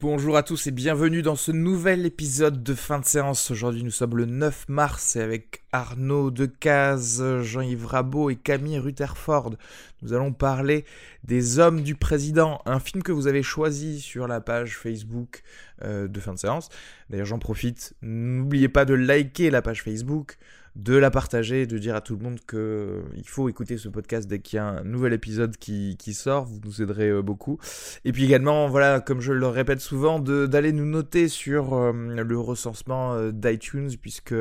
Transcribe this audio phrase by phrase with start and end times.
[0.00, 3.50] Bonjour à tous et bienvenue dans ce nouvel épisode de fin de séance.
[3.50, 9.56] Aujourd'hui nous sommes le 9 mars et avec Arnaud Decaze, Jean-Yves Rabot et Camille Rutherford,
[10.00, 10.86] nous allons parler
[11.24, 15.42] des Hommes du Président, un film que vous avez choisi sur la page Facebook
[15.82, 16.70] euh, de fin de séance.
[17.10, 20.38] D'ailleurs j'en profite, n'oubliez pas de liker la page Facebook,
[20.76, 24.28] de la partager, de dire à tout le monde qu'il euh, faut écouter ce podcast
[24.28, 27.58] dès qu'il y a un nouvel épisode qui, sort, vous nous aiderez euh, beaucoup.
[28.04, 32.38] Et puis également, voilà, comme je le répète souvent, d'aller nous noter sur euh, le
[32.38, 34.34] recensement d'iTunes, puisque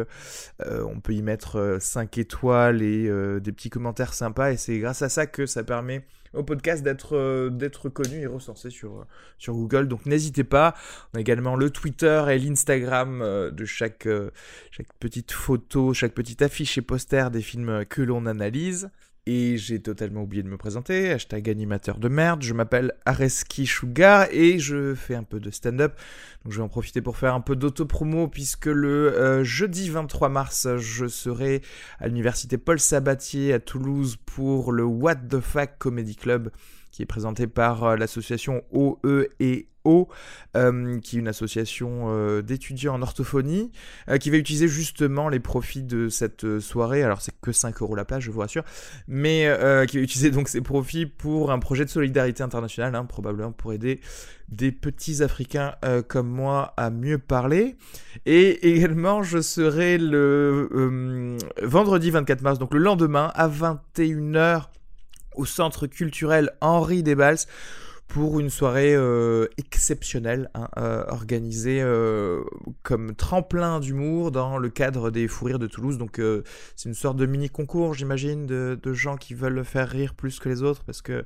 [0.59, 5.09] on peut y mettre 5 étoiles et des petits commentaires sympas, et c'est grâce à
[5.09, 9.05] ça que ça permet au podcast d'être euh, d'être connu et recensé sur,
[9.37, 9.87] sur Google.
[9.87, 10.75] Donc n'hésitez pas.
[11.13, 14.29] On a également le Twitter et l'Instagram euh, de euh,
[14.71, 18.89] chaque petite photo, chaque petite affiche et poster des films que l'on analyse.
[19.31, 24.25] Et j'ai totalement oublié de me présenter, hashtag animateur de merde, je m'appelle Areski Sugar
[24.31, 25.93] et je fais un peu de stand-up.
[26.43, 30.29] Donc je vais en profiter pour faire un peu d'auto-promo puisque le euh, jeudi 23
[30.29, 31.61] mars, je serai
[31.99, 36.49] à l'université Paul Sabatier à Toulouse pour le What the Fuck Comedy Club
[36.91, 39.67] qui est présenté par euh, l'association OE et
[40.55, 43.71] euh, qui est une association euh, d'étudiants en orthophonie,
[44.19, 47.01] qui va utiliser justement les profits de cette soirée.
[47.01, 48.63] Alors c'est que 5 euros la page, je vous rassure,
[49.07, 49.47] mais
[49.87, 53.73] qui va utiliser donc ces profits pour un projet de solidarité internationale, hein, probablement pour
[53.73, 53.99] aider
[54.49, 55.73] des petits Africains
[56.07, 57.75] comme moi à mieux parler.
[58.27, 64.67] Et également, je serai le vendredi 24 mars, donc le lendemain, à 21h
[65.35, 67.45] au centre culturel Henri Desballes
[68.09, 72.41] pour une soirée euh, exceptionnelle, hein, euh, organisée euh,
[72.81, 75.99] comme tremplin d'humour dans le cadre des Fous Rires de Toulouse.
[75.99, 76.19] Donc
[76.75, 80.49] c'est une sorte de mini concours, j'imagine, de, gens qui veulent faire rire plus que
[80.49, 81.23] les autres parce que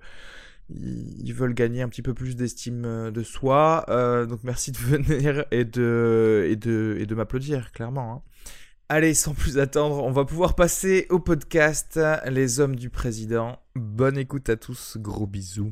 [0.69, 3.85] ils, veulent gagner un petit peu plus d'estime de soi.
[4.27, 8.13] donc merci de venir et de, et de, et de m'applaudir, clairement.
[8.13, 8.21] Hein.
[8.89, 11.99] Allez, sans plus attendre, on va pouvoir passer au podcast
[12.29, 13.57] Les Hommes du Président.
[13.75, 15.71] Bonne écoute à tous, gros bisous.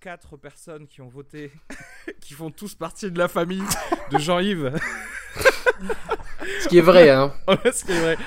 [0.00, 1.50] Quatre personnes qui ont voté,
[2.20, 3.64] qui font tous partie de la famille
[4.12, 4.72] de Jean-Yves.
[6.62, 7.32] Ce qui est vrai, hein.
[7.72, 8.18] Ce qui est vrai.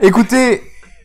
[0.00, 0.62] Écoutez,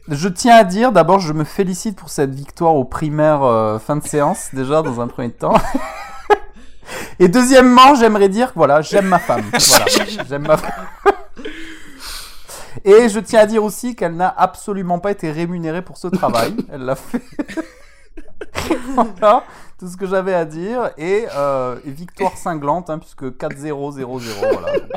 [0.09, 3.95] je tiens à dire, d'abord, je me félicite pour cette victoire aux primaires euh, fin
[3.95, 5.53] de séance, déjà, dans un premier temps.
[7.19, 9.45] Et deuxièmement, j'aimerais dire que voilà, j'aime ma femme.
[9.53, 9.85] Voilà,
[10.27, 10.85] j'aime ma femme.
[12.83, 16.55] Et je tiens à dire aussi qu'elle n'a absolument pas été rémunérée pour ce travail.
[16.71, 17.21] Elle l'a fait.
[18.85, 19.43] voilà
[19.79, 20.91] tout ce que j'avais à dire.
[20.97, 24.21] Et, euh, victoire cinglante, hein, puisque 4-0-0-0.
[24.51, 24.91] Voilà, donc,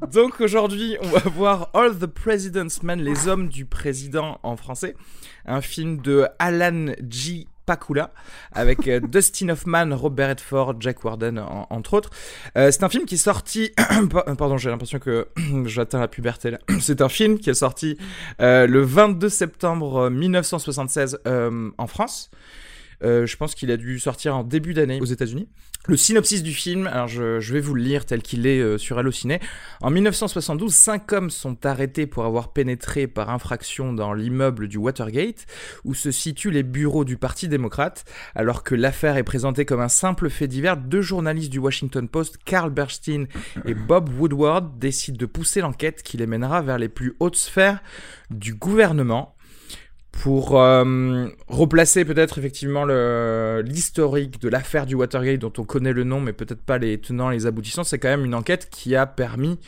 [0.12, 4.96] donc aujourd'hui, on va voir All the President's Men, les hommes du président en français.
[5.44, 7.46] Un film de Alan G.
[7.66, 8.12] Pakula
[8.52, 12.10] avec euh, Dustin Hoffman, Robert Redford, Jack Warden entre autres.
[12.58, 13.72] Euh, c'est un film qui est sorti
[14.36, 15.28] pardon, j'ai l'impression que
[15.64, 16.58] j'atteins la puberté là.
[16.80, 17.96] c'est un film qui est sorti
[18.38, 21.20] le 22 septembre 1976
[21.78, 22.30] en France.
[23.04, 25.48] Euh, je pense qu'il a dû sortir en début d'année aux États-Unis.
[25.86, 28.96] Le synopsis du film, alors je, vais vous le lire tel qu'il est euh, sur
[28.96, 29.38] Allociné.
[29.82, 35.44] En 1972, cinq hommes sont arrêtés pour avoir pénétré par infraction dans l'immeuble du Watergate,
[35.84, 38.06] où se situent les bureaux du Parti démocrate.
[38.34, 42.38] Alors que l'affaire est présentée comme un simple fait divers, deux journalistes du Washington Post,
[42.46, 43.26] Carl Bernstein
[43.66, 47.82] et Bob Woodward, décident de pousser l'enquête qui les mènera vers les plus hautes sphères
[48.30, 49.34] du gouvernement
[50.22, 56.20] pour euh, replacer peut-être effectivement l'historique de l'affaire du Watergate dont on connaît le nom
[56.20, 59.58] mais peut-être pas les tenants les aboutissants, c'est quand même une enquête qui a permis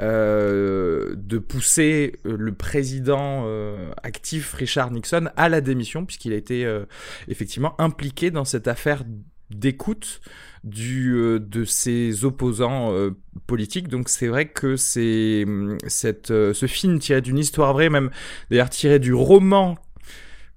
[0.00, 6.36] euh, de pousser euh, le président euh, actif Richard Nixon à la démission puisqu'il a
[6.36, 6.84] été euh,
[7.28, 9.04] effectivement impliqué dans cette affaire
[9.50, 10.20] d'écoute
[10.64, 13.10] du euh, de ses opposants euh,
[13.46, 13.88] politiques.
[13.88, 18.10] Donc c'est vrai que c'est hum, cette euh, ce film tiré d'une histoire vraie, même
[18.50, 19.76] d'ailleurs tiré du roman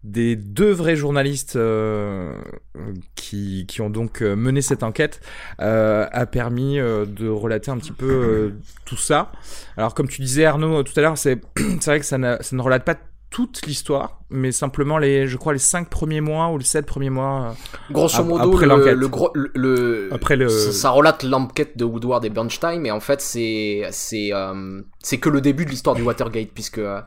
[0.07, 2.33] des deux vrais journalistes euh,
[3.15, 5.19] qui, qui ont donc euh, mené cette enquête
[5.59, 8.53] euh, a permis de relater un petit peu
[8.85, 9.31] tout ça.
[9.75, 11.41] Alors comme tu disais Arnaud tout à l'heure, c'est
[11.85, 12.95] vrai que ça ça ne relate pas
[13.29, 17.09] toute l'histoire, mais simplement les, je crois les cinq premiers mois ou les sept premiers
[17.09, 17.55] mois.
[17.89, 21.85] euh, Grosso modo, après le, gros, le, le- Après le- ça, ça relate l'enquête de
[21.85, 25.95] Woodward et Bernstein, mais en fait c'est c'est euh, c'est que le début de l'histoire
[25.95, 26.99] du Watergate, puisque euh,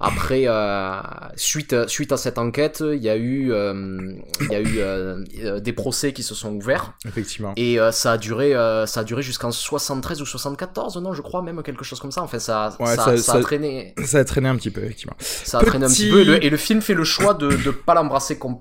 [0.00, 1.00] après euh,
[1.36, 6.12] suite suite à cette enquête, il y a eu il y a eu des procès
[6.12, 7.52] qui se sont ouverts Effectivement.
[7.56, 8.52] et ça a duré
[8.86, 12.22] ça a duré jusqu'en 73 ou 74, non, je crois même quelque chose comme ça.
[12.22, 15.14] Enfin ça Ouais, ça, ça- a traîné Ça a traîné un petit peu effectivement.
[15.18, 17.34] ça a traîné un Petit- petit peu et le, et le film fait le choix
[17.34, 18.58] de de pas l'embrasser com-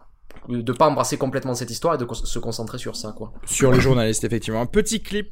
[0.49, 3.31] de pas embrasser complètement cette histoire et de se concentrer sur ça quoi.
[3.45, 4.61] Sur les journalistes effectivement.
[4.61, 5.29] Un petit clip.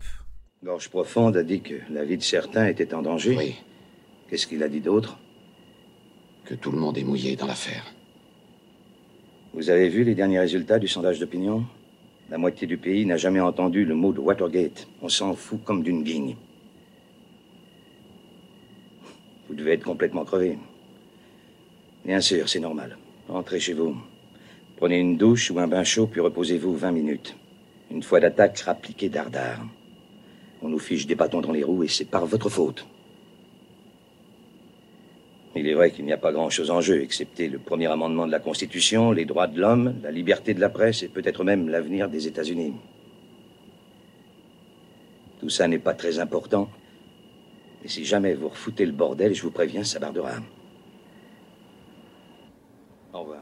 [0.63, 3.35] Gorge Profonde a dit que la vie de certains était en danger.
[3.35, 3.55] Oui,
[4.27, 5.17] Qu'est-ce qu'il a dit d'autre?
[6.45, 7.83] Que tout le monde est mouillé dans l'affaire.
[9.55, 11.65] Vous avez vu les derniers résultats du sondage d'opinion?
[12.29, 14.87] La moitié du pays n'a jamais entendu le mot de Watergate.
[15.01, 16.35] On s'en fout comme d'une guigne.
[19.49, 20.57] Vous devez être complètement crevé.
[22.05, 22.97] Bien sûr, c'est normal.
[23.27, 23.95] Rentrez chez vous.
[24.77, 27.35] Prenez une douche ou un bain chaud, puis reposez-vous 20 minutes.
[27.91, 29.63] Une fois d'attaque, rappliquez dardard.
[30.63, 32.85] On nous fiche des bâtons dans les roues et c'est par votre faute.
[35.55, 38.31] Il est vrai qu'il n'y a pas grand-chose en jeu, excepté le premier amendement de
[38.31, 42.09] la Constitution, les droits de l'homme, la liberté de la presse et peut-être même l'avenir
[42.09, 42.73] des États-Unis.
[45.41, 46.69] Tout ça n'est pas très important.
[47.83, 50.35] Et si jamais vous refoutez le bordel, je vous préviens, ça bardera.
[53.13, 53.41] Au revoir.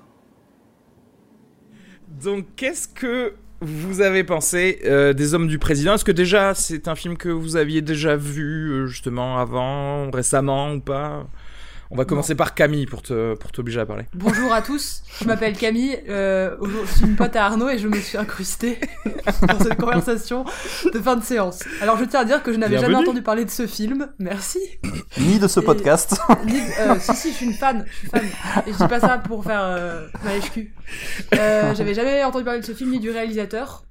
[2.08, 5.94] Donc, qu'est-ce que vous avez pensé euh, des Hommes du Président?
[5.94, 10.74] Est-ce que déjà c'est un film que vous aviez déjà vu euh, justement avant, récemment
[10.74, 11.28] ou pas?
[11.92, 14.06] On va commencer par Camille pour te pour t'obliger à parler.
[14.14, 17.88] Bonjour à tous, je m'appelle Camille, euh, je suis une pote à Arnaud et je
[17.88, 18.78] me suis incrustée
[19.48, 20.46] dans cette conversation
[20.94, 21.64] de fin de séance.
[21.82, 24.60] Alors je tiens à dire que je n'avais jamais entendu parler de ce film, merci.
[25.18, 26.16] Ni de ce Et- podcast.
[26.46, 28.24] Ni- euh, si si, je suis une fan, je suis fan.
[28.68, 30.72] Et je dis pas ça pour faire euh, ma HQ.
[31.34, 33.84] Euh, j'avais jamais entendu parler de ce film ni du réalisateur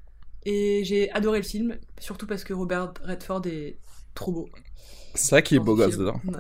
[0.47, 3.79] et j'ai adoré le film, surtout parce que Robert Redford est
[4.15, 4.49] trop beau.
[5.19, 6.21] C'est vrai qu'il est beau gosse dedans.
[6.27, 6.35] Ouais.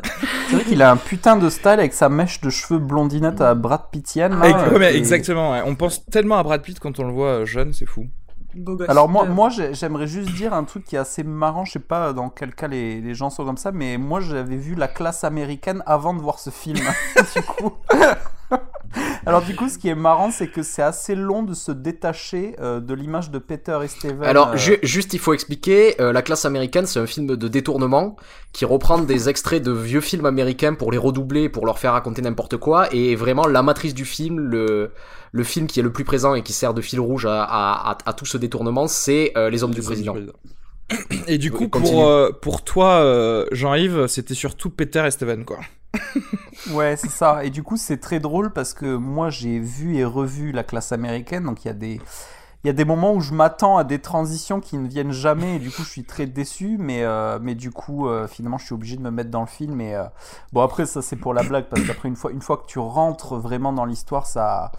[0.48, 3.54] C'est vrai qu'il a un putain de style avec sa mèche de cheveux blondinette à
[3.54, 4.38] Brad Pittienne.
[4.38, 5.52] là, ouais, mais exactement.
[5.52, 5.62] ouais.
[5.66, 8.06] On pense tellement à Brad Pitt quand on le voit euh, jeune, c'est fou.
[8.54, 8.88] Beau gosse.
[8.88, 11.72] Alors moi, Euh, moi j'ai- j'aimerais juste dire un truc qui est assez marrant, je
[11.72, 14.74] sais pas dans quel cas les, les gens sont comme ça, mais moi j'avais vu
[14.74, 16.78] la classe américaine avant de voir ce film.
[17.36, 17.72] du coup.
[19.26, 22.56] Alors du coup, ce qui est marrant, c'est que c'est assez long de se détacher
[22.60, 24.22] euh, de l'image de Peter et Steven.
[24.24, 27.48] Alors, euh, ju- juste, il faut expliquer, euh, La classe américaine, c'est un film de
[27.48, 28.16] détournement
[28.52, 32.22] qui reprend des extraits de vieux films américains pour les redoubler, pour leur faire raconter
[32.22, 34.92] n'importe quoi, et vraiment la matrice du film, le,
[35.32, 37.90] le film qui est le plus présent et qui sert de fil rouge à, à,
[37.90, 40.14] à, à tout ce détournement, c'est euh, Les Hommes du Président.
[41.26, 41.92] Et du coup, Continue.
[41.92, 45.58] pour, euh, pour toi, euh, Jean-Yves, c'était surtout Peter et Steven, quoi.
[46.72, 47.44] Ouais, c'est ça.
[47.44, 50.92] Et du coup, c'est très drôle parce que moi, j'ai vu et revu la classe
[50.92, 51.44] américaine.
[51.44, 52.00] Donc, il y a des,
[52.64, 55.56] il y a des moments où je m'attends à des transitions qui ne viennent jamais.
[55.56, 56.76] Et du coup, je suis très déçu.
[56.78, 59.46] Mais, euh, mais du coup, euh, finalement, je suis obligé de me mettre dans le
[59.46, 59.80] film.
[59.80, 60.04] Et euh,
[60.52, 62.78] bon, après, ça, c'est pour la blague parce qu'après, une fois, une fois que tu
[62.78, 64.72] rentres vraiment dans l'histoire, ça.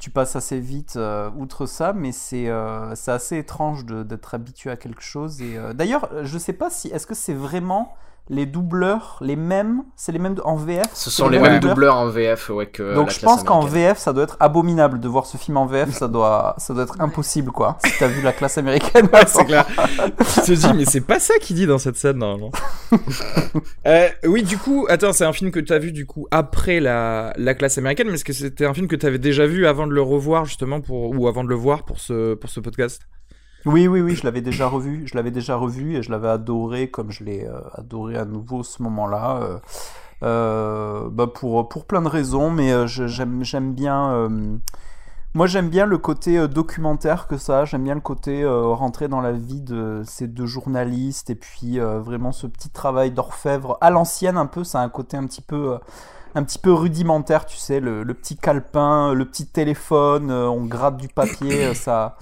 [0.00, 4.76] Tu passes assez vite euh, outre ça, mais c'est euh, assez étrange d'être habitué à
[4.76, 5.42] quelque chose.
[5.42, 7.94] Et euh, d'ailleurs, je sais pas si est-ce que c'est vraiment
[8.30, 10.86] les doubleurs les mêmes, c'est les mêmes en VF.
[10.94, 13.60] Ce sont les mêmes mêmes doubleurs en VF ouais, que donc la je pense qu'en.
[13.60, 16.84] VF, ça doit être abominable de voir ce film en VF, ça doit, ça doit
[16.84, 17.76] être impossible quoi.
[17.84, 19.66] Si t'as vu la classe américaine, Ouais, c'est clair.
[20.34, 22.52] tu te dis, mais c'est pas ça qu'il dit dans cette scène, normalement.
[23.86, 26.80] Euh, oui, du coup, attends, c'est un film que tu as vu, du coup, après
[26.80, 29.66] la, la classe américaine, mais est-ce que c'était un film que tu avais déjà vu
[29.66, 32.60] avant de le revoir, justement, pour, ou avant de le voir pour ce, pour ce
[32.60, 33.02] podcast?
[33.66, 36.90] Oui, oui, oui, je l'avais déjà revu, je l'avais déjà revu et je l'avais adoré
[36.90, 39.40] comme je l'ai euh, adoré à nouveau ce moment-là.
[39.42, 39.58] euh,
[40.22, 44.28] euh, bah pour, pour plein de raisons, mais j'aime bien.
[45.34, 47.64] moi, j'aime bien le côté documentaire que ça.
[47.66, 52.32] J'aime bien le côté rentrer dans la vie de ces deux journalistes et puis vraiment
[52.32, 54.64] ce petit travail d'orfèvre à l'ancienne un peu.
[54.64, 55.78] Ça a un côté un petit peu,
[56.34, 61.08] un petit peu rudimentaire, tu sais, le, petit calepin, le petit téléphone, on gratte du
[61.08, 62.16] papier, ça,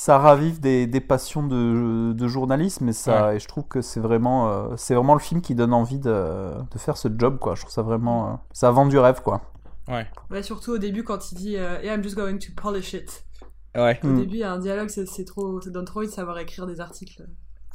[0.00, 3.98] ça ravive des, des passions de, de journalisme et, ça, et je trouve que c'est
[3.98, 7.56] vraiment, euh, c'est vraiment le film qui donne envie de, de faire ce job, quoi.
[7.56, 8.28] Je trouve ça vraiment.
[8.28, 9.40] euh, ça vend du rêve, quoi.
[9.88, 10.06] Ouais.
[10.30, 13.24] Ouais, surtout au début quand il dit euh, Yeah, I'm just going to polish it.
[13.74, 13.98] Ouais.
[14.04, 14.18] Au Mm.
[14.20, 16.38] début, il y a un dialogue, c'est c'est trop, ça donne trop envie de savoir
[16.38, 17.26] écrire des articles.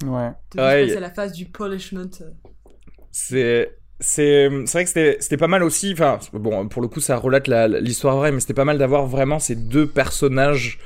[0.06, 0.32] Ouais.
[0.56, 2.10] De Ouais, juste y- passer à la phase du polishment.
[3.12, 4.90] C'est c'est c'est vrai que
[5.22, 8.40] c'était pas mal aussi enfin bon pour le coup ça relate la- l'histoire vraie mais
[8.42, 10.80] c'était pas mal d'avoir vraiment ces deux personnages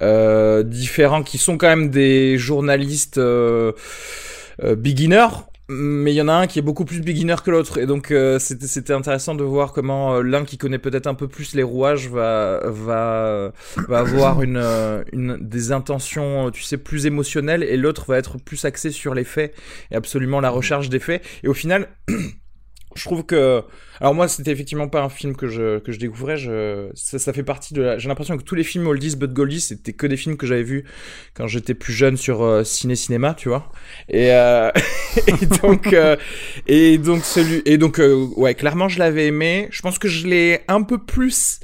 [0.00, 3.72] différents qui sont quand même des journalistes euh,
[4.62, 7.78] euh, beginners mais il y en a un qui est beaucoup plus beginner que l'autre.
[7.78, 11.28] Et donc euh, c'était intéressant de voir comment euh, l'un qui connaît peut-être un peu
[11.28, 13.52] plus les rouages va va
[13.88, 18.36] va avoir une euh, une des intentions tu sais plus émotionnelles et l'autre va être
[18.38, 19.54] plus axé sur les faits
[19.90, 21.22] et absolument la recherche des faits.
[21.42, 21.88] Et au final
[22.96, 23.62] je trouve que
[24.00, 26.36] alors moi c'était effectivement pas un film que je que je découvrais
[26.94, 27.98] ça, fait partie de la...
[27.98, 30.62] j'ai l'impression que tous les films oldies but goldies c'était que des films que j'avais
[30.62, 30.84] vus
[31.34, 33.70] quand j'étais plus jeune sur euh, ciné cinéma tu vois.
[34.08, 34.70] Et, euh,
[35.62, 36.16] donc euh,
[36.66, 38.00] et donc celui et donc
[38.36, 39.68] ouais clairement je l'avais aimé.
[39.70, 41.60] Je pense que je l'ai un peu plus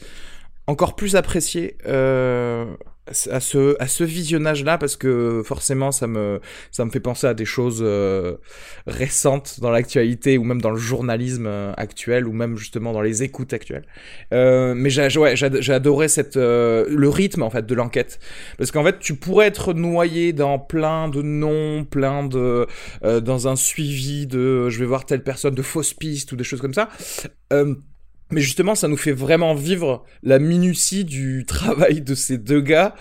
[0.66, 2.64] encore plus apprécié euh,
[3.30, 6.40] à ce à ce visionnage là parce que forcément ça me
[6.70, 8.36] ça me fait penser à des choses euh,
[8.86, 13.22] récentes dans l'actualité ou même dans le journalisme euh, actuel ou même justement dans les
[13.22, 13.86] écoutes actuelles.
[14.32, 15.34] Euh, mais j'ai ouais,
[15.70, 18.20] adoré le rythme en fait de l'enquête
[18.58, 22.66] parce qu'en fait tu pourrais être noyé dans plein de noms, plein de
[23.02, 26.60] dans un suivi de je vais voir telle personne de fausses pistes ou des choses
[26.60, 26.88] comme ça.
[28.30, 32.94] Mais justement, ça nous fait vraiment vivre la minutie du travail de ces deux gars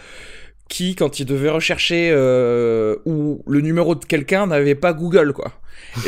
[0.69, 5.53] qui, quand ils devaient rechercher euh, ou le numéro de quelqu'un, n'avaient pas Google, quoi.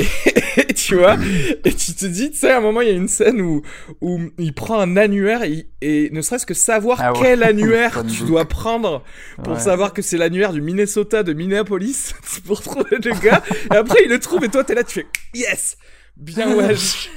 [0.58, 1.16] Et, tu vois,
[1.64, 3.62] et tu te dis, tu sais, à un moment, il y a une scène où,
[4.02, 7.20] où il prend un annuaire et, et ne serait-ce que savoir Ah ouais.
[7.22, 9.02] quel annuaire tu dois prendre
[9.44, 9.60] pour Ouais.
[9.60, 12.14] savoir que c'est l'annuaire du Minnesota de Minneapolis
[12.46, 13.42] pour trouver le gars.
[13.74, 15.78] Et après, il le trouve et toi, t'es là, tu fais yes,
[16.18, 17.10] bien wesh.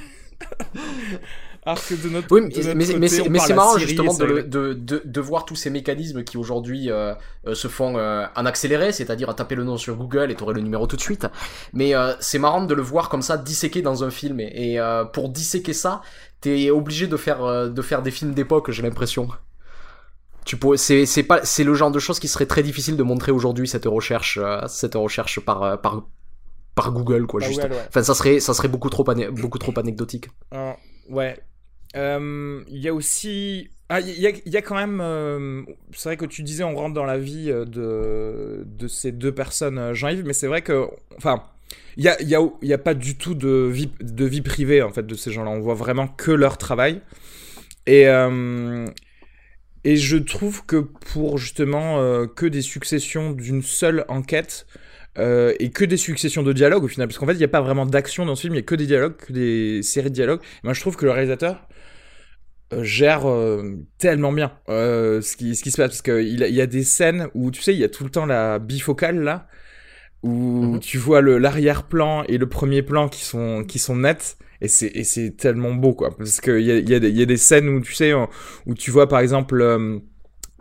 [1.66, 4.42] Alors que de notre, Oui, de mais, notre mais, côté, mais c'est marrant justement de,
[4.42, 7.14] de, de, de voir tous ces mécanismes qui aujourd'hui euh,
[7.46, 10.52] euh, se font euh, en accéléré, c'est-à-dire à taper le nom sur Google et t'aurais
[10.54, 11.26] le numéro tout de suite.
[11.72, 14.40] Mais euh, c'est marrant de le voir comme ça disséqué dans un film.
[14.40, 16.02] Et, et, euh, pour disséquer ça,
[16.42, 19.28] t'es obligé de faire, euh, de faire des films d'époque, j'ai l'impression.
[20.44, 23.02] Tu pourrais, c'est, c'est pas, c'est le genre de choses qui serait très difficile de
[23.02, 26.02] montrer aujourd'hui cette recherche, euh, cette recherche par, par,
[26.74, 27.62] par Google quoi, Par juste.
[27.62, 27.84] Google, ouais.
[27.88, 30.28] Enfin, ça serait, ça serait beaucoup trop, ané- beaucoup trop anecdotique.
[30.52, 30.72] Euh,
[31.08, 31.38] ouais.
[31.96, 33.68] Euh, Il y a aussi.
[33.88, 35.00] Ah, il y, a- il y a quand même.
[35.02, 39.12] euh, c'est vrai que tu disais, on rentre dans la vie euh, de, de ces
[39.12, 40.86] deux personnes, Jean-Yves, mais c'est vrai que.
[41.16, 41.42] Enfin.
[41.96, 44.90] Il y a, y, y a pas du tout de vie, de vie privée en
[44.90, 45.50] fait de ces gens-là.
[45.50, 47.00] On voit vraiment que leur travail.
[47.86, 48.06] Et,
[49.84, 54.66] et je trouve que pour justement que des successions d'une seule enquête,
[55.18, 57.60] et que des successions de dialogues au final, parce qu'en fait il n'y a pas
[57.60, 60.14] vraiment d'action dans ce film, il n'y a que des dialogues, que des séries de
[60.14, 60.40] dialogues.
[60.64, 61.66] Moi je trouve que le réalisateur
[62.82, 66.60] gère euh, tellement bien euh, ce, qui, ce qui se passe, parce qu'il il y
[66.60, 69.48] a des scènes où tu sais, il y a tout le temps la bifocale là,
[70.22, 70.80] où Mhm.
[70.80, 74.36] tu vois le- l'arrière-plan et le premier plan qui sont, qui sont nets.
[74.60, 76.16] Et c'est, et c'est tellement beau, quoi.
[76.16, 77.92] Parce qu'il y a, il y, a des- il y a des scènes où, tu
[77.94, 79.98] sais, où tu vois, par exemple, euh,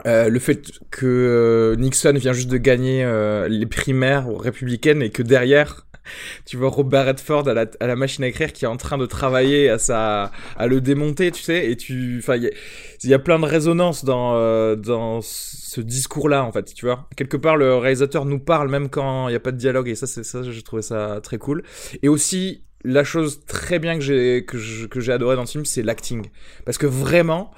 [0.05, 5.09] euh, le fait que euh, Nixon vient juste de gagner euh, les primaires républicaines et
[5.11, 5.87] que derrière,
[6.45, 9.69] tu vois Robert Redford à la, machine à écrire qui est en train de travailler
[9.69, 13.45] à sa, à le démonter, tu sais, et tu, enfin, il y a, plein de
[13.45, 17.07] résonances dans, euh, dans ce discours-là, en fait, tu vois.
[17.15, 19.95] Quelque part, le réalisateur nous parle même quand il n'y a pas de dialogue, et
[19.95, 21.63] ça, c'est ça, j'ai trouvé ça très cool.
[22.01, 26.27] Et aussi, la chose très bien que j'ai, que adoré dans le film, c'est l'acting.
[26.65, 27.51] Parce que vraiment,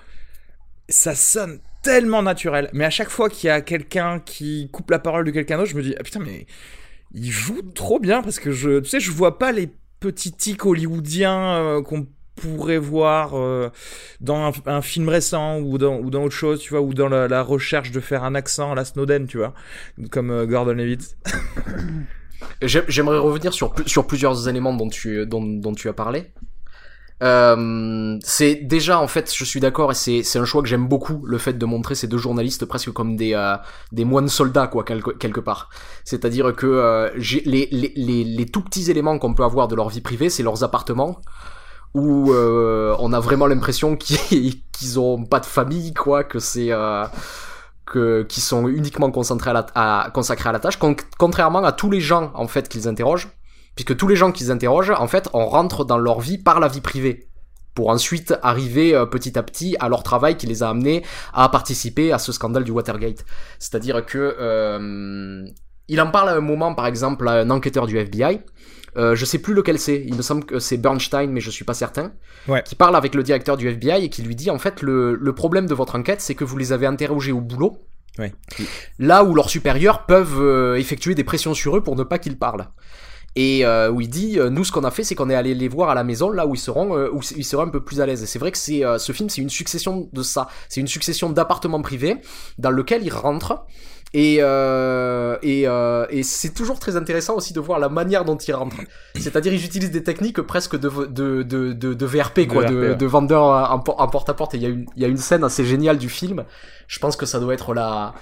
[0.90, 2.70] ça sonne tellement naturel.
[2.74, 5.70] Mais à chaque fois qu'il y a quelqu'un qui coupe la parole de quelqu'un d'autre,
[5.70, 6.46] je me dis, ah putain, mais
[7.16, 9.70] il joue trop bien parce que je, tu sais, je vois pas les
[10.00, 13.70] petits tics hollywoodiens euh, qu'on pourrait voir euh,
[14.20, 18.02] dans un, film récent ou dans, autre chose, tu vois, ou dans la, recherche de
[18.02, 19.54] faire un accent à la Snowden, tu vois,
[20.12, 21.18] comme euh, Gordon Levitt.
[22.62, 26.34] J'ai- J'aimerais revenir sur, sur plusieurs éléments dont tu, dont, dont tu as parlé.
[27.24, 30.88] Euh, c'est déjà en fait, je suis d'accord et c'est c'est un choix que j'aime
[30.88, 33.56] beaucoup, le fait de montrer ces deux journalistes presque comme des euh,
[33.94, 35.70] des moines soldats quoi quelque, quelque part.
[36.04, 37.10] C'est-à-dire que euh,
[37.46, 40.44] les, les les les tout petits éléments qu'on peut avoir de leur vie privée, c'est
[40.44, 41.22] leurs appartements
[41.94, 46.72] où euh, on a vraiment l'impression qu'ils qu'ils ont pas de famille quoi, que c'est
[46.72, 47.06] euh,
[47.86, 51.72] que qui sont uniquement concentrés à la, à, consacrés à la tâche, con- contrairement à
[51.72, 53.30] tous les gens en fait qu'ils interrogent,
[53.76, 56.68] puisque tous les gens qu'ils interrogent, en fait, on rentre dans leur vie par la
[56.68, 57.28] vie privée
[57.74, 61.04] pour ensuite arriver euh, petit à petit à leur travail qui les a amenés
[61.34, 63.26] à participer à ce scandale du Watergate.
[63.60, 65.46] C'est-à-dire que euh,
[65.88, 68.40] il en parle à un moment, par exemple, à un enquêteur du FBI.
[68.98, 70.04] Euh, je sais plus lequel c'est.
[70.08, 72.14] Il me semble que c'est Bernstein, mais je suis pas certain.
[72.48, 72.64] Ouais.
[72.64, 75.36] Qui parle avec le directeur du FBI et qui lui dit en fait le, le
[75.36, 77.78] problème de votre enquête, c'est que vous les avez interrogés au boulot.
[78.18, 78.34] Ouais.
[79.00, 82.38] Là où leurs supérieurs peuvent euh, effectuer des pressions sur eux pour ne pas qu'ils
[82.38, 82.68] parlent.
[83.38, 85.54] Et euh, où il dit, euh, nous ce qu'on a fait, c'est qu'on est allé
[85.54, 87.84] les voir à la maison, là où ils seront, euh, où ils seront un peu
[87.84, 88.24] plus à l'aise.
[88.24, 90.48] Et c'est vrai que c'est euh, ce film, c'est une succession de ça.
[90.70, 92.16] C'est une succession d'appartements privés
[92.58, 93.66] dans lequel ils rentrent.
[94.14, 98.38] Et, euh, et, euh, et c'est toujours très intéressant aussi de voir la manière dont
[98.38, 98.78] ils rentrent.
[99.20, 102.94] C'est-à-dire ils utilisent des techniques presque de, de, de, de, de VRP, quoi, De de,
[102.94, 104.54] de vendeurs en, por- en porte-à-porte.
[104.54, 106.46] Et il y, a une- il y a une scène assez géniale du film.
[106.88, 108.14] Je pense que ça doit être la,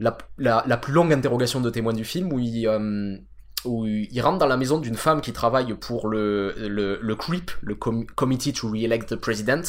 [0.00, 3.14] la, la, la plus longue interrogation de témoin du film où il, euh,
[3.64, 7.50] où il rentre dans la maison d'une femme qui travaille pour le, le, le CREEP,
[7.62, 9.62] le Com- Committee to Re-elect the President,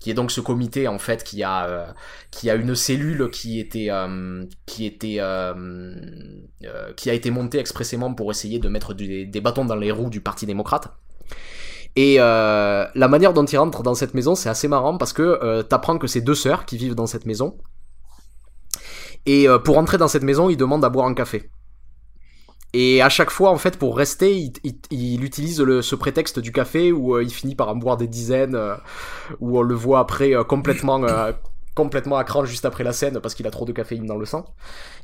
[0.00, 1.86] qui est donc ce comité en fait qui a, euh,
[2.30, 5.94] qui a une cellule qui était, euh, qui était, euh,
[6.96, 10.20] qui a été montée expressément pour essayer de mettre des, bâtons dans les roues du
[10.20, 10.88] Parti démocrate.
[11.94, 15.98] Et la manière dont il rentre dans cette maison, c'est assez marrant parce que t'apprends
[15.98, 17.58] que c'est deux sœurs qui vivent dans cette maison.
[19.26, 21.50] Et pour entrer dans cette maison, il demande à boire un café.
[22.74, 26.38] Et à chaque fois, en fait, pour rester, il, il- il utilise le, ce prétexte
[26.38, 28.74] du café où euh, il finit par en boire des dizaines, euh,
[29.40, 31.04] où on le voit après euh, complètement,
[31.74, 34.44] complètement à juste après la scène parce qu'il a trop de caféine dans le sang.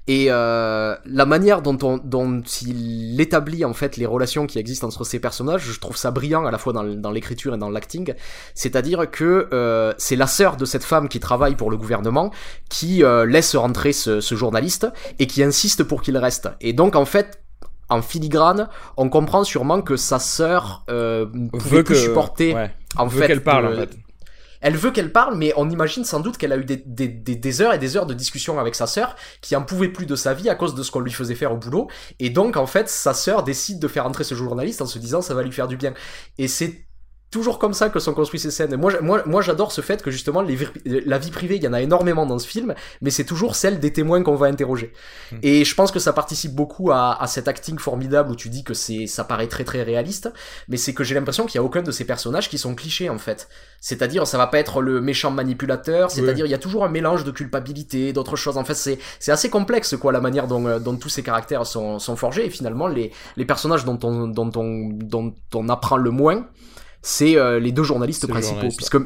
[0.07, 5.05] Et la manière dont, on, dont il établit en fait les relations qui existent entre
[5.05, 8.15] ces personnages, je trouve ça brillant à la fois dans, l'écriture et dans l'acting.
[8.55, 12.33] C'est-à-dire que c'est la sœur de cette femme qui travaille pour le gouvernement
[12.71, 14.87] qui laisse rentrer ce, ce journaliste
[15.19, 16.49] et qui insiste pour qu'il reste.
[16.63, 17.39] Et donc en fait,
[17.88, 22.71] en filigrane, on comprend sûrement que sa sœur euh, Veut plus que supporter ouais.
[22.97, 23.90] en veut fait qu'elle parle de- en fait.
[24.61, 27.37] elle veut qu'elle parle, mais on imagine sans doute qu'elle a eu des, des, des,
[27.37, 30.16] des heures et des heures de discussion avec sa sœur, qui en pouvait plus de
[30.16, 31.88] sa vie à cause de ce qu'on lui faisait faire au boulot.
[32.18, 35.23] Et donc, en fait, sa sœur décide de faire entrer ce journaliste en se disant
[35.23, 35.95] ça va lui faire du bien.
[36.38, 36.88] Et c'est
[37.31, 38.77] toujours comme ça que sont construites ces scènes.
[38.77, 41.73] Moi, moi, moi j'adore ce fait que justement, les la vie privée, il y en
[41.73, 44.93] a énormément dans ce film, mais c'est toujours celle des témoins qu'on va interroger.
[45.33, 45.39] Hmm.
[45.43, 48.64] Et je pense que ça participe beaucoup à, à cet acting formidable où tu dis
[48.64, 50.33] que c'est, ça paraît très très réaliste,
[50.69, 53.09] mais c'est que j'ai l'impression qu'il y a aucun de ces personnages qui sont clichés
[53.11, 53.49] en fait.
[53.81, 57.25] C'est-à-dire, ça va pas être le méchant manipulateur, c'est-à-dire, il y a toujours un mélange
[57.25, 58.57] de culpabilité, d'autres choses.
[58.57, 61.64] En fait, c'est, c'est assez complexe, quoi, la manière dont, euh, dont tous ces caractères
[61.64, 65.97] sont, sont forgés, et finalement, les, les personnages dont on, dont on, dont on apprend
[65.97, 66.49] le moins,
[67.09, 68.99] c'est euh, les deux journalistes principaux, journaliste, puisque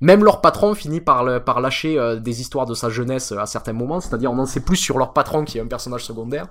[0.00, 3.38] même leur patron finit par, le- par lâcher euh, des histoires de sa jeunesse euh,
[3.38, 6.04] à certains moments, c'est-à-dire on en sait plus sur leur patron qui est un personnage
[6.04, 6.46] secondaire.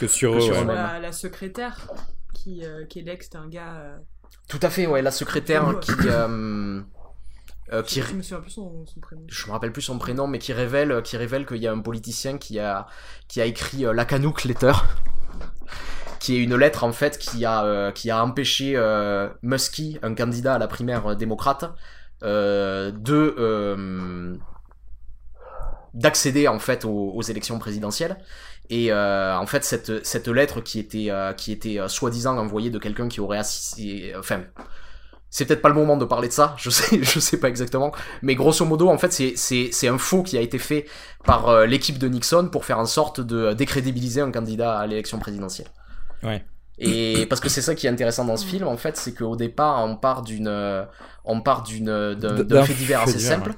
[0.00, 0.62] Que sur Que eux, sur ouais.
[0.62, 0.66] eux.
[0.66, 1.76] la, la secrétaire
[2.32, 3.74] qui, euh, qui est l'ex d'un gars.
[3.76, 3.96] euh,
[4.48, 5.92] Tout à fait, ouais, la secrétaire qui...
[6.06, 6.80] euh,
[7.72, 9.22] euh, qui, je me souviens plus son, son prénom.
[9.28, 11.80] je me rappelle plus son prénom, mais qui révèle, qui révèle qu'il y a un
[11.80, 12.86] politicien qui a,
[13.28, 14.72] qui a écrit euh, la Canuck Letter,
[16.18, 20.14] qui est une lettre en fait qui a, euh, qui a empêché euh, Muskie, un
[20.14, 21.64] candidat à la primaire euh, démocrate,
[22.22, 24.36] euh, de euh,
[25.92, 28.16] d'accéder en fait aux, aux élections présidentielles.
[28.70, 33.08] Et euh, en fait, cette, cette lettre qui était, qui était soi-disant envoyée de quelqu'un
[33.08, 34.42] qui aurait assisté, enfin,
[35.30, 37.92] c'est peut-être pas le moment de parler de ça, je sais, je sais pas exactement,
[38.22, 40.86] mais grosso modo, en fait, c'est, un faux qui a été fait
[41.24, 45.68] par l'équipe de Nixon pour faire en sorte de décrédibiliser un candidat à l'élection présidentielle.
[46.26, 46.44] Ouais.
[46.78, 49.34] Et parce que c'est ça qui est intéressant dans ce film, en fait, c'est qu'au
[49.36, 50.84] départ, on part d'une, euh,
[51.24, 53.54] on part d'une, d'un, D- d'un fait divers assez simple.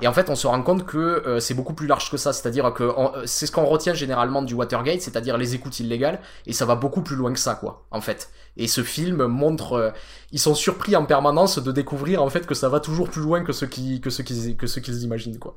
[0.00, 2.32] Et en fait, on se rend compte que euh, c'est beaucoup plus large que ça.
[2.32, 6.52] C'est-à-dire que euh, c'est ce qu'on retient généralement du Watergate, c'est-à-dire les écoutes illégales, et
[6.54, 8.30] ça va beaucoup plus loin que ça, quoi, en fait.
[8.56, 9.90] Et ce film montre, euh,
[10.32, 13.44] ils sont surpris en permanence de découvrir en fait que ça va toujours plus loin
[13.44, 15.54] que ce qui, que ce qu'ils, que ce qu'ils imaginent, quoi.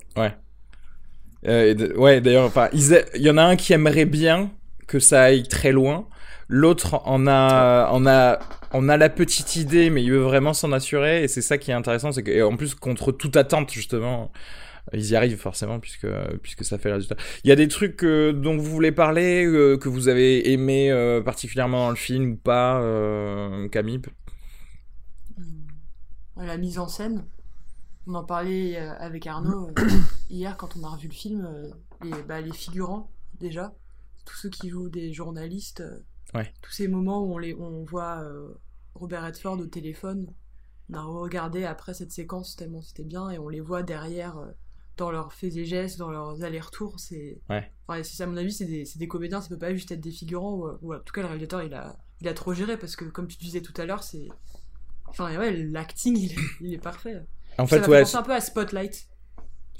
[1.47, 4.51] Euh, d- ouais, d'ailleurs, enfin, il y en a un qui aimerait bien
[4.87, 6.07] que ça aille très loin.
[6.49, 8.39] L'autre en a, en a,
[8.71, 11.23] on a la petite idée, mais il veut vraiment s'en assurer.
[11.23, 14.31] Et c'est ça qui est intéressant, c'est que, en plus, contre toute attente, justement,
[14.93, 16.07] ils y arrivent forcément, puisque,
[16.41, 17.17] puisque ça fait le résultat.
[17.43, 20.91] Il y a des trucs euh, dont vous voulez parler, euh, que vous avez aimé
[20.91, 22.81] euh, particulièrement dans le film ou pas,
[23.71, 24.01] Camille?
[26.37, 27.25] La mise en scène.
[28.05, 29.71] On en parlait avec Arnaud
[30.29, 31.49] hier quand on a revu le film.
[32.01, 33.73] les, bah, les figurants, déjà.
[34.25, 35.83] Tous ceux qui jouent des journalistes.
[36.33, 36.51] Ouais.
[36.61, 38.49] Tous ces moments où on, les, on voit euh,
[38.95, 40.27] Robert Redford au téléphone.
[40.89, 44.45] On a regardé après cette séquence tellement c'était bien et on les voit derrière euh,
[44.95, 46.99] dans leurs faits et gestes, dans leurs allers-retours.
[46.99, 47.71] C'est, Ouais.
[47.87, 49.91] enfin, c'est ça, à mon avis, c'est des, c'est des comédiens, ça peut pas juste
[49.91, 50.53] être des figurants.
[50.55, 53.05] Ou, ou en tout cas, le réalisateur, il a, il a trop géré parce que,
[53.05, 54.27] comme tu disais tout à l'heure, c'est.
[55.07, 57.21] Enfin, ouais, l'acting, il, est- il est parfait.
[57.57, 58.15] En ça fait, m'a ouais.
[58.15, 59.07] un peu à Spotlight.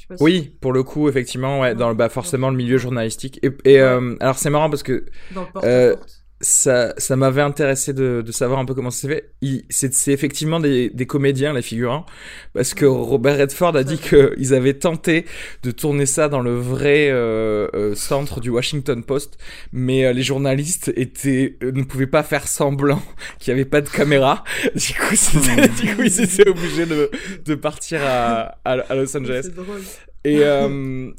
[0.08, 3.40] Pas si- Oui, pour le coup, effectivement, ouais, dans le, bah, forcément le milieu journalistique.
[3.44, 5.96] Et, et, euh, alors c'est marrant parce que Dans le Euh.
[6.40, 9.32] Ça, ça m'avait intéressé de, de savoir un peu comment c'est fait.
[9.42, 12.06] Il- C'est c'est effectivement des, des comédiens, les figurants,
[12.54, 15.26] parce que Robert Redford a dit qu'ils avaient tenté
[15.64, 19.38] de tourner ça dans le vrai euh, euh, centre du Washington Post,
[19.72, 23.02] mais euh, les journalistes étaient, euh, ne pouvaient pas faire semblant
[23.40, 24.44] qu'il n'y avait pas de caméra.
[24.76, 25.16] Du coup,
[25.82, 27.10] du coup ils étaient obligés de,
[27.46, 29.50] de partir à, à, à Los Angeles.
[29.56, 29.82] Drôle.
[30.24, 31.10] Et euh,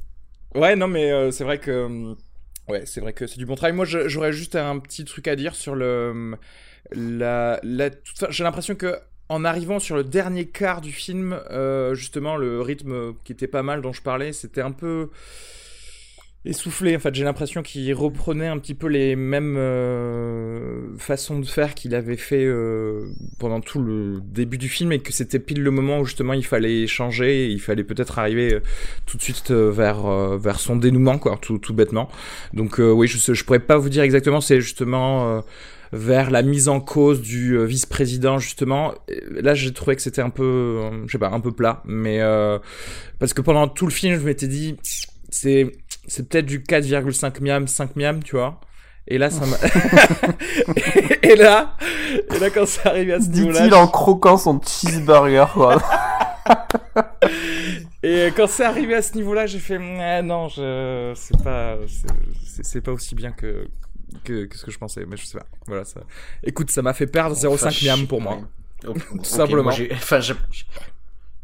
[0.54, 2.14] ouais, non, mais euh, c'est vrai que
[2.68, 3.74] ouais, c'est vrai que c'est du bon travail.
[3.74, 6.37] Moi, j'aurais juste un petit truc à dire sur le
[6.92, 7.61] la,
[8.31, 13.14] J'ai l'impression que en arrivant sur le dernier quart du film, euh, justement, le rythme
[13.24, 15.11] qui était pas mal dont je parlais, c'était un peu
[16.44, 16.96] essoufflé.
[16.96, 21.74] En fait, j'ai l'impression qu'il reprenait un petit peu les mêmes euh, façons de faire
[21.74, 23.07] qu'il avait fait euh,
[23.38, 26.44] pendant tout le début du film et que c'était pile le moment où justement il
[26.44, 28.61] fallait changer, et il fallait peut-être arriver euh,
[29.05, 32.09] tout de suite euh, vers euh, vers son dénouement quoi, tout, tout bêtement.
[32.55, 35.42] Donc oui, je je pourrais pas vous dire exactement, c'est justement
[35.92, 38.94] vers la mise en cause du vice-président justement.
[39.31, 42.20] Là, j'ai trouvé que c'était un peu, je sais pas, un peu plat, mais
[43.18, 44.77] parce que pendant tout le film, je m'étais dit,
[45.31, 45.72] c'est
[46.09, 48.61] c'est peut-être du 4,5 miam, 5 miam, tu vois.
[49.07, 49.57] Et là, ça m'a.
[51.23, 51.77] et, et là,
[52.35, 55.81] et là, quand c'est arrivé à ce niveau-là, Dit-il en croquant son cheeseburger, quoi.
[58.03, 61.77] Et quand c'est arrivé à ce niveau-là, j'ai fait Ah, non, je c'est pas
[62.62, 63.66] c'est- pas aussi bien que,
[64.25, 65.47] que que ce que je pensais, mais je sais pas.
[65.66, 66.01] Voilà ça.
[66.44, 68.38] Écoute, ça m'a fait perdre 0,5 miam pour moi.
[68.87, 69.64] Ok, simplement.
[69.64, 70.33] moi, j'ai- Enfin, je-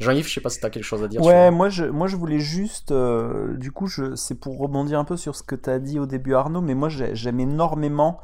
[0.00, 1.20] Jean-Yves, je sais pas si t'as quelque chose à dire.
[1.22, 5.04] Ouais, sur- moi je, moi je voulais juste, euh, du coup, c'est pour rebondir un
[5.04, 8.20] peu sur ce que tu as dit au début Arnaud, mais moi j'ai- j'aime énormément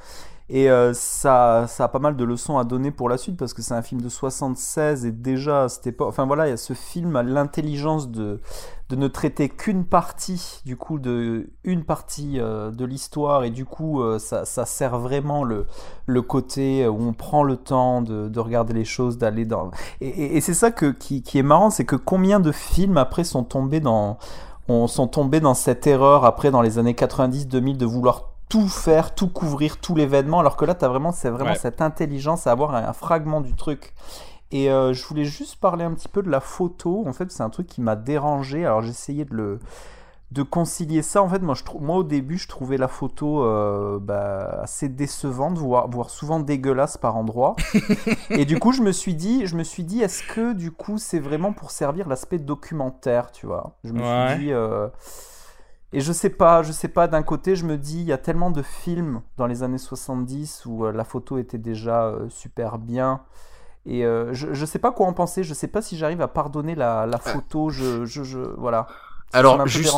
[0.51, 3.55] et euh, ça, ça a pas mal de leçons à donner pour la suite parce
[3.55, 6.53] que c'est un film de 76 et déjà à cette époque, enfin voilà, il y
[6.53, 8.41] a ce film a l'intelligence de,
[8.89, 13.45] de ne traiter qu'une partie, du coup, de une partie euh, de l'histoire.
[13.45, 15.67] Et du coup euh, ça, ça sert vraiment le,
[16.07, 19.71] le côté où on prend le temps de, de regarder les choses, d'aller dans...
[20.01, 22.97] Et, et- et c'est ça que, qui, qui est marrant, c'est que combien de films
[22.97, 24.19] après sont tombés dans,
[24.69, 29.15] on, sont tombés dans cette erreur après dans les années 90-2000 de vouloir tout faire,
[29.15, 31.57] tout couvrir, tout l'événement, alors que là, t'as vraiment, c'est vraiment Ouais.
[31.57, 33.95] cette intelligence à avoir un, un fragment du truc.
[34.53, 37.05] Et euh, je voulais juste parler un petit peu de la photo.
[37.07, 38.67] En fait, c'est un truc qui m'a dérangé.
[38.67, 39.59] Alors, j'ai essayé de le
[40.33, 41.23] de concilier ça.
[41.23, 44.89] En fait, moi, je trou- moi au début, je trouvais la photo euh, bah, assez
[44.89, 47.57] décevante, voire, voire souvent dégueulasse par endroits.
[48.31, 50.99] Et du coup, je me suis dit, je me suis dit, est-ce que du coup,
[50.99, 53.73] c'est vraiment pour servir l'aspect documentaire, tu vois?
[53.85, 54.35] Je me Ouais.
[54.35, 54.53] suis dit.
[54.53, 54.89] euh,
[55.93, 58.19] Et je sais pas, je sais pas, d'un côté, je me dis, il y a
[58.19, 62.79] tellement de films dans les années 70 où euh, la photo était déjà euh, super
[62.79, 63.23] bien.
[63.87, 66.29] Et euh, je, je sais pas quoi en penser, je sais pas si j'arrive à
[66.29, 68.87] pardonner la, la photo, je, je, je- voilà.
[69.33, 69.95] Alors, juste.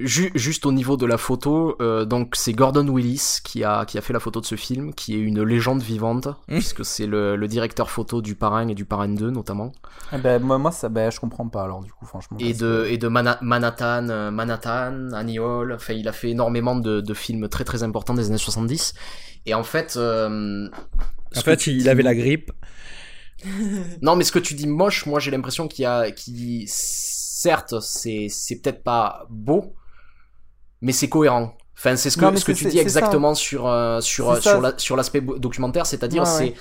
[0.00, 3.98] Ju- juste au niveau de la photo, euh, donc c'est Gordon Willis qui a, qui
[3.98, 6.54] a fait la photo de ce film, qui est une légende vivante, Mm.
[6.54, 9.72] puisque c'est le, le directeur photo du Parrain et du Parrain 2 notamment,
[10.14, 12.38] Eh ben, moi, moi ça, ben, je comprends pas alors du coup, franchement.
[12.40, 16.30] et de, que- et de Mana- Manhattan, euh, Manhattan, Annie Hall, enfin il a fait
[16.30, 18.94] énormément de, de films très très importants des années 70,
[19.44, 19.94] et en fait...
[19.98, 20.68] euh,
[21.36, 22.50] En fait, il dis- avait la grippe.
[24.02, 26.66] Non, mais ce que tu dis moche, moi j'ai l'impression qu'il y a, qui
[27.40, 29.74] certes, c'est, c'est peut-être pas beau,
[30.80, 31.54] mais c'est cohérent.
[31.76, 34.50] Enfin, c'est ce que, Non, ce que tu dis exactement sur, euh, sur, C'est sur,
[34.50, 34.60] ça.
[34.60, 36.54] la- sur l'aspect documentaire, c'est-à-dire Ouais, c'est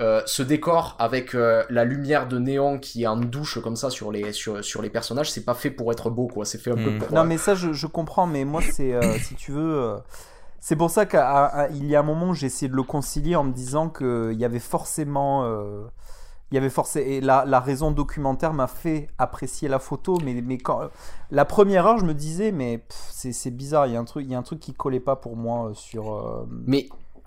[0.00, 3.90] euh, ce décor avec euh, la lumière de néon qui est en douche comme ça
[3.90, 6.44] sur les, sur, sur les personnages, c'est pas fait pour être beau, quoi.
[6.44, 6.98] C'est fait un peu Mm.
[6.98, 7.12] pour.
[7.12, 9.96] Non, euh, mais ça, je, je comprends, mais moi, c'est, euh, si tu veux, euh,
[10.60, 11.18] c'est pour ça qu'il
[11.86, 14.44] y a un moment où j'ai essayé de le concilier en me disant qu'il y
[14.44, 15.44] avait forcément.
[16.54, 17.04] Il y avait forcément.
[17.04, 20.82] Et la, la raison documentaire m'a fait apprécier la photo, mais, mais quand.
[21.32, 24.30] La première heure, je me disais, mais c'est bizarre, il y, a un truc, il
[24.30, 26.14] y a un truc qui collait pas pour moi euh, sur.
[26.14, 26.86] euh, Mais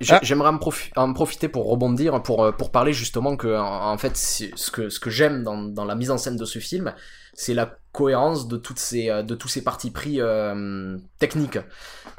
[0.10, 0.20] Ah.
[0.22, 3.98] j'aimerais en, profi- en profiter pour rebondir, pour, euh, pour parler justement que, en, en
[3.98, 6.94] fait, ce que, ce que j'aime dans, dans la mise en scène de ce film,
[7.38, 11.60] c'est la cohérence de, toutes ces, euh, de tous ces partis pris euh, techniques.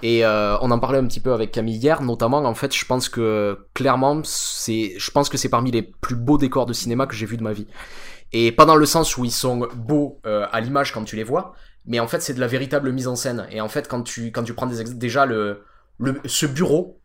[0.03, 2.85] Et euh, on en parlait un petit peu avec Camille hier, notamment, en fait, je
[2.87, 7.07] pense que clairement, c'est, je pense que c'est parmi les plus beaux décors de cinéma
[7.07, 7.67] que j'ai vu de ma vie.
[8.33, 11.25] Et pas dans le sens où ils sont beaux euh, à l'image quand tu les
[11.25, 11.55] vois,
[11.85, 13.49] mais en fait, c'est de la véritable mise en scène.
[13.51, 15.65] Et en fait, quand tu, quand tu prends des déjà le,
[15.99, 16.98] le, ce bureau,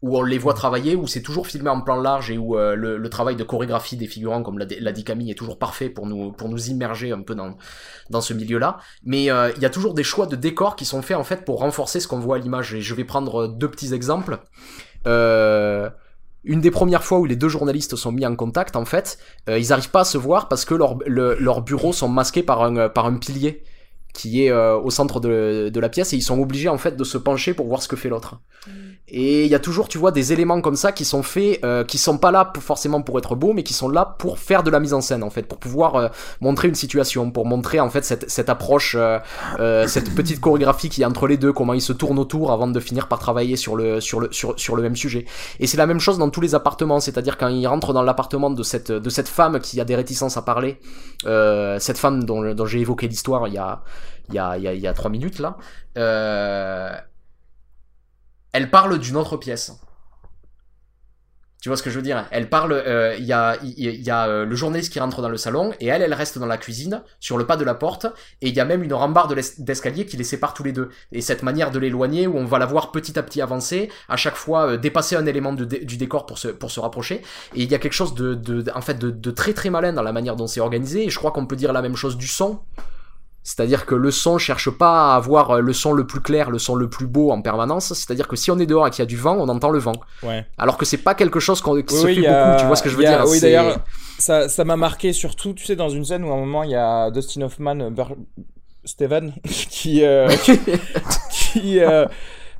[0.00, 2.76] où on les voit travailler, où c'est toujours filmé en plan large et où euh,
[2.76, 6.34] le, travail de chorégraphie des figurants, comme l'a dit Camille, est toujours parfait pour nous,
[6.68, 8.78] immerger un peu dans, ce milieu-là.
[9.04, 11.44] Mais euh, il y a toujours des choix de décors qui sont faits en fait
[11.44, 12.74] pour renforcer ce qu'on voit à l'image.
[12.74, 14.38] Et je vais prendre deux petits exemples.
[15.06, 15.90] Euh,
[16.44, 19.58] une des premières fois où les deux journalistes sont mis en contact, en fait, euh,
[19.58, 22.62] ils arrivent pas à se voir parce que leur, le- leurs bureaux sont masqués par
[22.62, 23.64] un, euh, pilier
[24.14, 26.96] qui est euh, au centre de, de la pièce et ils sont obligés en fait
[26.96, 28.40] de se pencher pour voir ce que fait l'autre.
[29.10, 31.84] Et il y a toujours, tu vois, des éléments comme ça qui sont faits, euh,
[31.84, 34.62] qui sont pas là pour, forcément pour être beaux, mais qui sont là pour faire
[34.62, 36.08] de la mise en scène, en fait, pour pouvoir euh,
[36.40, 39.18] montrer une situation, pour montrer en fait cette, cette approche, euh,
[39.60, 42.68] euh, cette petite chorégraphie qui est entre les deux, comment ils se tournent autour avant
[42.68, 45.24] de finir par travailler sur le sur le sur, sur le même sujet.
[45.60, 48.50] Et c'est la même chose dans tous les appartements, c'est-à-dire quand ils rentrent dans l'appartement
[48.50, 50.80] de cette de cette femme qui a des réticences à parler,
[51.26, 53.82] euh, cette femme dont, dont j'ai évoqué l'histoire il y a
[54.28, 55.56] il y a il y a, il y a trois minutes là.
[55.96, 56.90] Euh,
[58.52, 59.72] elle parle d'une autre pièce.
[61.60, 63.56] Tu vois ce que je veux dire Elle parle, euh, il y a,
[64.28, 67.02] euh, le journaliste qui rentre dans le salon et elle, elle reste dans la cuisine,
[67.18, 68.06] sur le pas de la porte,
[68.40, 70.88] et il y a même une rambarde d'es- d'escalier qui les sépare tous les deux.
[71.10, 74.16] Et cette manière de l'éloigner, où on va la voir petit à petit avancer, à
[74.16, 77.22] chaque fois euh, dépasser un élément de du décor pour se, pour se rapprocher.
[77.56, 79.68] Et il y a quelque chose de, de, de- en fait, de, de très très
[79.68, 81.96] malin dans la manière dont c'est organisé, et je crois qu'on peut dire la même
[81.96, 82.60] chose du son.
[83.50, 86.58] C'est-à-dire que le son cherche pas à avoir euh, le son le plus clair, le
[86.58, 87.94] son le plus beau en permanence.
[87.94, 89.78] C'est-à-dire que si on est dehors et qu'il y a du vent, on entend le
[89.78, 89.94] vent.
[90.22, 90.44] Ouais.
[90.58, 92.44] Alors que c'est pas quelque chose qu'on, qui Oui, se oui, fait il y a-
[92.50, 92.60] beaucoup.
[92.60, 93.78] Tu vois ce que je veux a- dire Oui, d'ailleurs,
[94.18, 96.70] ça ça m'a marqué surtout, tu sais, dans une scène où à un moment il
[96.72, 97.90] y a Dustin Hoffman,
[98.84, 99.32] Steven,
[99.70, 100.28] qui euh,
[101.30, 102.04] qui euh,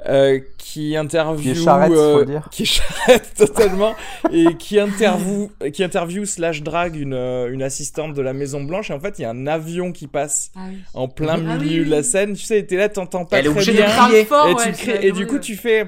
[0.06, 3.94] euh, qui interview Qui est charrette, faut euh, qui est charrette totalement
[4.32, 8.90] et qui interview qui interview slash drague une euh, une assistante de la Maison Blanche.
[8.90, 10.78] Et en fait il y a un avion qui passe Ah oui.
[10.94, 12.34] en plein Ah milieu oui, de la scène.
[12.34, 13.86] Tu sais t'es là t'entends pas Elle est très bien.
[14.12, 15.86] et, tu crées- et du coup tu fais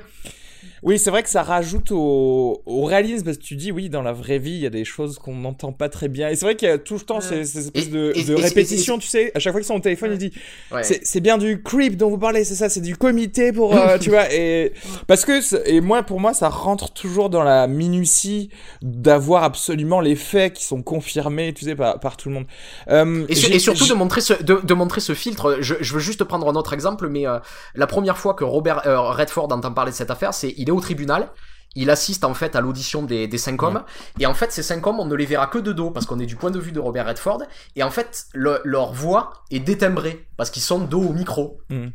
[0.82, 4.02] oui c'est vrai que ça rajoute au, au réalisme parce que tu dis oui dans
[4.02, 6.46] la vraie vie il y a des choses qu'on n'entend pas très bien et c'est
[6.46, 7.22] vrai qu'il y a tout le temps Ouais.
[7.22, 9.60] ces, ces espèces Et- de, et- de et- et- répétitions tu sais à chaque fois
[9.60, 10.16] qu'ils sont au téléphone Ouais.
[10.20, 10.32] il dit
[10.72, 10.82] Ouais.
[10.82, 13.98] c'est c'est bien du creep dont vous parlez, c'est ça, c'est du comité pour, euh,
[14.00, 14.72] tu vois, et
[15.06, 18.50] parce que et moi pour moi ça rentre toujours dans la minutie
[18.82, 22.46] d'avoir absolument les faits qui sont confirmés, tu sais, par, par tout le monde.
[22.88, 25.58] Euh, Et, su- j'ai- et surtout de montrer ce de, de montrer ce filtre.
[25.60, 27.38] Je, je veux juste prendre un autre exemple, mais euh,
[27.74, 30.72] la première fois que Robert euh, Redford entend parler de cette affaire, c'est il est
[30.72, 31.28] au tribunal.
[31.76, 33.82] Il assiste en fait à l'audition des, des cinq hommes.
[34.18, 36.18] Et en fait ces cinq hommes on ne les verra que de dos parce qu'on
[36.18, 37.42] est du point de vue de Robert Redford.
[37.76, 41.58] Et en fait le- leur voix est détimbrée parce qu'ils sont dos au micro.
[41.70, 41.92] Mhm.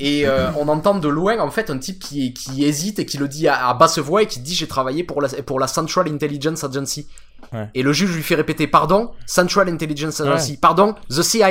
[0.00, 3.18] et euh, on entend de loin en fait un type qui, qui hésite et qui
[3.18, 5.66] le dit à, à basse voix et qui dit j'ai travaillé pour la, pour la
[5.66, 7.08] Central Intelligence Agency.
[7.52, 7.68] Ouais.
[7.74, 11.48] et le juge lui fait répéter pardon Central Intelligence Agency pardon the CIA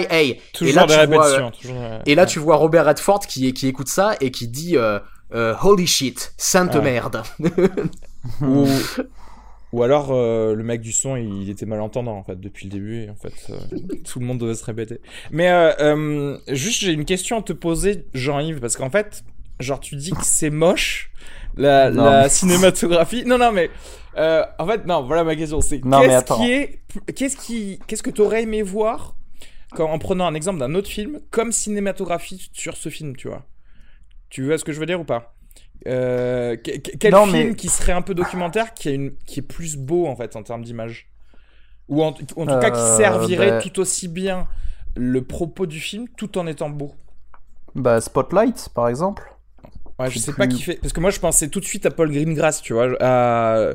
[0.54, 3.54] toujours et là des tu vois toujours, euh, et là tu vois Robert Redford qui,
[3.54, 5.00] qui écoute ça et qui dit euh,
[5.34, 6.82] euh, holy shit sainte Ouais.
[6.82, 7.22] merde
[8.42, 8.66] ou
[9.74, 13.04] ou alors euh, le mec du son il était malentendant en fait depuis le début
[13.04, 13.58] et en fait euh,
[14.06, 15.02] tout le monde devait se répéter.
[15.32, 19.24] Mais euh, euh, juste j'ai une question à te poser Jean-Yves parce qu'en fait
[19.60, 21.12] genre tu dis que c'est moche
[21.58, 23.26] la, Non, la mais- cinématographie.
[23.26, 23.70] Non non mais
[24.18, 26.80] euh, en fait non voilà ma question c'est qu'est-ce qui est
[27.16, 29.16] qu'est-ce qui qu'est-ce que t'aurais aimé voir
[29.76, 33.44] quand, en prenant un exemple d'un autre film comme cinématographie sur ce film tu vois?
[34.30, 35.34] Tu vois ce que je veux dire ou pas?
[35.88, 39.16] Euh, que- que- quel Non, film mais- qui serait un peu documentaire qui, a une,
[39.26, 41.10] qui est plus beau en fait en termes d'image?
[41.88, 44.48] Ou en, en tout cas qui Euh, servirait bah- tout aussi bien
[44.96, 46.94] le propos du film tout en étant beau?
[47.76, 49.32] Bah, Spotlight, par exemple.
[50.00, 50.76] Ouais, je sais pas qui fait.
[50.80, 52.88] Parce que moi je pensais tout de suite à Paul Greengrass, tu vois.
[53.02, 53.74] À,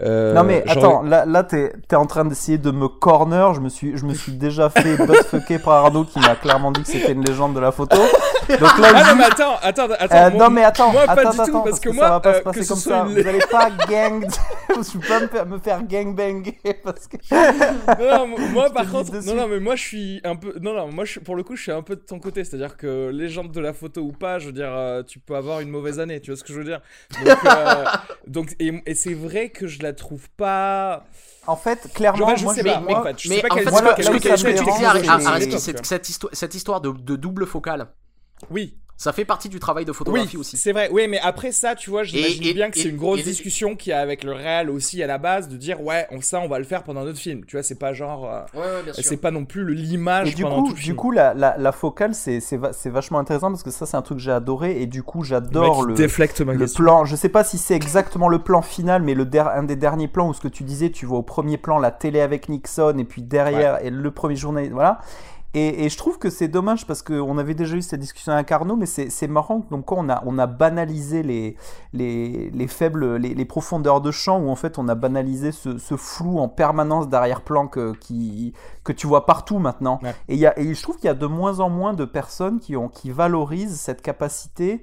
[0.00, 3.54] euh, non mais genre- attends, là, là t'es es en train d'essayer de me corner.
[3.54, 6.82] Je me suis, je me suis déjà fait buttfucker par Arnaud qui m'a clairement dit
[6.82, 7.96] que c'était une légende de la photo.
[7.96, 10.14] Donc là, Ah non juste- mais attends, attends, attends.
[10.16, 12.08] Euh, moi- non mais attends, moi, pas attends, du tout, attends, parce que ça moi,
[12.08, 13.06] va pas euh, se que passer comme ça.
[13.08, 14.26] une- Vous allez pas gang,
[14.68, 17.16] je peux pas me faire, gangbanger parce que.
[18.18, 20.74] non, non, moi Je par contre, non, non, mais moi je suis un peu, non,
[20.74, 23.08] non, moi je, pour le coup je suis un peu de ton côté, c'est-à-dire que
[23.08, 26.00] légende de la photo ou pas, je veux dire, euh, tu peux avoir une mauvaise
[26.00, 26.80] année, tu vois ce que je veux dire.
[27.24, 27.84] Donc, euh,
[28.26, 31.04] donc et, et c'est vrai que je la trouve pas.
[31.46, 33.54] En fait, clairement, je moi, sais je- pas, moi- en fait, je mais sais pas
[33.54, 33.70] en fait, ce
[34.10, 37.88] que, tu disais, cette, histoire, cette histoire de, de double focale,
[38.50, 40.56] Oui, ça fait partie du travail de photographie oui, aussi.
[40.56, 40.88] c'est vrai.
[40.92, 43.90] Oui, mais après ça, tu vois, j'imagine bien que c'est une grosse et discussion qu'il
[43.90, 46.46] y a avec le réal aussi à la base de dire ouais, on, ça on
[46.48, 47.44] va le faire pendant notre film.
[47.44, 49.02] Tu vois, c'est pas genre, euh, Ouais, ouais, bien sûr.
[49.04, 50.96] c'est pas non plus le- l'image Et du pendant coup, tout le du film.
[50.96, 53.96] coup, la, la, la focale, c'est c'est va- c'est vachement intéressant parce que ça, c'est
[53.96, 55.94] un truc que j'ai adoré et du coup, j'adore le,
[56.74, 57.04] plan.
[57.04, 60.08] Je sais pas si c'est exactement le plan final, mais le der- un des derniers
[60.08, 62.96] plans où ce que tu disais, tu vois au premier plan la télé avec Nixon
[62.98, 65.00] et puis derrière et le premier journée, voilà.
[65.54, 68.50] Et, et je trouve que c'est dommage parce qu'on avait déjà eu cette discussion avec
[68.50, 71.56] Arnaud, mais c'est marrant quoi on a, on a banalisé les,
[71.92, 75.78] les, les faibles, les, les profondeurs de champ, où en fait on a banalisé ce,
[75.78, 80.00] ce flou en permanence d'arrière-plan que, qui, que tu vois partout maintenant.
[80.02, 80.14] Ouais.
[80.28, 82.58] Et, y a, et je trouve qu'il y a de moins en moins de personnes
[82.58, 84.82] qui, ont, qui valorisent cette capacité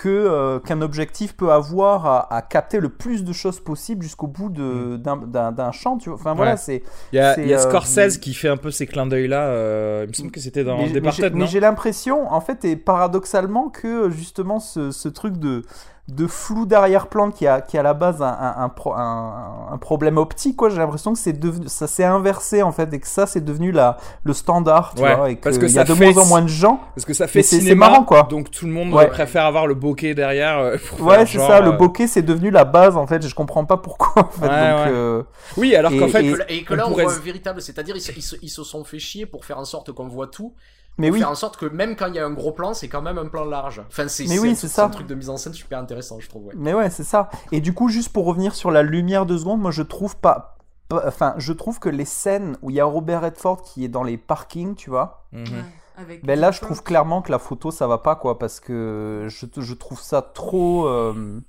[0.00, 4.28] que euh, qu'un objectif peut avoir à, à capter le plus de choses possible jusqu'au
[4.28, 5.98] bout de d'un- champ.
[5.98, 6.18] Tu vois.
[6.18, 6.82] Enfin voilà, c'est.
[7.12, 9.48] Il y a, y euh, Scorsese qui fait un peu ces clins d'œil-là.
[9.48, 13.68] euh, il me semble que c'était dans Departed, mais j'ai l'impression, en fait, et paradoxalement,
[13.68, 15.64] que justement ce, ce truc de,
[16.08, 20.16] de flou d'arrière-plan qui a, qui a à la base un, un, un, un- problème
[20.18, 20.68] optique, quoi.
[20.68, 23.70] J'ai l'impression que c'est devenu, ça s'est inversé en fait, et que ça c'est devenu
[23.70, 26.26] la, le standard, tu Ouais, vois, et parce que y a de fait- moins en
[26.26, 26.80] moins de gens.
[26.96, 28.24] Parce que ça fait c'est- marrant, quoi.
[28.28, 29.06] donc tout le monde Ouais.
[29.06, 30.58] préfère avoir le bokeh derrière.
[30.58, 33.24] euh, pour Ouais, c'est genre, ça, le euh, bokeh c'est devenu la base en fait,
[33.26, 34.48] je comprends pas pourquoi en fait.
[34.48, 34.92] Ouais, donc, ouais.
[34.92, 35.22] euh,
[35.58, 37.62] Oui, alors qu'en Et- fait, et- Et que on là, on pourrait- voit un véritable,
[37.62, 40.26] c'est-à-dire ils, ils se, ils se sont fait chier pour faire en sorte qu'on voit
[40.26, 40.54] tout,
[40.98, 42.74] Mais pour oui, faire en sorte que même quand il y a un gros plan,
[42.74, 43.82] c'est quand même un plan large.
[43.88, 44.84] Enfin, c'est Mais oui, un- c'est ça.
[44.84, 46.46] un truc de mise en scène super intéressant, je trouve.
[46.46, 46.54] Ouais.
[46.56, 47.30] Mais ouais, c'est ça.
[47.52, 50.58] Et du coup, juste pour revenir sur la lumière deux secondes, moi je trouve pas.
[50.88, 53.88] pas- Enfin, je trouve que les scènes où il y a Robert Redford qui est
[53.88, 55.44] dans les parkings, tu vois, Mhm.
[55.44, 55.64] Ouais,
[55.96, 59.26] avec ben là je trouve clairement que la photo ça va pas quoi, parce que
[59.28, 60.86] je, je trouve ça trop.
[60.86, 61.40] euh,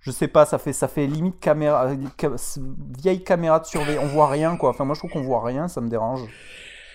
[0.00, 2.30] je sais pas, ça fait, ça fait limite caméra, euh, ca-
[2.98, 4.70] vieille caméra de surveillance, on voit rien quoi.
[4.70, 6.20] Enfin, moi je trouve qu'on voit rien, ça me dérange.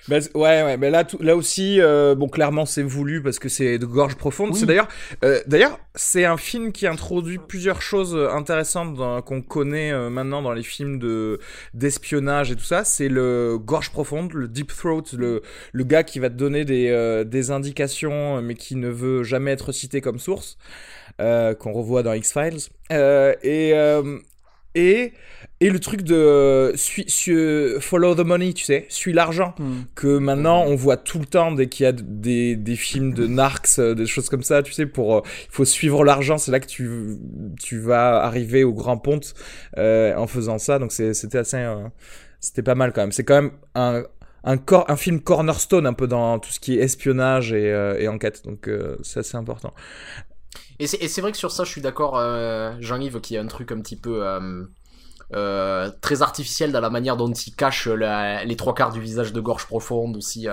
[0.07, 3.49] Bah, ouais, ouais, mais là, tout- là aussi, euh, bon, clairement, c'est voulu parce que
[3.49, 4.51] c'est de gorge profonde.
[4.53, 4.59] Oui.
[4.59, 4.87] C'est d'ailleurs,
[5.25, 10.41] euh, d'ailleurs, c'est un film qui introduit plusieurs choses euh, intéressantes qu'on connaît euh, maintenant
[10.41, 11.39] dans les films de
[11.73, 12.85] d'espionnage et tout ça.
[12.85, 15.41] C'est le gorge profonde, le deep throat, le
[15.73, 19.51] le gars qui va te donner des euh, des indications, mais qui ne veut jamais
[19.51, 20.57] être cité comme source,
[21.19, 22.59] euh, qu'on revoit dans X Files.
[22.93, 24.19] Euh, et euh,
[24.77, 25.13] et
[25.59, 26.71] et le truc de
[27.79, 29.85] follow the money, tu sais, suis l'argent Hmm.
[29.95, 33.25] que maintenant on voit tout le temps dès qu'il y a des, des films de
[33.25, 36.51] narcs, euh, des choses comme ça, tu sais, pour euh, il faut suivre l'argent, c'est
[36.51, 37.17] là que tu
[37.59, 39.33] tu vas arriver au grand ponte
[39.77, 41.87] euh, en faisant ça, donc c'était assez euh,
[42.39, 43.11] c'était pas mal quand même.
[43.11, 44.03] C'est quand même un
[44.43, 47.99] un, cor un film cornerstone un peu dans tout ce qui est espionnage et, euh,
[47.99, 48.69] et enquête, donc
[49.01, 49.73] c'est assez important.
[50.79, 53.47] Et c'est vrai que sur ça, je suis d'accord, euh, Jean-Yves, qu'il y a un
[53.47, 54.63] truc un petit peu euh,
[55.33, 59.33] euh, très artificiel dans la manière dont il cache la- les trois quarts du visage
[59.33, 60.47] de gorge profonde aussi.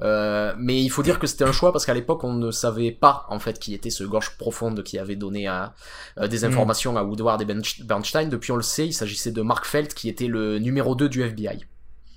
[0.00, 3.26] mais il faut dire que c'était un choix parce qu'à l'époque on ne savait pas
[3.28, 5.72] en fait qui était ce gorge profonde qui avait donné à,
[6.18, 6.44] euh, des Mm.
[6.46, 7.46] informations à Woodward et
[7.84, 8.28] Bernstein.
[8.28, 11.22] Depuis on le sait, il s'agissait de Mark Felt qui était le numéro 2 du
[11.22, 11.64] FBI.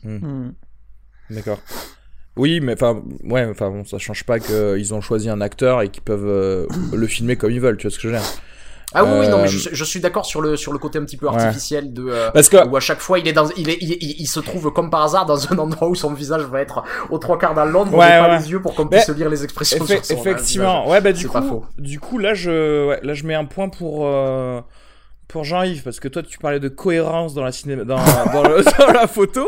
[0.03, 0.49] Hmm.
[1.29, 1.59] D'accord.
[2.37, 5.89] Oui, mais enfin, ouais, enfin bon, ça change pas qu'ils ont choisi un acteur et
[5.89, 8.25] qu'ils peuvent euh, le filmer comme ils veulent, tu vois ce que je veux dire.
[8.93, 10.97] Ah oui, oui, non, mais Euh, je, je suis d'accord sur le sur le côté
[10.97, 11.35] un petit peu Ouais.
[11.35, 13.91] artificiel de euh, Parce que où à chaque fois il est dans il, est, il,
[13.99, 16.83] il- il se trouve comme par hasard dans un endroit où son visage va être
[17.09, 18.37] aux trois quarts dans l'ombre, on Ouais, pas ouais.
[18.39, 20.91] les yeux pour qu'on puisse lire les expressions sur son euh, effectivement, visage.
[20.93, 24.03] ouais, bah du coup, du coup là je, ouais, là je mets un point pour
[24.07, 24.61] euh,
[25.27, 27.97] pour Jean-Yves parce que toi tu parlais de cohérence dans la cinéma, dans,
[28.33, 29.45] dans, le- dans la photo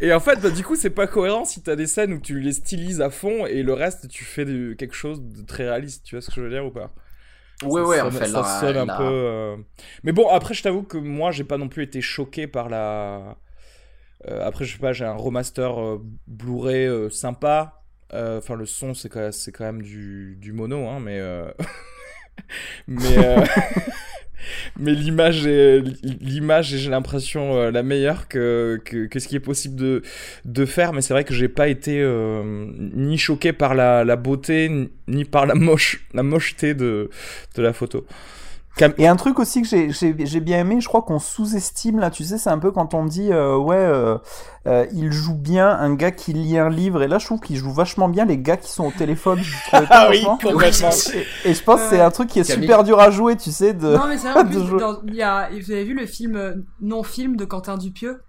[0.00, 2.40] et en fait bah du coup c'est pas cohérent si t'as des scènes où tu
[2.40, 6.04] les stylises à fond et le reste tu fais de, quelque chose de très réaliste,
[6.04, 6.92] tu vois ce que je veux dire ou pas?
[7.62, 9.04] Ouais, Ça ouais, sonne- en fait, ça là, sonne un là- peu.
[9.04, 9.56] euh,
[10.02, 13.38] Mais bon, après, je t'avoue que moi, j'ai pas non plus été choqué par la.
[14.28, 17.82] Euh, après, je sais pas, j'ai un remaster euh, Blu-ray euh, sympa.
[18.12, 21.18] Enfin, le son, c'est quand, même- c'est quand même du, du mono, hein, mais.
[22.88, 23.16] mais.
[24.78, 25.82] Mais l'image est,
[26.20, 30.02] l'image j'ai l'impression, euh, la meilleure que, que, ce qui est possible de,
[30.44, 30.92] de faire.
[30.92, 32.42] Mais c'est vrai que j'ai pas été euh,
[32.94, 37.10] ni choqué par la, la beauté, ni- ni par la moche, la mocheté de,
[37.56, 38.06] de la photo.
[38.98, 42.36] Et un truc aussi que j'ai- bien aimé, je crois qu'on sous-estime là, tu sais,
[42.36, 44.18] c'est un peu quand on dit euh, ouais, euh,
[44.66, 47.56] euh, il joue bien un gars qui lit un livre, et là je trouve qu'il
[47.56, 49.40] joue vachement bien les gars qui sont au téléphone.
[49.72, 50.90] Ah oui, complètement.
[51.44, 52.64] et, et je pense que c'est un truc qui est Camille.
[52.64, 53.96] super dur à jouer, tu sais, de.
[53.96, 56.64] Non, mais c'est vrai, en plus, dans- il y a, vous avez vu le film
[56.82, 58.20] non-film de Quentin Dupieux?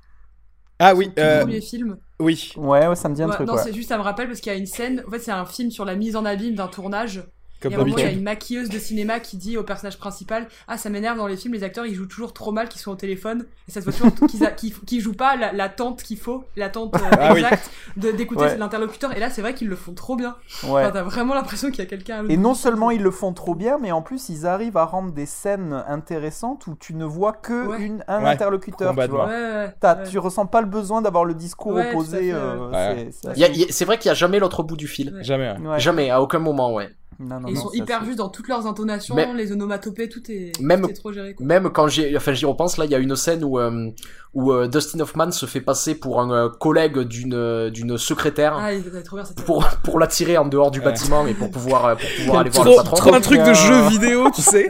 [0.80, 1.98] Ah oui, euh, premier film.
[2.22, 2.54] oui.
[2.56, 3.48] Ouais, ouais, ça me dit un Ouais, truc.
[3.48, 3.62] non, ouais.
[3.64, 5.04] c'est juste, ça me rappelle parce qu'il y a une scène.
[5.08, 7.24] En fait, c'est un film sur la mise en abîme d'un tournage.
[7.62, 10.48] Comme un moment, il y a une maquilleuse de cinéma qui dit au personnage principal
[10.68, 12.92] Ah, ça m'énerve dans les films, les acteurs ils jouent toujours trop mal qu'ils sont
[12.92, 13.46] au téléphone.
[13.68, 16.44] Et ça se voit toujours qu'ils a- qu'ils qu'ils jouent pas la- l'attente qu'il faut,
[16.56, 17.40] l'attente euh, Ah oui.
[17.40, 18.58] exacte de- d'écouter Ouais.
[18.58, 19.16] l'interlocuteur.
[19.16, 20.36] Et là, c'est vrai qu'ils le font trop bien.
[20.64, 20.70] Ouais.
[20.84, 23.12] Enfin, T'as vraiment l'impression qu'il y a quelqu'un à l'autre Et non seulement ils le
[23.12, 26.94] font trop bien, mais en plus ils arrivent à rendre des scènes intéressantes où tu
[26.94, 27.82] ne vois que Ouais.
[27.82, 28.96] une, un Ouais, interlocuteur.
[28.96, 29.26] Tu vois.
[29.28, 30.08] Ouais, ouais, T'as- ouais.
[30.10, 32.18] Tu ressens pas le besoin d'avoir le discours opposé.
[32.18, 33.10] fait, euh, ouais.
[33.12, 35.14] c'est- vrai qu'il y a jamais l'autre bout du fil.
[35.14, 35.24] Ouais.
[35.24, 35.56] Jamais.
[35.60, 35.80] Ouais.
[35.80, 36.90] Jamais, à aucun moment, ouais.
[37.20, 40.08] Non, non, Et ils non, sont hyper justes dans toutes leurs intonations, Mais- les onomatopées,
[40.08, 41.34] tout est, Même- tout est trop géré.
[41.34, 41.46] Quoi.
[41.46, 43.90] Même quand j'ai, enfin j'y repense là, il y a une scène où euh,
[44.36, 48.72] où euh, Dustin Hoffman se fait passer pour un euh, collègue d'une d'une secrétaire Ah,
[48.74, 50.86] il est trop bien cette pour pour l'attirer en dehors du Ouais.
[50.86, 52.96] bâtiment et pour pouvoir pour pouvoir aller voir Trop, le patron.
[52.98, 54.70] trop un truc de jeu vidéo, tu sais.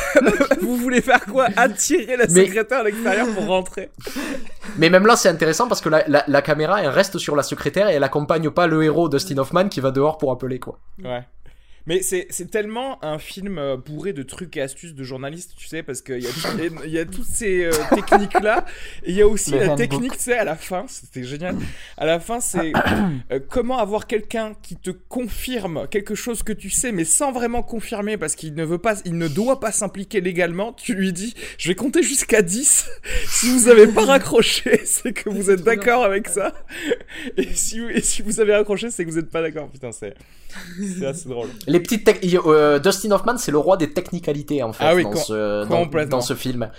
[0.62, 1.48] Vous voulez faire quoi?
[1.56, 3.90] Attirer la Mais- secrétaire à l'extérieur pour rentrer.
[4.78, 7.42] Mais même là, c'est intéressant parce que la, la, la caméra, elle reste sur la
[7.42, 10.78] secrétaire et elle accompagne pas le héros Dustin Hoffman qui va dehors pour appeler quoi.
[11.04, 11.22] Ouais.
[11.86, 15.66] Mais c'est c'est tellement un film euh, bourré de trucs et astuces de journalistes, tu
[15.66, 18.64] sais, parce qu'il y, a y a toutes ces euh, techniques-là.
[19.04, 19.78] Et il y a aussi Le la handbook.
[19.78, 21.56] technique, tu sais, à la fin, c'était génial.
[21.96, 22.72] À la fin, c'est
[23.32, 27.62] euh, comment avoir quelqu'un qui te confirme quelque chose que tu sais, mais sans vraiment
[27.62, 30.72] confirmer, parce qu'il ne veut pas, il ne doit pas s'impliquer légalement.
[30.72, 32.88] Tu lui dis, je vais compter jusqu'à 10.
[33.26, 36.52] Si vous avez pas raccroché, c'est que vous êtes d'accord avec ça.
[37.36, 39.68] Et si, et si vous avez raccroché, c'est que vous êtes pas d'accord.
[39.68, 40.14] Putain, c'est
[40.98, 41.48] c'est assez drôle.
[41.66, 45.04] Les petites il euh, Dustin Hoffman, c'est le roi des technicalités en fait Ah oui,
[45.04, 46.70] dans, ce, dans, ce film.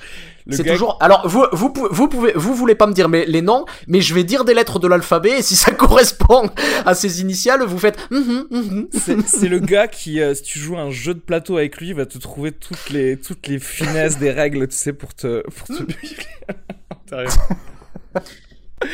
[0.50, 0.98] C'est gars- toujours.
[1.00, 4.14] Alors vous vous vous pouvez vous voulez pas me dire mais les noms, mais je
[4.14, 6.50] vais dire des lettres de l'alphabet et si ça correspond
[6.86, 7.98] à ces initiales, vous faites.
[8.12, 8.88] mhm, mhm.
[8.92, 11.94] C'est c'est le gars qui, euh, si tu joues un jeu de plateau avec lui,
[11.94, 15.68] va te trouver toutes les, toutes les finesses des règles, tu sais, pour te, pour
[15.68, 15.84] te.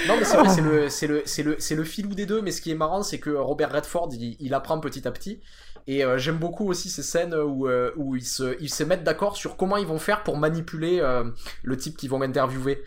[0.08, 2.42] Non mais c'est vrai, c'est le c'est le c'est le c'est le filou des deux.
[2.42, 5.42] Mais ce qui est marrant, c'est que Robert Redford, il, il apprend petit à petit.
[5.88, 9.04] Et euh, j'aime beaucoup aussi ces scènes où euh, où ils se ils se mettent
[9.04, 11.24] d'accord sur comment ils vont faire pour manipuler euh,
[11.64, 12.82] le type qu'ils vont interviewer.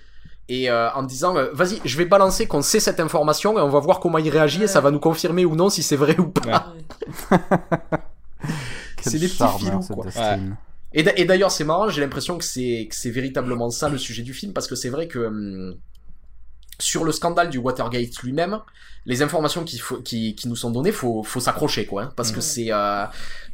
[0.49, 3.69] Et euh, en disant, euh, vas-y, je vais balancer qu'on sait cette information et on
[3.69, 6.19] va voir comment il réagit et ça va nous confirmer ou non si c'est vrai
[6.19, 6.75] ou pas.
[7.31, 7.39] Ouais.
[9.01, 10.07] C'est des petits filous, quoi.
[10.93, 13.99] Et d'a- et d'ailleurs, c'est marrant, j'ai l'impression que c'est que c'est véritablement ça le
[13.99, 15.75] sujet du film, parce que c'est vrai que hum,
[16.83, 18.59] sur le scandale du Watergate lui-même,
[19.05, 22.03] les informations qui, qui, qui nous sont données, faut, faut s'accrocher, quoi.
[22.05, 23.05] hein, parce que c'est euh,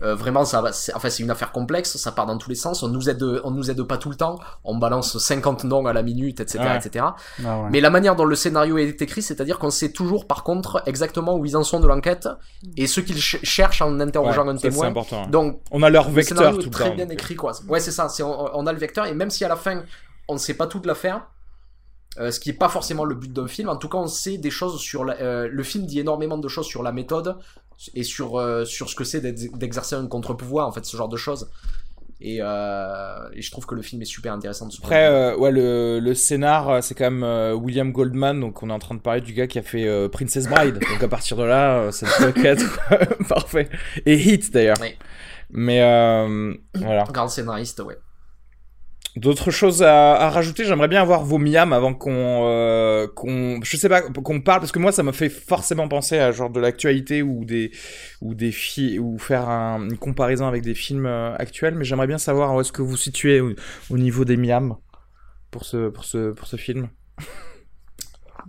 [0.02, 0.62] euh, vraiment ça,
[0.94, 2.82] enfin c'est une affaire complexe, ça part dans tous les sens.
[2.82, 5.94] On nous aide, on nous aide pas tout le temps, on balance 50 noms à
[5.94, 6.76] la minute, etc., Ouais.
[6.76, 7.04] etc.
[7.46, 7.68] Ah ouais.
[7.70, 11.34] Mais la manière dont le scénario est écrit, c'est-à-dire qu'on sait toujours, par contre, exactement
[11.36, 12.28] où ils en sont de l'enquête
[12.76, 14.88] et ce qu'ils ch- cherchent en interrogeant Ouais, un ça, c'est témoin.
[14.88, 15.22] important.
[15.24, 15.30] hein.
[15.30, 16.94] Donc On a leur le vecteur scénario tout est le très temps.
[16.96, 17.52] bien donc, écrit quoi.
[17.68, 19.82] Ouais c'est ça, c'est on, on a le vecteur et même si à la fin
[20.28, 21.22] on ne sait pas tout de l'affaire,
[22.18, 24.38] euh, ce qui est pas forcément le but d'un film, en tout cas on sait
[24.38, 27.36] des choses sur la, euh, le film dit énormément de choses sur la méthode
[27.94, 31.08] et sur euh, sur ce que c'est d'ex- d'exercer un contre-pouvoir en fait ce genre
[31.08, 31.50] de choses.
[32.20, 36.00] Et, et je trouve que le film est super intéressant de ce Après, ouais, le,
[36.00, 39.32] le scénar, c'est quand même William Goldman, donc on est en train de parler du
[39.32, 40.80] gars qui a fait Princess Bride.
[40.80, 42.80] donc à partir de là, ça peut être
[43.28, 43.68] parfait.
[44.04, 44.78] Et Hit d'ailleurs.
[44.80, 44.96] Oui.
[45.50, 45.78] Mais
[46.74, 47.04] voilà.
[47.04, 47.96] Grand scénariste, ouais.
[49.16, 50.64] D'autres choses à, rajouter?
[50.64, 54.70] J'aimerais bien avoir vos miams avant qu'on, euh, qu'on, je sais pas, qu'on parle parce
[54.70, 57.72] que moi ça m'a fait forcément penser à genre de l'actualité ou des
[58.20, 61.74] ou des films ou faire un- une comparaison avec des films euh, actuels.
[61.74, 63.54] Mais j'aimerais bien savoir où est-ce que vous situez au,
[63.90, 64.76] au niveau des miams
[65.50, 66.88] pour ce pour ce pour ce film.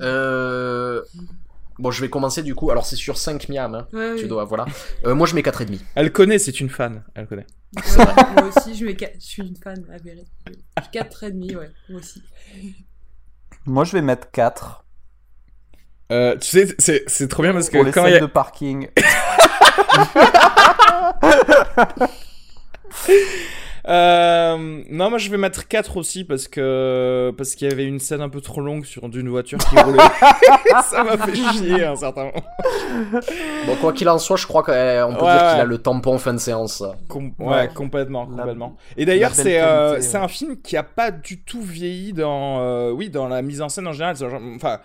[0.01, 1.01] Euh...
[1.79, 2.69] Bon, je vais commencer du coup.
[2.71, 3.87] Alors c'est sur 5 miams, hein.
[3.93, 4.27] Ouais, tu oui.
[4.29, 4.65] dois, voilà.
[5.05, 5.79] Euh, moi je mets 4,5.
[5.95, 7.03] Elle connaît, c'est une fan.
[7.15, 7.47] Elle connaît.
[7.75, 8.05] Ouais,
[8.35, 10.25] moi aussi, je, mets quatre- je suis une fan avérée.
[10.93, 12.21] 4,5, ouais, moi aussi.
[13.65, 14.83] Moi, je vais mettre 4
[16.11, 18.19] Euh, tu sais, c'est c'est trop bien parce pour que les quand il y a,
[18.19, 18.89] de parking.
[23.87, 27.99] Euh, non, moi je vais mettre 4 aussi parce que parce qu'il y avait une
[27.99, 29.99] scène un peu trop longue sur d'une voiture qui roulait.
[30.89, 32.43] ça m'a fait chier un certain moment.
[33.65, 36.17] Bon, quoi qu'il en soit, je crois qu'on peut Ouais, dire qu'il a le tampon
[36.17, 36.83] fin de séance.
[37.07, 37.69] Com- ouais, Ouais.
[37.73, 38.75] complètement, La- complètement.
[38.97, 40.23] Et d'ailleurs, c'est euh, c'est ouais.
[40.23, 43.69] un film qui a pas du tout vieilli dans euh, oui dans la mise en
[43.69, 44.15] scène en général.
[44.55, 44.79] Enfin,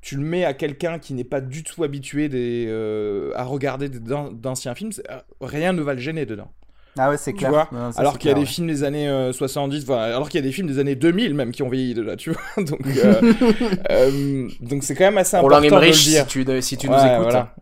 [0.00, 3.88] tu le mets à quelqu'un qui n'est pas du tout habitué des, euh, à regarder
[3.88, 4.92] d'anciens films,
[5.40, 6.50] rien ne va le gêner dedans.
[6.98, 7.50] Ah ouais, c'est Tu clair.
[7.50, 9.98] vois, Non, ça, alors qu'il y a clair, des films des années euh, 70, enfin,
[9.98, 12.30] alors qu'il y a des films des années 2000 même qui ont vieilli déjà, tu
[12.32, 12.40] vois.
[12.64, 13.32] Donc, euh,
[13.90, 16.24] euh, donc c'est quand même assez Roland important de le dire.
[16.24, 17.22] si tu, si tu Ouais, nous écoutes.
[17.22, 17.54] voilà.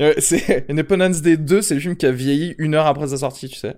[0.00, 3.16] Euh, C'est Independence Day 2, c'est le film qui a vieilli une heure après sa
[3.16, 3.76] sortie, tu sais.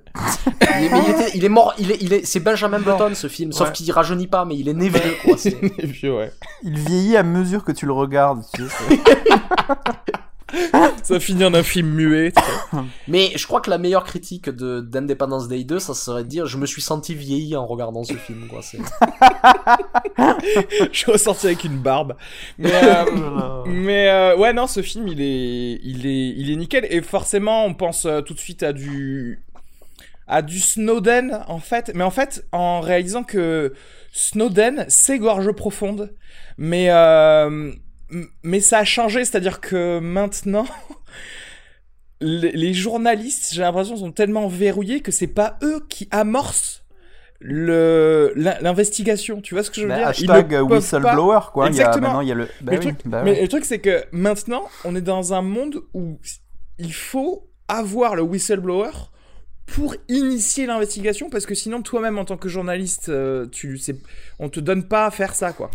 [0.78, 3.14] Il est, mais il, était- il est mort, il est, il est, c'est Benjamin Button
[3.14, 3.72] ce film, sauf Ouais.
[3.72, 5.36] qu'il rajeunit pas, mais il est né vieux quoi.
[5.44, 6.30] Il est vieux, ouais.
[6.62, 8.42] Il vieillit à mesure que tu le regardes.
[8.54, 8.98] Tu sais,
[11.02, 12.32] Ça finit en un film muet.
[13.08, 16.46] Mais je crois que la meilleure critique de d'Independence Day 2, ça serait de dire
[16.46, 18.60] je me suis senti vieilli en regardant ce film quoi.
[20.92, 22.16] Je suis ressorti avec une barbe.
[22.58, 26.86] Mais, euh, mais euh, ouais, non, ce film, il est, il est, il est nickel.
[26.90, 29.42] Et forcément, on pense euh, tout de suite à du,
[30.26, 31.92] à du Snowden, en fait.
[31.94, 33.72] Mais en fait, en réalisant que
[34.12, 36.14] Snowden, c'est gorge profonde.
[36.58, 37.72] Mais, euh,
[38.42, 40.66] mais ça a changé, c'est-à-dire que maintenant.
[42.22, 46.84] Les, les journalistes, j'ai l'impression, sont tellement verrouillés que c'est pas eux qui amorcent
[47.40, 49.40] le l'in- l'investigation.
[49.40, 50.08] Tu vois ce que je veux Bah, dire?
[50.08, 51.68] Hashtag pas- whistleblower, quoi.
[51.68, 52.06] Il y a, Exactement.
[52.08, 52.44] maintenant, il y a le.
[52.60, 53.40] Bah Mais le oui, truc- bah Mais oui.
[53.40, 56.18] le truc, c'est que maintenant, on est dans un monde où
[56.78, 58.90] il faut avoir le whistleblower
[59.64, 63.96] pour initier l'investigation, parce que sinon, toi-même, en tant que journaliste, euh, tu sais,
[64.38, 65.70] on te donne pas à faire ça, quoi.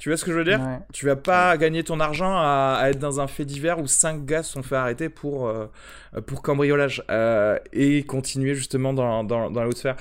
[0.00, 0.78] Tu vois ce que je veux dire Ouais.
[0.94, 4.24] Tu vas pas gagner ton argent à, à être dans un fait divers où cinq
[4.24, 5.66] gars se sont fait arrêter pour, euh,
[6.26, 9.96] pour cambriolage euh, et continuer justement dans, dans, dans la haute sphère.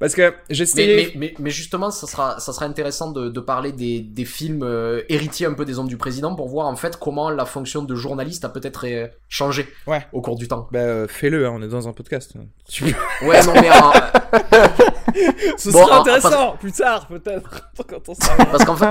[0.00, 0.96] Parce que j'ai Mais, essayé.
[0.96, 4.64] mais, mais, mais justement, ça sera, ça sera intéressant de, de parler des, des films
[4.64, 7.82] euh, héritiers un peu des hommes du président pour voir en fait comment la fonction
[7.82, 8.84] de journaliste a peut-être
[9.28, 10.04] changé Ouais.
[10.12, 10.66] au cours du temps.
[10.72, 12.32] Bah, euh, fais-le, hein, on est dans un podcast.
[12.68, 12.84] Tu-
[13.22, 13.70] Ouais, non, mais
[15.56, 17.70] Ce Bon, sera en- intéressant plus tard, peut-être.
[17.88, 18.86] quand on sera- parce qu'en fait,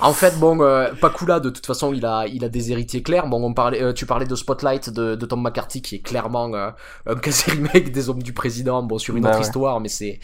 [0.00, 3.26] en fait, bon, euh, Pakula, de toute façon, il a, il a des héritiers clairs.
[3.28, 6.52] Bon, on parlait, euh, tu parlais de Spotlight de, de Tom McCarthy, qui est clairement
[6.54, 6.70] euh,
[7.06, 9.44] un quasi remake des hommes du président, bon, sur une Bah autre ouais.
[9.44, 10.18] histoire, mais c'est,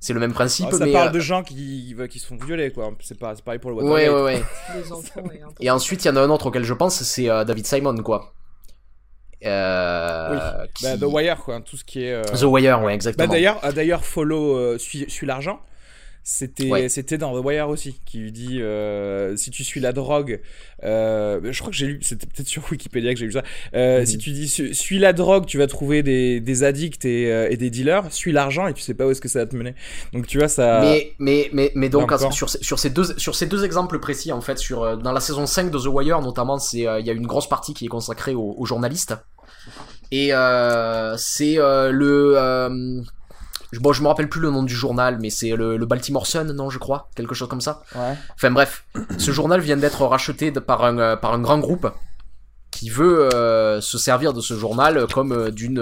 [0.00, 0.66] c'est le même principe.
[0.70, 2.90] Ah, ça mais, parle euh, de gens qui, qui se font violer, quoi.
[3.00, 4.14] C'est pas, c'est pareil pour le Ouais, Watergate.
[4.14, 4.82] ouais, ouais.
[4.92, 5.22] Enfants
[5.60, 7.96] et ensuite, il y en a un autre auquel je pense, c'est euh, David Simon,
[8.02, 8.32] quoi.
[9.44, 10.68] Euh, Oui.
[10.74, 11.60] qui- Bah, The Wire, quoi.
[11.60, 12.12] Tout ce qui est.
[12.12, 13.28] euh, The Wire, ouais, Bah, exactement.
[13.32, 15.60] d'ailleurs, d'ailleurs, follow euh, suis, suis l'argent.
[16.28, 16.88] C'était, Ouais.
[16.88, 20.40] c'était dans The Wire aussi, qui lui dit euh, si tu suis la drogue,
[20.82, 23.44] euh, je crois que j'ai lu, c'était peut-être sur Wikipédia que j'ai lu ça.
[23.76, 24.06] Euh, Mhm.
[24.06, 27.46] Si tu dis su- suis la drogue, tu vas trouver des, des addicts et, euh,
[27.48, 28.12] et des dealers.
[28.12, 29.76] Suis l'argent et tu sais pas où est-ce que ça va te mener.
[30.12, 30.80] Donc tu vois ça.
[30.80, 34.40] Mais, mais, mais, mais donc, sur, sur, ces deux, sur ces deux exemples précis, en
[34.40, 37.10] fait, sur, euh, dans la saison 5 de The Wire, notamment, c'est, euh, il y
[37.10, 39.14] a une grosse partie qui est consacrée aux, aux journalistes.
[40.10, 42.34] Et euh, c'est euh, le...
[42.36, 43.00] euh,
[43.72, 46.26] je- bon, je me rappelle plus le nom du journal, mais c'est le, le Baltimore
[46.26, 48.14] Sun, non, je crois Quelque chose comme ça Ouais.
[48.34, 48.84] Enfin bref,
[49.18, 51.88] ce journal vient d'être racheté de- par, un, euh, par un grand groupe
[52.70, 55.78] qui veut euh, se servir de ce journal comme euh, d'une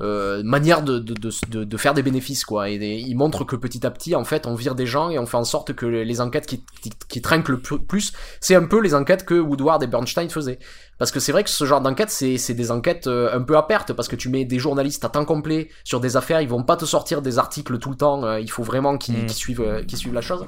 [0.00, 2.70] euh, manière de, de, de, de, faire des bénéfices quoi.
[2.70, 5.26] Et il montre que petit à petit en fait on vire des gens et on
[5.26, 8.64] fait en sorte que les enquêtes qui, qui, qui trinquent le pl- plus, c'est un
[8.66, 10.58] peu les enquêtes que Woodward et Bernstein faisaient.
[10.98, 13.56] Parce que c'est vrai que ce genre d'enquête, c'est c'est des enquêtes euh, un peu
[13.56, 16.48] à perte, parce que tu mets des journalistes à temps complet sur des affaires, ils
[16.48, 19.28] vont pas te sortir des articles tout le temps, euh, il faut vraiment qu'ils Mm.
[19.30, 20.46] suivent, euh, qu'ils suivent la chose.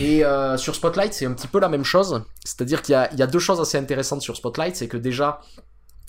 [0.00, 3.08] Et euh, sur Spotlight, c'est un petit peu la même chose, c'est-à-dire qu'il y a,
[3.12, 5.38] il y a deux choses assez intéressantes sur Spotlight, c'est que déjà,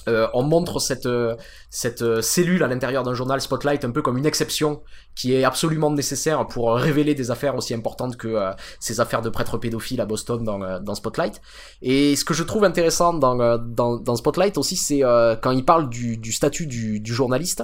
[0.07, 1.35] euh, on montre cette, euh,
[1.69, 4.81] cette euh, cellule à l'intérieur d'un journal Spotlight un peu comme une exception
[5.15, 9.21] qui est absolument nécessaire pour euh, révéler des affaires aussi importantes que euh, ces affaires
[9.21, 11.41] de prêtres pédophiles à Boston dans, dans Spotlight.
[11.81, 15.65] Et ce que je trouve intéressant dans, dans, dans Spotlight aussi, c'est euh, quand il
[15.65, 17.63] parle du, du statut du, du journaliste.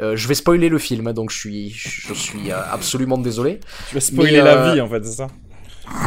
[0.00, 3.58] Euh, je vais spoiler le film, donc je suis, je suis absolument désolé.
[3.88, 5.26] tu vas spoiler mais, la euh, vie en fait, c'est ça?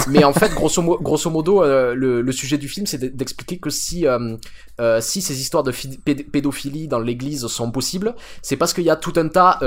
[0.07, 3.69] Mais en fait, grosso, mo- grosso modo, euh, le, sujet du film, c'est d'expliquer que
[3.69, 4.36] si, euh,
[4.81, 5.71] euh, si ces histoires de
[6.03, 9.59] pédophilie dans l'Église sont possibles, c'est parce qu'il y a tout un tas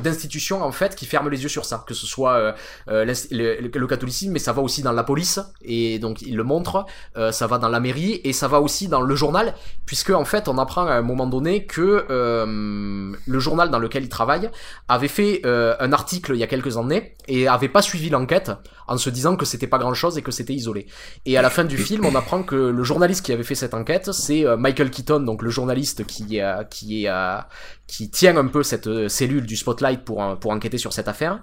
[0.00, 2.54] d'institutions en fait qui ferment les yeux sur ça, que ce soit
[2.86, 5.40] le, le- catholicisme, mais ça va aussi dans la police.
[5.62, 6.84] Et donc il le montre,
[7.30, 9.54] ça va dans la mairie et ça va aussi dans le journal,
[9.86, 14.08] puisque en fait on apprend à un moment donné que le journal dans lequel il
[14.08, 14.50] travaille
[14.88, 18.50] avait fait un article il y a quelques années et avait pas suivi l'enquête
[18.88, 20.86] en se disant que c'était pas grand chose et que c'était isolé.
[21.24, 23.74] Et à la fin du film, on apprend que le journaliste qui avait fait cette
[23.74, 27.38] enquête, c'est euh, Michael Keaton, donc le journaliste qui euh, qui est, euh,
[27.86, 31.40] qui tient un peu cette cellule du spotlight pour, pour enquêter sur cette affaire.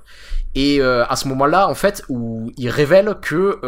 [0.56, 3.60] Et euh, à ce moment-là, en fait, où il révèle que,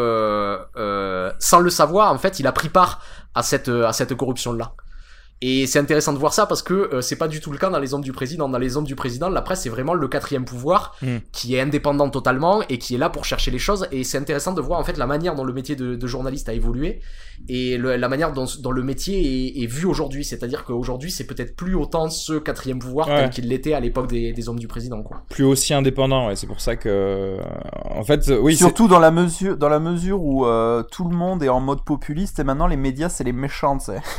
[1.39, 3.03] sans le savoir, en fait, il a pris part
[3.36, 4.74] à cette, à cette corruption-là.
[5.44, 7.70] Et c'est intéressant de voir ça parce que euh, c'est pas du tout le cas
[7.70, 8.48] dans les hommes du président.
[8.48, 11.18] Dans les hommes du président, la presse c'est vraiment le quatrième pouvoir Mm.
[11.32, 13.88] qui est indépendant totalement et qui est là pour chercher les choses.
[13.92, 16.48] Et c'est intéressant de voir en fait la manière dont le métier de, de journaliste
[16.50, 17.00] a évolué
[17.50, 19.20] et le- la manière dont, dont le métier
[19.58, 20.24] est, est vu aujourd'hui.
[20.24, 23.16] C'est-à-dire qu'aujourd'hui c'est peut-être plus autant ce quatrième pouvoir Ouais.
[23.22, 25.02] tel qu'il l'était à l'époque des, des hommes du président.
[25.02, 25.24] Quoi.
[25.30, 26.36] Plus aussi indépendant, ouais.
[26.36, 27.38] C'est pour ça que, euh,
[27.89, 28.56] en fait, oui.
[28.56, 31.84] Surtout dans la mesure, dans la mesure où euh, tout le monde est en mode
[31.84, 33.78] populiste et maintenant les médias c'est les méchants.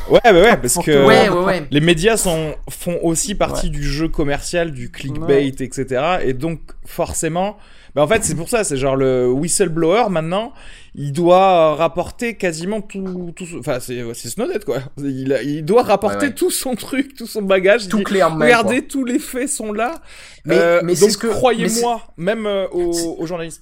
[0.09, 1.05] Ouais, bah ouais, parce que.
[1.13, 1.63] Ouais, ouais, ouais.
[1.71, 6.17] Les médias sont, font aussi partie du jeu commercial, du clickbait, etc.
[6.23, 7.57] Et donc, forcément,
[7.95, 10.51] bah en fait, c'est pour ça, c'est genre le whistleblower maintenant,
[10.95, 13.33] il doit rapporter quasiment tout.
[13.35, 14.79] tout enfin, c'est c'est Snowden, quoi.
[14.97, 16.33] Il, a- il doit rapporter Ouais, ouais.
[16.33, 17.87] tout son truc, tout son bagage.
[17.87, 18.45] Tout dit, clé en main.
[18.45, 18.87] Regardez, quoi.
[18.89, 20.01] tous les faits sont là.
[20.45, 23.61] Mais- Euh, mais c'est donc, ce que- mais croyez-moi, même euh, aux, aux journalistes.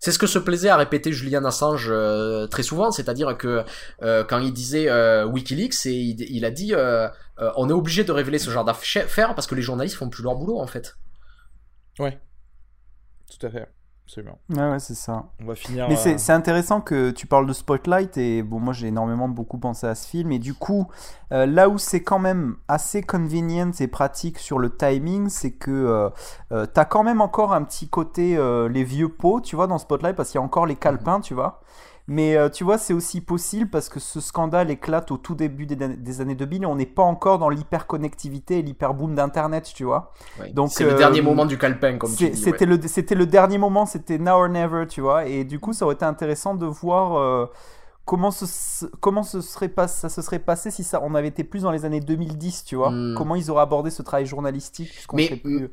[0.00, 3.64] C'est ce que se plaisait à répéter Julian Assange euh, très souvent, c'est-à-dire que
[4.02, 7.06] euh, quand il disait euh, WikiLeaks, et il, a dit euh,
[7.38, 10.22] euh, on est obligé de révéler ce genre d'affaires parce que les journalistes font plus
[10.22, 10.96] leur boulot en fait.
[13.30, 13.68] Tout à fait.
[14.10, 14.38] Absolument.
[14.52, 15.26] Ouais, ouais, c'est ça.
[15.40, 15.86] On va finir.
[15.88, 19.58] Mais euh, c'est intéressant que tu parles de Spotlight et bon moi j'ai énormément beaucoup
[19.58, 20.88] pensé à ce film et du coup
[21.30, 25.70] euh, là où c'est quand même assez convenient et pratique sur le timing c'est que
[25.70, 26.10] euh,
[26.50, 29.78] euh, t'as quand même encore un petit côté euh, les vieux pots tu vois dans
[29.78, 31.60] Spotlight parce qu'il y a encore les calepins tu vois
[32.12, 35.64] Mais euh, tu vois, c'est aussi possible parce que ce scandale éclate au tout début
[35.64, 39.84] des, des années 2000 et on n'est pas encore dans l'hyperconnectivité et l'hyperboom d'Internet, tu
[39.84, 40.12] vois.
[40.40, 40.50] Ouais.
[40.50, 42.36] Donc, c'est le euh, dernier moment du calepin, comme tu dis.
[42.36, 42.76] C'était ouais.
[42.76, 45.26] le, le dernier moment, c'était now or never, tu vois.
[45.26, 47.46] Et du coup, ça aurait été intéressant de voir euh,
[48.10, 51.44] comment, ce, comment ce serait pas, ça se serait passé si ça, on avait été
[51.44, 52.90] plus dans les années 2010, tu vois?
[52.90, 53.14] Hmm.
[53.16, 54.90] Comment ils auraient abordé ce travail journalistique.
[54.90, 55.70] puisqu'on Mais- serait plus-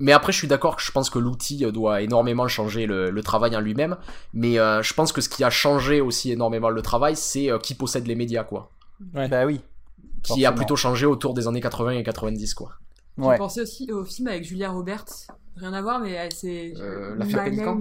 [0.00, 3.10] Mais après, je suis d'accord que je pense que l'outil euh, doit énormément changer le,
[3.10, 3.98] le travail en lui-même.
[4.32, 7.58] Mais euh, je pense que ce qui a changé aussi énormément le travail, c'est euh,
[7.58, 8.70] qui possède les médias, quoi.
[9.00, 9.60] Bah oui.
[10.22, 10.48] Qui Forcément.
[10.48, 12.70] a plutôt changé autour des années 80 et 90, quoi.
[13.18, 13.36] J'ai Ouais.
[13.36, 15.04] pensé aussi au film avec Julia Roberts.
[15.56, 16.72] Rien à voir, mais c'est.
[16.80, 17.76] Euh, L'affaire My Pélican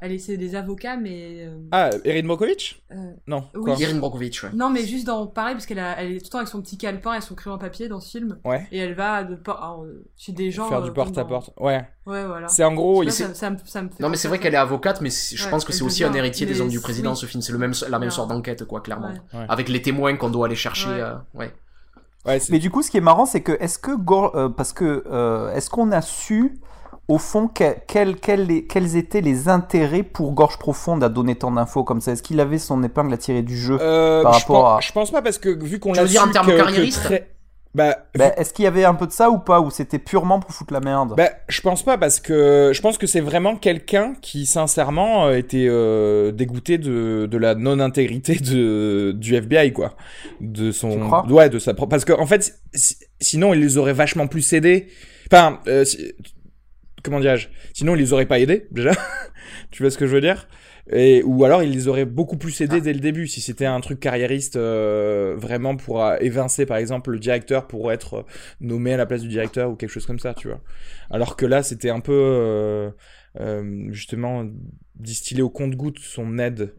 [0.00, 1.46] Elle c'est des avocats, mais.
[1.46, 2.94] euh, Ah, Erin Brockovich euh,
[3.26, 3.44] Non.
[3.54, 3.62] Oui.
[3.64, 4.50] quoi Irine Brokovich, ouais.
[4.54, 5.26] Non, mais juste dans.
[5.26, 7.34] Pareil, parce qu'elle a- elle est tout le temps avec son petit calepin et son
[7.34, 8.38] crayon à papier dans ce film.
[8.44, 8.68] Ouais.
[8.70, 10.68] Et elle va de por- alors, euh, chez des gens.
[10.68, 11.50] Faire du porte-à-porte.
[11.58, 11.84] dans- Ouais.
[12.06, 12.46] Ouais, voilà.
[12.48, 13.02] C'est en gros.
[13.02, 15.10] Pas, ça, ça me- ça me fait Non, mais c'est vrai qu'elle est avocate, mais
[15.10, 17.16] je Ouais, pense que c'est aussi un héritier des hommes du président, oui.
[17.16, 17.42] ce film.
[17.42, 18.14] C'est le même, la même Ouais.
[18.14, 19.08] sorte d'enquête, quoi, clairement.
[19.08, 19.38] Ouais.
[19.40, 19.46] Ouais.
[19.48, 20.88] Avec les témoins qu'on doit aller chercher.
[20.90, 21.00] Ouais.
[21.00, 21.52] euh, ouais.
[22.50, 23.90] Mais du coup, ce qui est marrant, c'est que est-ce que
[24.48, 25.02] parce que
[25.54, 26.58] est-ce qu'on a su
[27.08, 31.50] au fond que- quels, quels, quels étaient les intérêts pour Gorge Profonde à donner tant
[31.50, 32.12] d'infos comme ça?
[32.12, 34.86] Est-ce qu'il avait son épingle à tirer du jeu Euh, par je rapport pense, à-
[34.86, 37.02] je pense pas parce que vu qu'on l'a dire en termes carriéristes?
[37.02, 37.30] très-
[37.74, 39.60] Bah, Bah, Est-ce qu'il y avait un peu de ça ou pas?
[39.60, 41.14] Ou c'était purement pour foutre la merde?
[41.16, 45.36] Bah, je pense pas parce que je pense que c'est vraiment quelqu'un qui sincèrement euh,
[45.36, 49.94] était euh, dégoûté de, de la non-intégrité de du FBI quoi,
[50.40, 51.26] de son Tu crois?
[51.28, 54.50] Ouais de sa propre parce que en fait si- sinon il les aurait vachement plus
[54.54, 54.88] aidés.
[55.30, 56.14] Enfin euh, si-
[57.72, 58.92] Sinon il les aurait pas aidés déjà.
[59.70, 60.48] tu vois ce que je veux dire?
[60.92, 63.26] Ou alors il les aurait beaucoup plus aidés dès le début.
[63.26, 67.92] Si c'était un truc carriériste euh, vraiment pour euh, évincer par exemple le directeur pour
[67.92, 68.22] être euh,
[68.60, 70.60] nommé à la place du directeur ou quelque chose comme ça tu vois.
[71.10, 72.92] Alors que là c'était un peu
[73.40, 74.46] euh, justement
[74.94, 76.74] distillé au compte-goutte son aide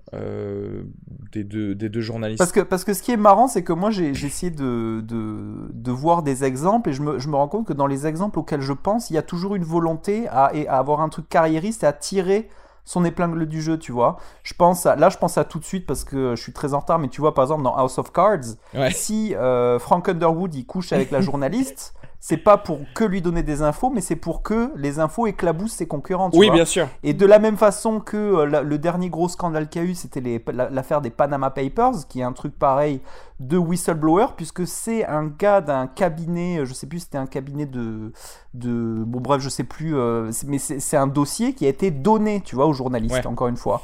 [1.32, 2.40] des, deux, journalistes.
[2.40, 5.92] Parce que, parce que ce qui est marrant, c'est que moi, j'ai essayé de, de,
[5.92, 8.60] voir des exemples et je me, je me rends compte que dans les exemples auxquels
[8.60, 11.88] je pense, il y a toujours une volonté à, à avoir un truc carriériste et
[11.88, 12.50] à tirer
[12.90, 14.18] son épingle du jeu, tu vois.
[14.42, 16.74] Je pense à, là, je pense à tout de suite parce que je suis très
[16.74, 20.10] en retard, mais tu vois, par exemple, dans House of Cards, ouais si euh, Frank
[20.10, 24.02] Underwood il couche avec la journaliste, c'est pas pour que lui donner des infos, mais
[24.02, 26.30] c'est pour que les infos éclaboussent ses concurrents.
[26.30, 26.56] tu oui vois.
[26.56, 29.86] bien sûr Et de la même façon que euh, le dernier gros scandale qu'il y
[29.86, 33.00] a eu, c'était l'affaire des Panama Papers, qui est un truc pareil
[33.40, 37.66] de whistleblower, puisque c'est un gars d'un cabinet, euh, je sais plus, c'était un cabinet
[37.66, 38.12] de,
[38.54, 41.90] de, bon bref, je sais plus, euh, mais c'est c'est un dossier qui a été
[41.90, 43.28] donné, tu vois, aux journalistes, Ouais.
[43.28, 43.82] encore une fois.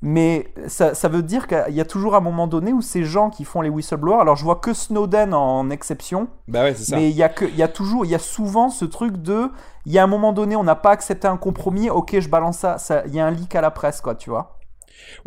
[0.00, 3.30] Mais ça, ça veut dire qu'il y a toujours un moment donné où ces gens
[3.30, 6.96] qui font les whistleblowers, alors je vois que Snowden en exception, bah ouais c'est ça
[6.96, 9.16] mais il y a que, il y a toujours, il y a souvent ce truc
[9.16, 9.50] de,
[9.86, 12.58] il y a un moment donné, on n'a pas accepté un compromis, ok, je balance
[12.58, 14.58] ça, ça, il y a un leak à la presse, quoi, tu vois.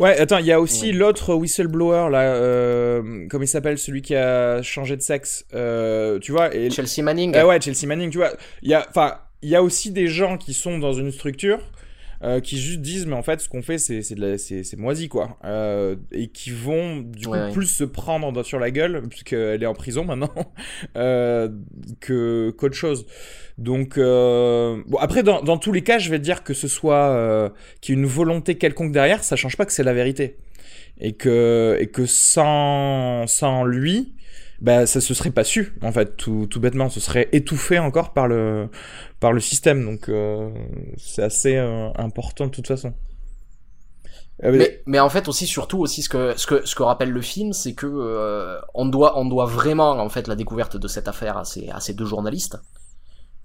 [0.00, 0.92] Ouais, attends, il y a aussi Ouais.
[0.92, 6.32] l'autre whistleblower là, euh, comment il s'appelle, celui qui a changé de sexe, euh, tu
[6.32, 6.54] vois.
[6.54, 7.34] Et, Chelsea Manning.
[7.36, 8.30] Eh ouais, Chelsea Manning, tu vois.
[8.62, 11.58] Il y a, enfin, il y a aussi des gens qui sont dans une structure.
[12.24, 15.38] Euh, qui juste disent mais en fait ce qu'on fait c'est c'est moisi quoi.
[15.44, 19.66] Euh, et qui vont du coup Ouais, plus se prendre sur la gueule puisqu'elle est
[19.66, 20.32] en prison maintenant
[20.96, 21.48] euh,
[22.00, 23.06] que qu'autre chose.
[23.58, 27.52] Donc bon après dans, dans tous les cas je vais te dire que ce soit
[27.80, 30.36] qu'il y ait une volonté quelconque derrière ça change pas que c'est la vérité.
[31.00, 34.12] Et que et que sans sans lui
[34.62, 36.88] bah ça se serait pas su en fait tout, tout bêtement.
[36.88, 38.68] Ce serait étouffé encore par le
[39.18, 39.84] par le système.
[39.84, 40.50] Donc euh,
[40.96, 42.94] c'est assez euh, important de toute façon.
[44.44, 47.10] Euh, Mais, mais en fait aussi surtout aussi ce que ce que ce que rappelle
[47.10, 50.88] le film c'est que euh, on doit on doit vraiment en fait la découverte de
[50.88, 52.56] cette affaire à ces à ces deux journalistes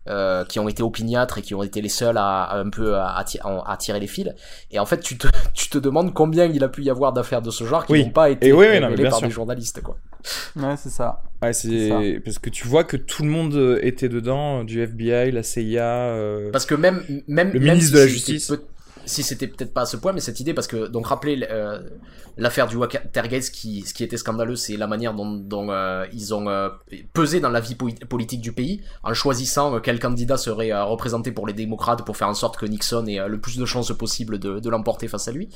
[0.09, 2.95] euh, qui ont été opiniâtres et qui ont été les seuls à, à un peu
[2.95, 4.33] à, à ti- à tirer les fils
[4.71, 7.41] et en fait tu te tu te demandes combien il a pu y avoir d'affaires
[7.41, 8.03] de ce genre qui Oui.
[8.05, 9.27] n'ont pas été Et oui, oui, non, par sûr.
[9.27, 9.97] des journalistes quoi
[10.57, 11.21] Ouais, c'est ça.
[11.41, 15.31] ouais, c'est parce que tu vois que tout le monde euh, était dedans du FBI
[15.31, 18.47] la CIA euh, Parce que même, même Le même ministre si de la Justice.
[18.47, 18.61] peut-
[19.07, 21.79] si c'était peut-être pas à ce point, mais cette idée, parce que donc rappelez euh,
[22.37, 26.05] l'affaire du Watergate, ce qui, ce qui était scandaleux, c'est la manière dont, dont euh,
[26.13, 26.69] ils ont euh,
[27.13, 30.83] pesé dans la vie poli- politique du pays, en choisissant euh, quel candidat serait euh,
[30.83, 33.65] représenté pour les démocrates pour faire en sorte que Nixon ait euh, le plus de
[33.65, 35.49] chances possible de, de l'emporter face à lui.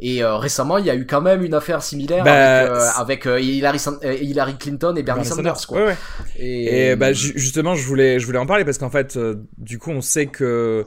[0.00, 3.32] Et euh, récemment, il y a eu quand même une affaire similaire Bah, avec, euh,
[3.32, 5.78] euh, Hillary, euh, Clinton et Bernie, Sanders, quoi.
[5.78, 5.96] Ouais, ouais.
[6.38, 9.34] Et, Et bah, ju- justement, je voulais, je voulais en parler parce qu'en fait, euh,
[9.56, 10.86] du coup, on sait que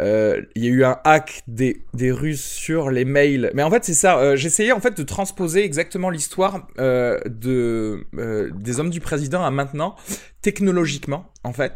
[0.00, 3.50] euh, il y a eu un hack des, des Russes sur les mails.
[3.54, 4.18] Mais en fait, c'est ça.
[4.18, 9.44] euh, J'essayais en fait de transposer exactement l'histoire euh, de euh, des hommes du président
[9.44, 9.96] à maintenant,
[10.42, 11.72] technologiquement, en fait.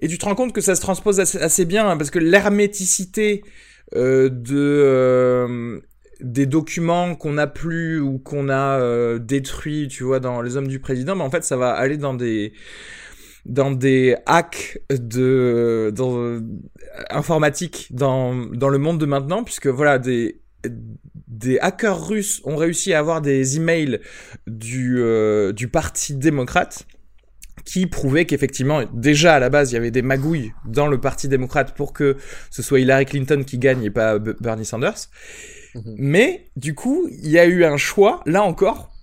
[0.00, 3.42] Et tu te rends compte que ça se transpose assez, bien hein, parce que l'herméticité
[3.94, 5.82] euh, de
[6.20, 10.80] des documents qu'on a plus ou qu'on a détruits, tu vois, dans les hommes du
[10.80, 12.54] président, mais en fait, ça va aller dans des
[13.46, 16.40] dans des hacks de dans euh,
[17.10, 20.40] informatique dans dans le monde de maintenant, puisque voilà des
[21.28, 24.00] des hackers russes ont réussi à avoir des emails
[24.46, 26.86] du euh, du parti démocrate
[27.64, 31.26] qui prouvait qu'effectivement, déjà à la base, il y avait des magouilles dans le Parti
[31.26, 32.16] démocrate pour que
[32.50, 35.08] ce soit Hillary Clinton qui gagne et pas Bernie Sanders.
[35.74, 35.94] Mhm.
[35.98, 38.95] Mais du coup, il y a eu un choix, là encore,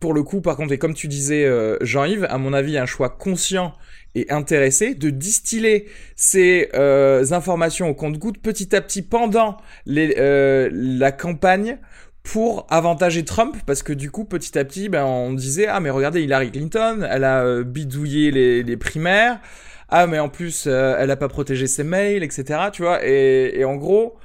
[0.00, 2.86] pour le coup, par contre, et comme tu disais, euh, Jean-Yves, à mon avis, un
[2.86, 3.74] choix conscient
[4.14, 5.86] et intéressé de distiller
[6.16, 11.78] ces euh, informations au compte-gouttes petit à petit pendant les, euh, la campagne
[12.22, 15.88] pour avantager Trump parce que du coup petit à petit ben on disait ah mais
[15.88, 19.40] regardez Hillary Clinton elle a bidouillé les, les primaires.
[19.88, 23.06] Ah mais en plus elle a pas protégé ses mails etc tu vois.
[23.06, 24.16] Et, et en gros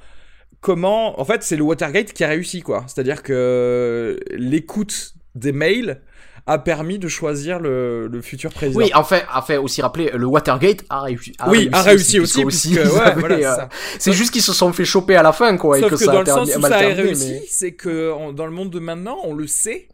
[0.60, 2.84] comment en fait c'est le Watergate qui a réussi quoi.
[2.88, 6.00] C'est à dire que l'écoute des mails
[6.46, 10.10] a permis de choisir le, le futur président Oui, en fait, en fait, aussi rappeler,
[10.14, 11.32] le Watergate a réussi.
[11.48, 12.54] oui a réussi aussi, ouais,
[13.16, 13.66] voilà, c'est euh.
[13.98, 16.04] C'est juste qu'ils se sont fait choper à la fin, quoi, et Sauf que, que,
[16.04, 18.32] ça dans a le terminé- sens où mal ça a terminé, réussi, mais- c'est que
[18.32, 19.88] dans le monde de maintenant, on le sait,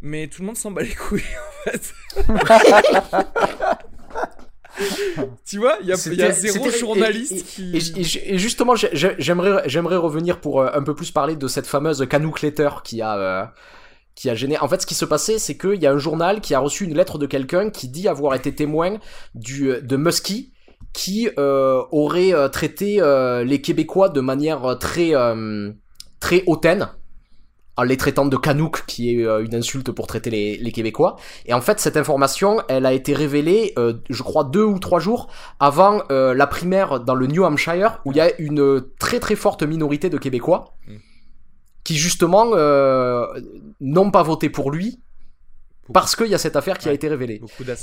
[0.00, 1.22] mais tout le monde s'en bat les couilles
[1.66, 1.94] en fait.
[5.46, 5.96] tu vois, il y a,
[6.32, 7.76] zéro journaliste et, et- qui.
[7.76, 11.36] et- et- et justement, j'ai- j'ai- j'aimerais, j'aimerais revenir pour euh, un peu plus parler
[11.36, 13.44] de cette fameuse Canouk Letter qui a, euh,
[14.14, 14.58] qui a gêné.
[14.58, 16.84] En fait, ce qui se passait, c'est qu'il y a un journal qui a reçu
[16.84, 18.98] une lettre de quelqu'un qui dit avoir été témoin
[19.34, 20.52] du, euh, de Muskie
[20.92, 25.12] qui euh, aurait euh, traité euh, les Québécois de manière euh, très,
[26.20, 26.88] très hautaine
[27.78, 31.16] en les traitant de Canouk, qui est une insulte pour traiter les, les Québécois.
[31.46, 33.74] Et en fait, cette information, elle a été révélée,
[34.10, 38.18] je crois, deux ou trois jours avant la primaire dans le New Hampshire, où il
[38.18, 41.11] y a une très très forte minorité de Québécois Mm.
[41.84, 43.26] Qui justement euh,
[43.80, 45.00] n'ont pas voté pour lui
[45.92, 47.40] parce qu'il y a cette affaire qui a été révélée.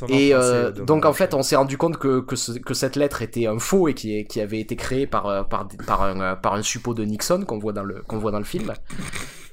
[0.10, 3.22] Et euh, donc en fait, on s'est rendu compte que, que, ce- que cette lettre
[3.22, 6.36] était un faux et qui, qui avait été créé par, euh, par, par, un, euh,
[6.36, 8.74] par un suppôt de Nixon qu'on voit dans le, qu'on voit dans le film.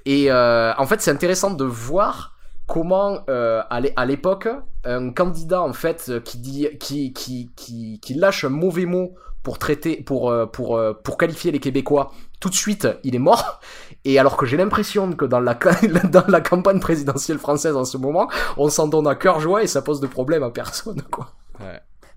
[0.04, 2.36] Et euh, en fait, c'est intéressant de voir
[2.68, 4.48] comment euh, à l'é- à l'époque
[4.84, 9.14] un candidat en fait euh, qui dit qui qui qui, qui lâche un mauvais mot
[9.42, 13.20] pour traiter pour euh, pour euh, pour qualifier les Québécois tout de suite il est
[13.20, 13.60] mort
[14.04, 15.54] et alors que j'ai l'impression que dans la
[16.40, 20.00] campagne présidentielle française en ce moment on s'en donne à cœur joie et ça pose
[20.00, 21.32] de problème à personne quoi.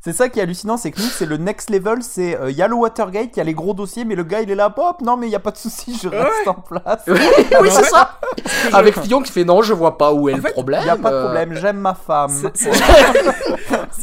[0.02, 2.62] C'est ça qui est hallucinant, c'est que nous, c'est le next level, c'est il y
[2.62, 4.70] a le Watergate, il y a les gros dossiers, mais le gars il est là,
[4.70, 7.04] pop, non mais il y a pas de souci, je reste en place.
[7.08, 7.20] oui
[7.70, 8.20] c'est ça
[8.74, 10.88] avec Fillon qui fait non je vois pas où est En le fait, problème Il
[10.88, 12.30] y a pas de euh, problème, j'aime ma femme.
[12.54, 12.70] C'est-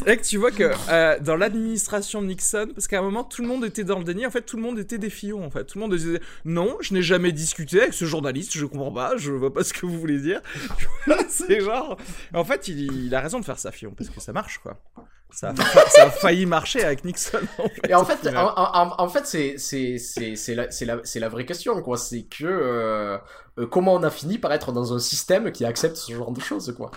[0.03, 3.47] vrai que tu vois que euh, dans l'administration Nixon, parce qu'à un moment tout le
[3.47, 5.63] monde était dans le déni, en fait tout le monde était des fillons, en fait
[5.65, 9.13] tout le monde disait non, je n'ai jamais discuté avec ce journaliste, je comprends pas,
[9.17, 10.41] je vois pas ce que vous voulez dire.
[11.27, 11.97] C'est genre,
[12.33, 14.77] en fait il, il a raison de faire ça Fillon parce que ça marche quoi.
[15.29, 17.39] Ça a, fa- ça a failli marcher avec Nixon.
[17.59, 20.85] En fait, Et en fait, en, en- en fait, c'est c'est c'est c'est la c'est
[20.85, 21.97] la c'est la vraie question quoi.
[21.97, 23.17] C'est que euh,
[23.59, 26.39] euh, comment on a fini par être dans un système qui accepte ce genre de
[26.41, 26.91] choses quoi.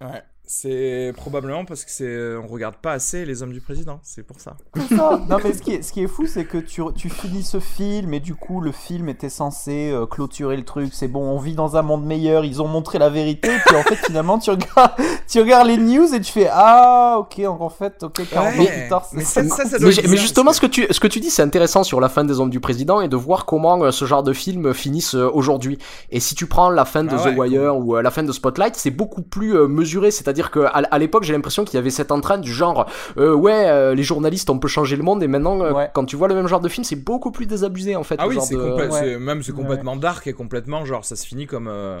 [0.00, 4.22] Ouais, c'est probablement parce que c'est on regarde pas assez les hommes du président, c'est
[4.22, 4.56] pour ça.
[4.88, 5.20] Ça.
[5.28, 7.60] Non mais ce qui est, ce qui est fou, c'est que tu, tu finis ce
[7.60, 10.90] film et du coup le film était censé euh, clôturer le truc.
[10.92, 12.44] C'est bon, on vit dans un monde meilleur.
[12.44, 13.48] Ils ont montré la vérité.
[13.66, 14.92] Puis en fait finalement tu regardes,
[15.28, 18.58] tu regardes les news et tu fais ah ok donc en fait ok 40 ans
[18.58, 19.42] Ouais, plus tard c'est mais ça.
[19.44, 21.42] ça, ça, ça doit Mais, mais justement, ce que tu ce que tu dis, c'est
[21.42, 24.22] intéressant sur la fin des Hommes du Président et de voir comment euh, ce genre
[24.22, 25.78] de film finissent euh, aujourd'hui.
[26.10, 28.22] Et si tu prends la fin de Ah The ouais, Wire ou euh, la fin
[28.22, 30.10] de Spotlight, c'est beaucoup plus euh, mesuré.
[30.10, 33.34] C'est-à-dire que à, à l'époque, j'ai l'impression qu'il y avait cette entraîne du genre euh,
[33.34, 35.22] ouais, euh, les journalistes, on peut changer le monde.
[35.22, 35.90] Et maintenant, euh, Ouais.
[35.94, 38.16] quand tu vois le même genre de film, c'est beaucoup plus désabusé en fait.
[38.18, 39.56] Ah oui, c'est de- même c'est Ouais.
[39.58, 41.98] complètement dark et complètement genre ça se finit comme euh,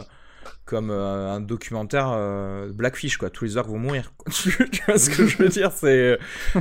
[0.64, 3.30] comme euh, un documentaire euh, Blackfish quoi.
[3.30, 4.12] Tous les orques vont mourir.
[4.30, 4.50] tu,
[4.86, 5.70] vois ce que je veux dire?
[5.72, 6.18] C'est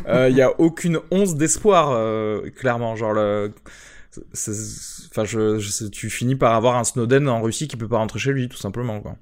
[0.07, 3.51] euh, il y a aucune once d'espoir euh, clairement genre le
[4.33, 8.19] Enfin, je, je- tu finis par avoir un Snowden en Russie qui peut pas rentrer
[8.19, 9.15] chez lui, tout simplement, quoi.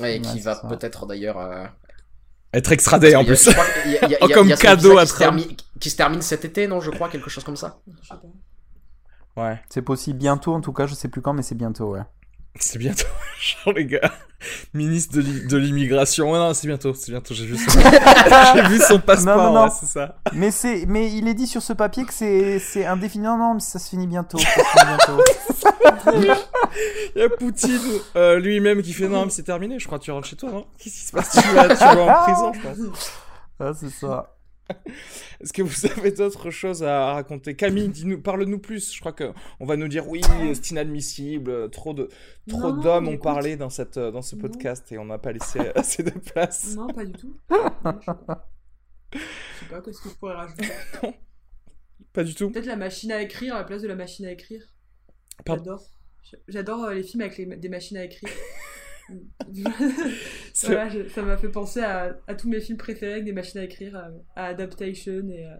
[0.00, 1.38] Ouais, et qui Ouais, va peut-être d'ailleurs.
[1.38, 1.64] euh,
[2.52, 3.48] Être extradé en plus.
[4.20, 5.36] Oh, comme cadeau à qui se Trump.
[5.36, 7.80] termine- Qui se termine cet été, non Je crois quelque chose comme ça.
[9.36, 9.60] Ouais.
[9.68, 12.00] C'est possible bientôt en tout cas, je sais plus quand mais c'est bientôt ouais.
[12.60, 13.06] C'est bientôt,
[13.64, 14.12] genre les gars.
[14.74, 16.30] Ministre de l'i- de l'immigration.
[16.30, 17.32] Ouais, non, c'est bientôt, c'est bientôt.
[17.34, 17.78] J'ai vu son,
[18.68, 19.36] vu son passeport.
[19.36, 19.64] Non, non, non.
[19.64, 20.16] ouais, c'est ça.
[20.32, 23.24] Mais c'est mais il est dit sur ce papier que c'est c'est indéfini.
[23.24, 24.38] Non non mais ça se finit bientôt.
[24.38, 26.42] Ça se finit bientôt.
[27.16, 27.80] Il y a Poutine
[28.16, 29.78] euh, lui-même qui fait non, mais c'est terminé.
[29.78, 30.50] Je crois que tu rentres chez toi.
[30.54, 31.30] Hein Qu'est-ce qui se passe?
[31.32, 33.10] Tu vas, tu vas en prison, je pense.
[33.58, 34.35] Ah c'est ça.
[35.40, 37.54] Est-ce que vous avez d'autres choses à raconter?
[37.54, 38.92] Camille, dis-nous, parle-nous plus.
[38.92, 40.20] Je crois que on va nous dire oui,
[40.54, 41.70] c'est inadmissible.
[41.70, 42.08] Trop de,
[42.48, 43.22] trop Non, d'hommes ont écoute.
[43.22, 44.42] parlé dans cette, dans ce Non.
[44.42, 46.74] podcast et on n'a pas laissé assez de place.
[46.76, 47.36] Non, pas du tout.
[47.50, 47.58] Non,
[48.00, 48.50] je sais pas.
[49.12, 50.64] Je sais pas, qu'est-ce que je pourrais rajouter?
[52.12, 52.50] Pas du tout.
[52.50, 54.62] Peut-être la machine à écrire à la place de la machine à écrire.
[55.46, 55.84] J'adore.
[56.48, 58.30] J'adore euh, les films avec les- des machines à écrire.
[60.52, 63.32] C'est- voilà, je- ça m'a fait penser à, à tous mes films préférés avec des
[63.32, 65.46] machines à écrire, à, à Adaptation et.
[65.46, 65.54] euh,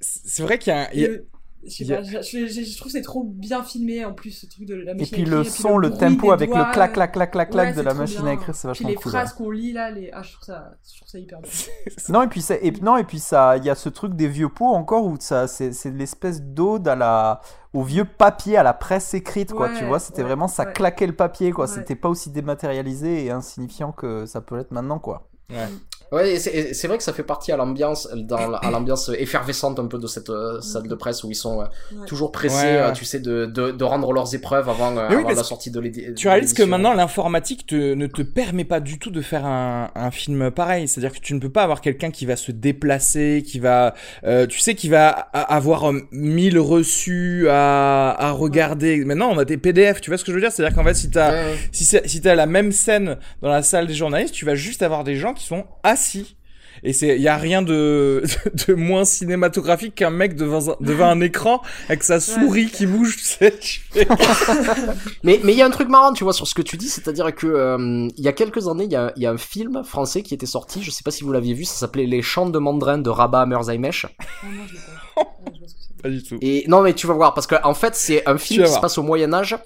[0.00, 1.26] C'est vrai qu'il y a, le-
[1.64, 4.12] je sais a- pas, je, je- je- je trouve que c'est trop bien filmé en
[4.12, 5.38] plus ce truc de la Et machine puis à écrire.
[5.38, 7.94] le son, le tempo avec doigts, le clac, clac, clac, clac, clac Ouais, de la
[7.94, 8.30] machine bien.
[8.30, 9.12] à écrire, c'est Puis vachement les cool.
[9.12, 10.10] phrases qu'on lit là, les...
[10.12, 11.50] ah, je, trouve ça, je trouve ça hyper bien.
[12.08, 14.28] Non et puis ça, et, non et puis ça, il y a ce truc des
[14.28, 17.40] vieux pots encore où ça, c'est c'est l'espèce d'ode à la,
[17.72, 19.68] au vieux papier, à la presse écrite quoi.
[19.70, 20.72] Ouais, tu vois, c'était ouais, vraiment ça ouais.
[20.72, 21.66] claquait le papier quoi.
[21.66, 21.70] Ouais.
[21.74, 25.28] C'était pas aussi dématérialisé et insignifiant que ça peut l'être maintenant quoi.
[25.50, 25.68] Ouais,
[26.20, 28.08] et c'est vrai que ça fait partie à l'ambiance,
[28.62, 31.64] à l'ambiance effervescente un peu de cette euh, salle de presse où ils sont euh,
[31.92, 32.06] Ouais.
[32.06, 32.78] toujours pressés, Ouais, ouais.
[32.78, 35.80] euh, tu sais, de, de, de rendre leurs épreuves avant, euh, oui, la sortie de
[35.80, 36.12] l'édition.
[36.14, 39.90] Tu réalises que maintenant l'informatique te- ne te permet pas du tout de faire un,
[39.94, 40.88] un film pareil.
[40.88, 43.94] C'est-à-dire que tu ne peux pas avoir quelqu'un qui va se déplacer, qui va,
[44.24, 49.04] euh, tu sais, qui va a- avoir 1000 reçus à, à regarder.
[49.04, 50.00] Maintenant, on a des PDF.
[50.00, 50.52] Tu vois ce que je veux dire?
[50.52, 51.32] C'est-à-dire qu'en fait, si t'as
[51.70, 55.04] si si t'as la même scène dans la salle des journalistes, tu vas juste avoir
[55.04, 55.64] des gens qui sont
[56.02, 56.36] assis.
[56.84, 58.24] Et c'est, y a rien de,
[58.66, 63.18] de moins cinématographique qu'un mec devant un, devant un écran avec sa souris qui bouge,
[63.18, 63.54] tu sais.
[63.60, 64.08] tu fais-
[65.22, 66.88] Mais mais il y a un truc marrant, tu vois, sur ce que tu dis,
[66.88, 69.36] c'est-à-dire que euh, il y a quelques années, il y a, il y a un
[69.38, 72.22] film français qui était sorti, je sais pas si vous l'aviez vu, ça s'appelait Les
[72.22, 74.06] Chants de Mandrin de Rabat Merzaimesh.
[75.16, 75.22] Ah
[76.02, 76.08] pas.
[76.08, 76.38] Du tout.
[76.40, 78.80] Et non, mais tu vas voir, parce que en fait, c'est un film qui se
[78.80, 79.56] passe au Moyen Âge,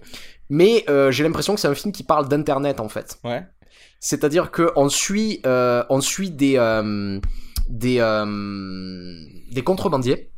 [0.51, 3.17] mais euh, j'ai l'impression que c'est un film qui parle d'internet en fait.
[3.25, 3.43] Ouais.
[4.11, 7.19] C'est-à-dire que on suit, euh, on suit des euh,
[7.69, 8.25] des euh,
[9.51, 10.31] des contrebandiers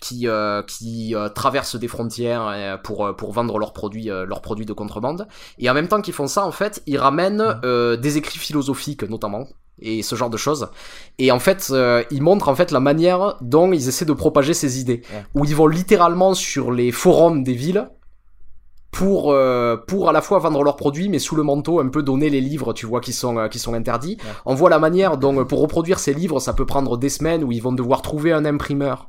[0.00, 4.66] qui euh, qui euh, traversent des frontières euh, pour pour vendre leurs produits leurs produits
[4.66, 5.26] de contrebande.
[5.58, 9.04] Et en même temps qu'ils font ça, en fait, ils ramènent euh, des écrits philosophiques
[9.08, 9.46] notamment
[9.80, 10.68] et ce genre de choses.
[11.18, 11.72] Et en fait,
[12.10, 15.24] ils montrent en fait la manière dont ils essaient de propager ces idées, Ouais.
[15.34, 17.88] où ils vont littéralement sur les forums des villes
[18.92, 22.02] pour euh, pour à la fois vendre leurs produits mais sous le manteau un peu
[22.02, 24.30] donner les livres tu vois qui sont euh, qui sont interdits Ouais.
[24.46, 27.50] on voit la manière dont pour reproduire ces livres ça peut prendre des semaines où
[27.52, 29.08] ils vont devoir trouver un imprimeur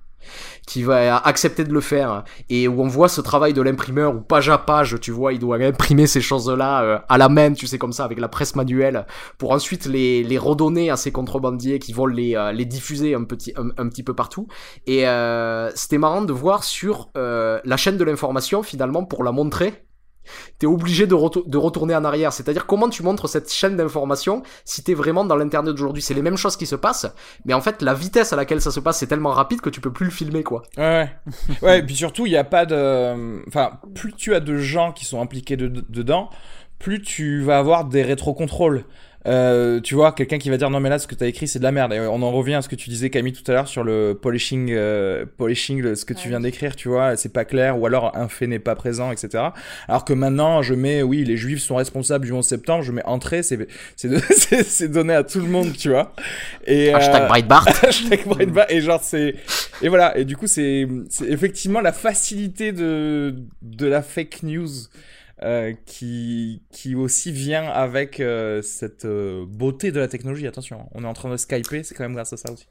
[0.67, 2.23] qui va accepter de le faire.
[2.49, 5.39] Et où on voit ce travail de l'imprimeur où page à page tu vois il
[5.39, 8.55] doit imprimer ces choses là à la main tu sais comme ça avec la presse
[8.55, 9.05] manuelle
[9.37, 13.23] pour ensuite les les redonner à ces contrebandiers qui vont les euh, les diffuser un
[13.23, 14.47] petit un petit peu partout.
[14.87, 19.31] Et euh, c'était marrant de voir sur euh, la chaîne de l'information finalement pour la
[19.31, 19.85] montrer
[20.59, 22.33] t'es obligé de, retour- de retourner en arrière.
[22.33, 26.01] C'est-à-dire comment tu montres cette chaîne d'information si t'es vraiment dans l'internet d'aujourd'hui?
[26.01, 27.07] C'est les mêmes choses qui se passent,
[27.45, 29.81] mais en fait la vitesse à laquelle ça se passe c'est tellement rapide que tu
[29.81, 30.63] peux plus le filmer quoi.
[30.77, 31.09] Ouais,
[31.61, 31.79] ouais.
[31.79, 33.41] et puis surtout, il n'y a pas de.
[33.47, 36.29] Enfin, plus tu as de gens qui sont impliqués de- dedans,
[36.79, 38.83] plus tu vas avoir des rétrocontrôles.
[39.25, 41.47] Euh, tu vois, quelqu'un qui va dire non, mais là, ce que tu as écrit,
[41.47, 41.93] c'est de la merde.
[41.93, 44.17] Et on en revient à ce que tu disais, Camille, tout à l'heure sur le
[44.21, 47.85] polishing, euh, polishing le- ce que tu viens d'écrire, tu vois, c'est pas clair, ou
[47.85, 49.45] alors un fait n'est pas présent, etc.
[49.87, 53.05] Alors que maintenant, je mets, oui, les juifs sont responsables du 11 septembre, je mets
[53.05, 53.65] entrée, c'est
[53.95, 56.13] c'est de- c'est- c'est donné à tout le monde, tu vois.
[56.67, 57.67] Et, Hashtag euh, Breitbart.
[57.83, 59.35] hashtag Breitbart et genre c'est
[59.81, 64.69] et voilà et du coup c'est c'est effectivement la facilité de de la fake news
[65.43, 71.03] euh, qui qui aussi vient avec euh, cette euh, beauté de la technologie attention on
[71.03, 72.67] est en train de skyper c'est quand même grâce à ça aussi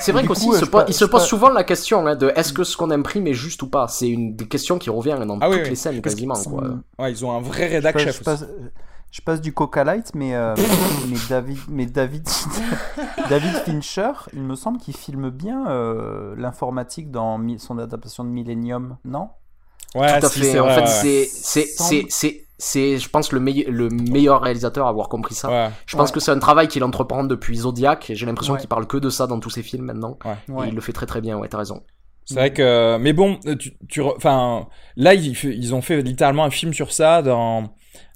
[0.00, 2.16] C'est vrai qu'aussi il se, je pose, pa- il se pose souvent la question hein,
[2.16, 3.86] de est-ce que ce qu'on imprime est juste ou pas?
[3.88, 5.68] C'est une des questions qui revient dans Ah toutes oui.
[5.70, 6.78] les scènes Parce quasiment c'est- quoi.
[6.98, 8.46] ouais ils ont un vrai rédac chef je passe-
[9.10, 10.56] je passe du Coca Light, mais, euh,
[11.08, 12.26] mais David, mais David,
[13.30, 18.96] David Fincher, il me semble qu'il filme bien euh, l'informatique dans son adaptation de Millennium,
[19.04, 19.28] non?
[19.94, 20.46] Ouais Tout à si, fait.
[20.52, 20.86] c'est En vrai, fait, ouais.
[20.86, 25.08] c'est c'est Semble- c'est c'est c'est je pense le meilleur le meilleur réalisateur à avoir
[25.08, 25.48] compris ça.
[25.50, 26.14] ouais Je pense Ouais.
[26.14, 28.60] que c'est un travail qu'il entreprend depuis Zodiac et j'ai l'impression Ouais.
[28.60, 30.18] qu'il parle que de ça dans tous ses films maintenant.
[30.24, 30.66] Ouais.
[30.66, 31.82] Et il le fait très très bien, ouais, t'as raison.
[32.26, 34.66] C'est vrai que, mais bon, tu, tu, enfin,
[34.96, 37.64] là ils, ils ont fait littéralement un film sur ça dans,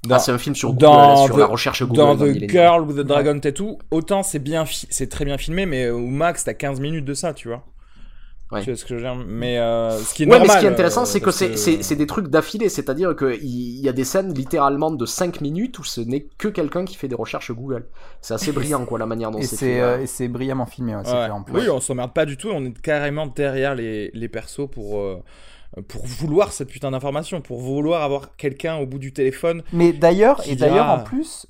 [0.07, 1.97] dans, Ah, c'est un film sur Google, dans sur The- la recherche Google.
[1.99, 2.49] dans dans The Millennium.
[2.51, 3.77] Girl with the Dragon Tattoo.
[3.91, 7.13] Autant c'est bien, fi- c'est très bien filmé, mais au max t'as 15 minutes de
[7.13, 7.65] ça, tu vois.
[8.51, 8.63] Ouais.
[8.63, 9.25] Tu vois ce que je veux dire?
[9.27, 10.49] Mais euh, ce qui est Ouais, normal.
[10.49, 13.15] mais ce qui est intéressant, euh, c'est que c'est c'est- c'est des trucs d'affilée, c'est-à-dire
[13.15, 16.97] qu'il y a des scènes littéralement de 5 minutes où ce n'est que quelqu'un qui
[16.97, 17.87] fait des recherches Google.
[18.23, 21.43] C'est assez brillant, quoi, la manière dont c'est euh, et c'est brillamment filmé, ouais, en
[21.43, 21.55] plus.
[21.61, 22.49] Oui, on s'emmerde pas du tout.
[22.51, 24.99] On est carrément derrière les, les persos pour.
[24.99, 25.23] euh,
[25.87, 29.63] pour vouloir cette putain d'information, pour vouloir avoir quelqu'un au bout du téléphone.
[29.75, 31.47] Mais d'ailleurs, et d'ailleurs en plus,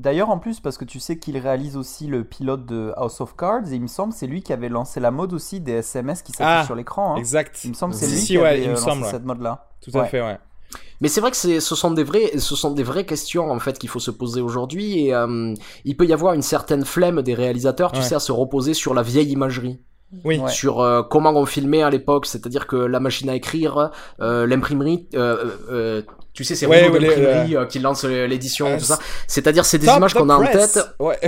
[0.00, 3.36] D'ailleurs, en plus, parce que tu sais qu'il réalise aussi le pilote de House of
[3.36, 6.22] Cards, et il me semble c'est lui qui avait lancé la mode aussi des SMS
[6.22, 7.12] qui s'affichent Ah, sur l'écran.
[7.14, 7.16] hein.
[7.18, 7.60] Exact.
[7.64, 9.04] Il me semble que c'est lui si, qui ouais, avait il me euh, lancé semble,
[9.04, 9.68] cette mode-là.
[9.82, 10.08] Tout à Ouais.
[10.08, 10.38] fait, ouais.
[11.02, 13.78] Mais c'est vrai que ce sont des vrais, ce sont des vraies questions en fait
[13.78, 15.52] qu'il faut se poser aujourd'hui et euh,
[15.84, 18.04] il peut y avoir une certaine flemme des réalisateurs, tu Ouais.
[18.04, 19.80] sais, à se reposer sur la vieille imagerie,
[20.24, 20.38] Oui.
[20.38, 20.48] Ouais.
[20.50, 23.90] sur euh, comment on filmait à l'époque, c'est-à-dire que la machine à écrire,
[24.20, 26.02] euh, l'imprimerie, euh, euh, euh,
[26.32, 28.98] tu sais, c'est Ouais, Rouleau ouais, les- d'imprimerie euh, qui lance l'édition, Euh, tout ça.
[29.26, 30.78] C'est-à-dire, c'est des images the qu'on a en tête.
[31.00, 31.18] Ouais.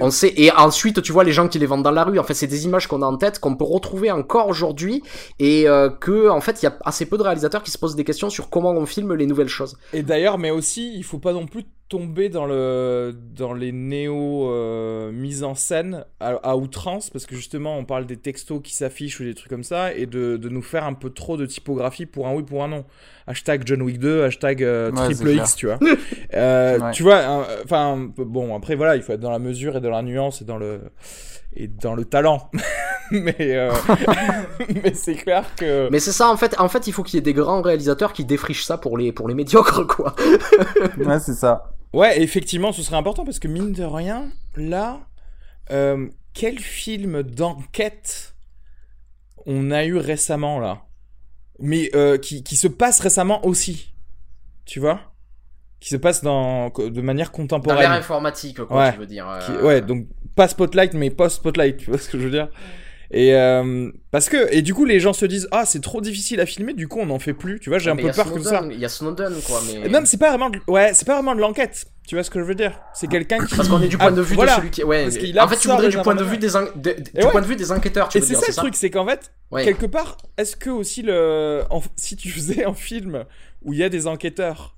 [0.00, 2.18] On sait, et ensuite, tu vois les gens qui les vendent dans la rue.
[2.18, 5.02] En fait, c'est des images qu'on a en tête, qu'on peut retrouver encore aujourd'hui,
[5.38, 7.96] et euh, que, en fait, il y a assez peu de réalisateurs qui se posent
[7.96, 9.76] des questions sur comment on filme les nouvelles choses.
[9.92, 14.50] Et d'ailleurs, mais aussi, il faut pas non plus tomber dans le dans les néo
[14.50, 18.74] euh, mises en scène à, à outrance parce que justement on parle des textos qui
[18.74, 21.46] s'affichent ou des trucs comme ça et de, de nous faire un peu trop de
[21.46, 22.84] typographie pour un oui pour un non
[23.28, 25.78] hashtag John Wick 2 hashtag euh, Ouais, triple X tu vois
[26.34, 26.90] Euh, Ouais.
[26.90, 30.02] tu vois enfin bon après voilà il faut être dans la mesure et dans la
[30.02, 30.80] nuance et dans le
[31.54, 32.50] et dans le talent
[33.12, 33.70] mais euh,
[34.82, 36.58] mais c'est clair que Mais c'est ça, en fait.
[36.58, 39.12] En fait, il faut qu'il y ait des grands réalisateurs qui défrichent ça pour les
[39.12, 40.16] pour les médiocres, quoi.
[40.98, 41.75] Ouais, c'est ça.
[41.96, 45.00] Ouais, effectivement, ce serait important parce que mine de rien, là,
[45.70, 48.34] euh, quel film d'enquête
[49.46, 50.82] on a eu récemment là?
[51.58, 53.94] Mais euh, qui, qui se passe récemment aussi,
[54.66, 55.00] tu vois?
[55.80, 57.78] Qui se passe dans, de manière Dans contemporaine.
[57.80, 58.92] l'ère informatique, quoi, Ouais.
[58.92, 59.26] tu veux dire.
[59.46, 62.48] Qui- euh, Ouais, donc pas Spotlight, mais post-Spotlight, tu vois ce que je veux dire?
[63.10, 66.40] Et euh, parce que et du coup les gens se disent ah c'est trop difficile
[66.40, 68.42] à filmer du coup on n'en fait plus tu vois j'ai un peu peur que
[68.42, 69.60] ça Il y a Snowden, quoi.
[69.66, 69.88] Mais...
[69.88, 70.58] non mais c'est pas vraiment de...
[70.68, 72.78] ouais c'est pas vraiment de l'enquête tu vois ce que je veux dire?
[72.94, 74.52] C'est quelqu'un qui Parce qu'on est du point de Ah, vue voilà.
[74.54, 74.84] de celui qui.
[74.84, 75.08] Ouais.
[75.40, 77.30] En fait, tu voudrais du point de vue des de- du ouais.
[77.32, 79.64] point de vue des enquêteurs, tu Et c'est ça le truc, c'est qu'en fait, Ouais.
[79.64, 83.24] quelque part, est-ce que aussi le, en- si tu faisais un film
[83.64, 84.75] où il y a des enquêteurs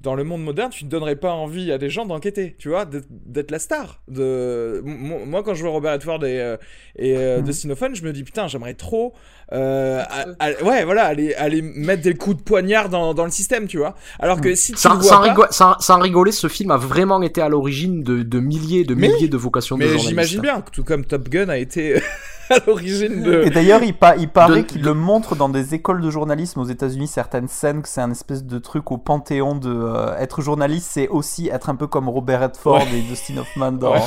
[0.00, 2.86] dans le monde moderne, tu ne donnerais pas envie à des gens d'enquêter, tu vois,
[2.86, 4.00] d'être- la star.
[4.08, 6.56] De, Mo- moi, quand je vois Robert Redford et, euh,
[6.96, 7.40] et euh.
[7.42, 9.12] Dustin Hoffman, je me dis putain, j'aimerais trop,
[9.52, 13.30] euh, à- à- ouais, voilà, aller, aller mettre des coups de poignard dans, dans le
[13.30, 13.94] système, tu vois.
[14.18, 17.20] Alors que si tu Sans, vois sans, pas, sans- sans rigoler, ce film a vraiment
[17.20, 20.62] été à l'origine de, de milliers, de Mais- milliers de vocations de mais j'imagine bien,
[20.72, 22.00] tout comme Top Gun a été
[22.50, 23.42] à l'origine de.
[23.44, 26.60] Et d'ailleurs, il, pa- il paraît De- qu'il le montre dans des écoles de journalisme
[26.60, 30.42] aux États-Unis, certaines scènes, que c'est un espèce de truc au panthéon de euh, être
[30.42, 33.92] journaliste, c'est aussi être un peu comme Robert Redford et Dustin Hoffman dans.
[33.94, 34.00] Ouais.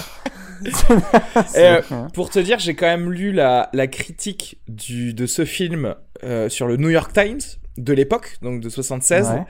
[1.47, 1.81] C'est- Et, euh,
[2.13, 6.47] Pour te dire, j'ai quand même lu la, la critique du, de ce film euh,
[6.49, 7.39] sur le New York Times
[7.77, 9.43] de l'époque, donc de 76, Ouais.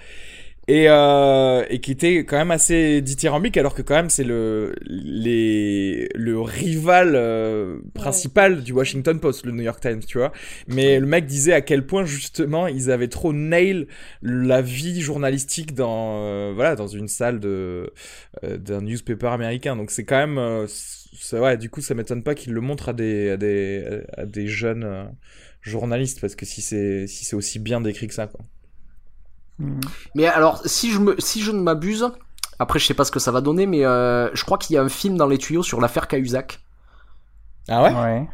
[0.68, 4.76] Et, euh, et qui était quand même assez dithyrambique, alors que quand même c'est le,
[4.82, 10.32] les, le rival euh, principal du Washington Post, le New York Times, tu vois.
[10.68, 13.88] Mais le mec disait à quel point justement ils avaient trop nail
[14.22, 17.91] la vie journalistique dans, euh, voilà, dans une salle de,
[18.43, 19.76] euh, d'un newspaper américain.
[19.76, 20.68] Donc c'est quand même, euh,
[21.34, 24.47] ouais, du coup ça m'étonne pas qu'ils le montrent à des, à des, à des
[24.47, 25.03] jeunes euh,
[25.61, 28.45] journalistes, parce que si c'est, si c'est aussi bien décrit que ça, quoi.
[29.60, 29.80] Mhm.
[30.16, 32.10] Mais alors, si je, me, si je ne m'abuse,
[32.60, 34.78] après je sais pas ce que ça va donner, mais euh, je crois qu'il y
[34.78, 36.60] a un film dans les tuyaux sur l'affaire Cahuzac.
[37.70, 37.93] Ah ouais?
[37.93, 38.28] Ouais.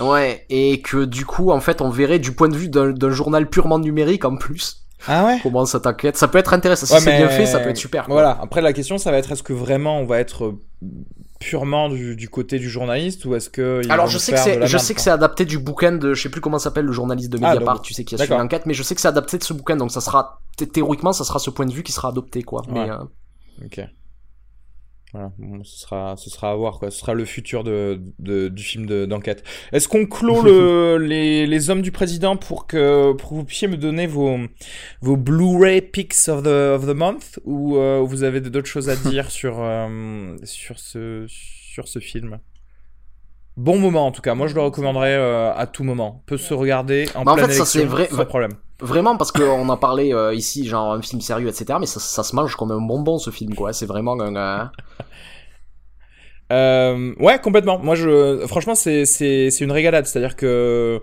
[0.00, 3.48] Ouais, et que du coup, en fait, on verrait du point de vue d'un journal
[3.48, 5.38] purement numérique en plus Ah ouais?
[5.42, 6.16] comment ça t'inquiète?
[6.16, 6.86] Ça peut être intéressant.
[6.86, 8.06] Si Ouais, c'est mais- bien fait, ça peut être super.
[8.06, 8.14] quoi.
[8.14, 8.38] Voilà.
[8.42, 10.60] Après, la question, ça va être est-ce que vraiment on va être euh,
[11.40, 13.82] purement du, du côté du journaliste ou est-ce que.
[13.90, 16.28] Alors je sais que c'est je sais que c'est adapté du bouquin de je sais
[16.28, 18.66] plus comment s'appelle le journaliste de Ah, Mediapart, donc- tu sais qui a suivi l'enquête,
[18.66, 21.24] mais je sais que c'est adapté de ce bouquin donc ça sera thé- théoriquement ça
[21.24, 22.62] sera ce point de vue qui sera adopté quoi.
[22.68, 22.96] Mais euh,
[23.64, 23.80] Ok.
[25.14, 26.90] Voilà, bon, ce sera, ce sera à voir quoi.
[26.90, 29.44] Ce sera le futur de, de- du film de- d'enquête.
[29.72, 33.68] Est-ce qu'on clôt le, les, les hommes du président pour que pour que vous puissiez
[33.68, 34.38] me donner vos
[35.02, 38.96] vos Blu-ray picks of the of the month ou euh, vous avez d'autres choses à
[38.96, 42.40] dire sur euh, sur ce sur ce film?
[43.56, 44.34] Bon moment en tout cas.
[44.34, 46.22] Moi je le recommanderais euh, à tout moment.
[46.26, 48.52] Peut se regarder en en pleine fait, ça, c'est vrai- sans problème.
[48.80, 51.78] vraiment parce qu'on en parlait euh, ici genre un film sérieux etc.
[51.78, 53.72] Mais ça, ça se mange comme un bonbon ce film quoi.
[53.72, 54.64] C'est vraiment un euh,
[56.52, 57.78] Euh, ouais, complètement.
[57.78, 60.06] Moi, je, franchement, c'est, c'est, c'est une régalade.
[60.06, 61.00] C'est-à-dire que,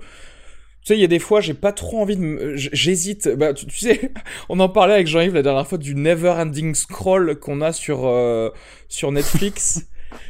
[0.84, 3.28] tu sais, il y a des fois, j'ai pas trop envie de, me- j'hésite.
[3.38, 4.12] Bah, tu, tu sais,
[4.50, 8.06] on en parlait avec Jean-Yves la dernière fois du never ending scroll qu'on a sur,
[8.06, 8.50] euh,
[8.88, 9.88] sur Netflix.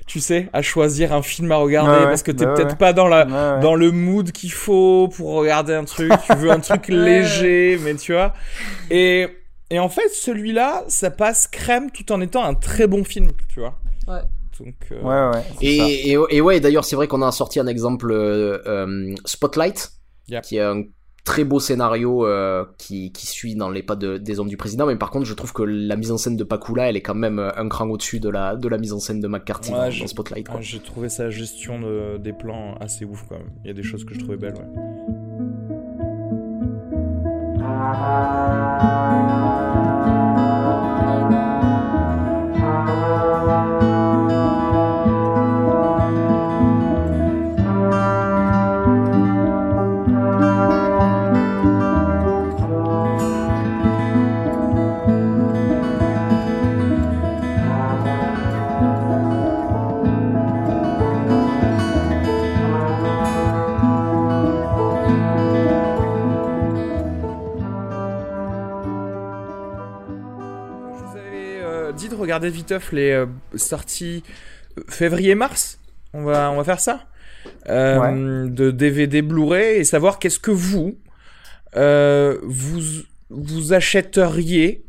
[0.08, 2.06] Tu sais, à choisir un film à regarder ouais.
[2.06, 2.76] parce que t'es Ouais, peut-être ouais.
[2.78, 3.60] pas dans la, Ouais, ouais.
[3.62, 6.12] dans le mood qu'il faut pour regarder un truc.
[6.26, 8.34] Tu veux un truc léger, mais tu vois.
[8.90, 9.28] Et,
[9.70, 13.60] et en fait, celui-là, ça passe crème tout en étant un très bon film, tu
[13.60, 13.78] vois.
[14.08, 14.22] Ouais.
[14.60, 15.44] Donc, euh, Ouais, ouais.
[15.62, 19.92] et, et, et ouais d'ailleurs c'est vrai qu'on a sorti un exemple euh, euh, Spotlight
[20.28, 20.44] Yep.
[20.44, 20.84] qui est un
[21.24, 24.86] très beau scénario euh, qui, qui suit dans les pas de, des hommes du président,
[24.88, 27.14] mais par contre, je trouve que la mise en scène de Pakula, elle est quand
[27.16, 29.90] même euh, un cran au-dessus de la, de la mise en scène de McCarthy Ouais,
[30.00, 30.48] dans, Spotlight.
[30.50, 33.52] Ah, J'ai trouvé sa gestion de- des plans assez ouf quand même.
[33.64, 35.82] Il y a des choses que je trouvais belles, ouais.
[72.32, 73.26] Regarder viteuf les euh,
[73.56, 74.24] sorties
[74.78, 75.80] euh, février-mars.
[76.14, 77.02] On va, on va faire ça.
[77.70, 80.96] Euh, De DVD Blu-ray et savoir qu'est-ce que vous,
[81.76, 82.80] euh, vous,
[83.30, 84.86] vous achèteriez.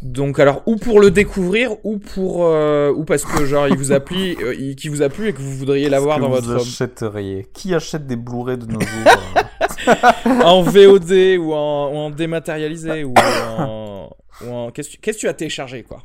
[0.00, 3.90] Donc alors ou pour le découvrir ou pour euh, ou parce que genre il vous
[3.92, 6.54] a plu, il- qui vous a plu et que vous voudriez l'avoir dans vous votre
[6.54, 9.94] achèteriez Qui achète des Blu-ray de nos jours
[10.44, 14.10] en VOD ou en, ou en dématérialisé ou en,
[14.46, 16.04] ou en- qu'est-ce que tu as téléchargé quoi?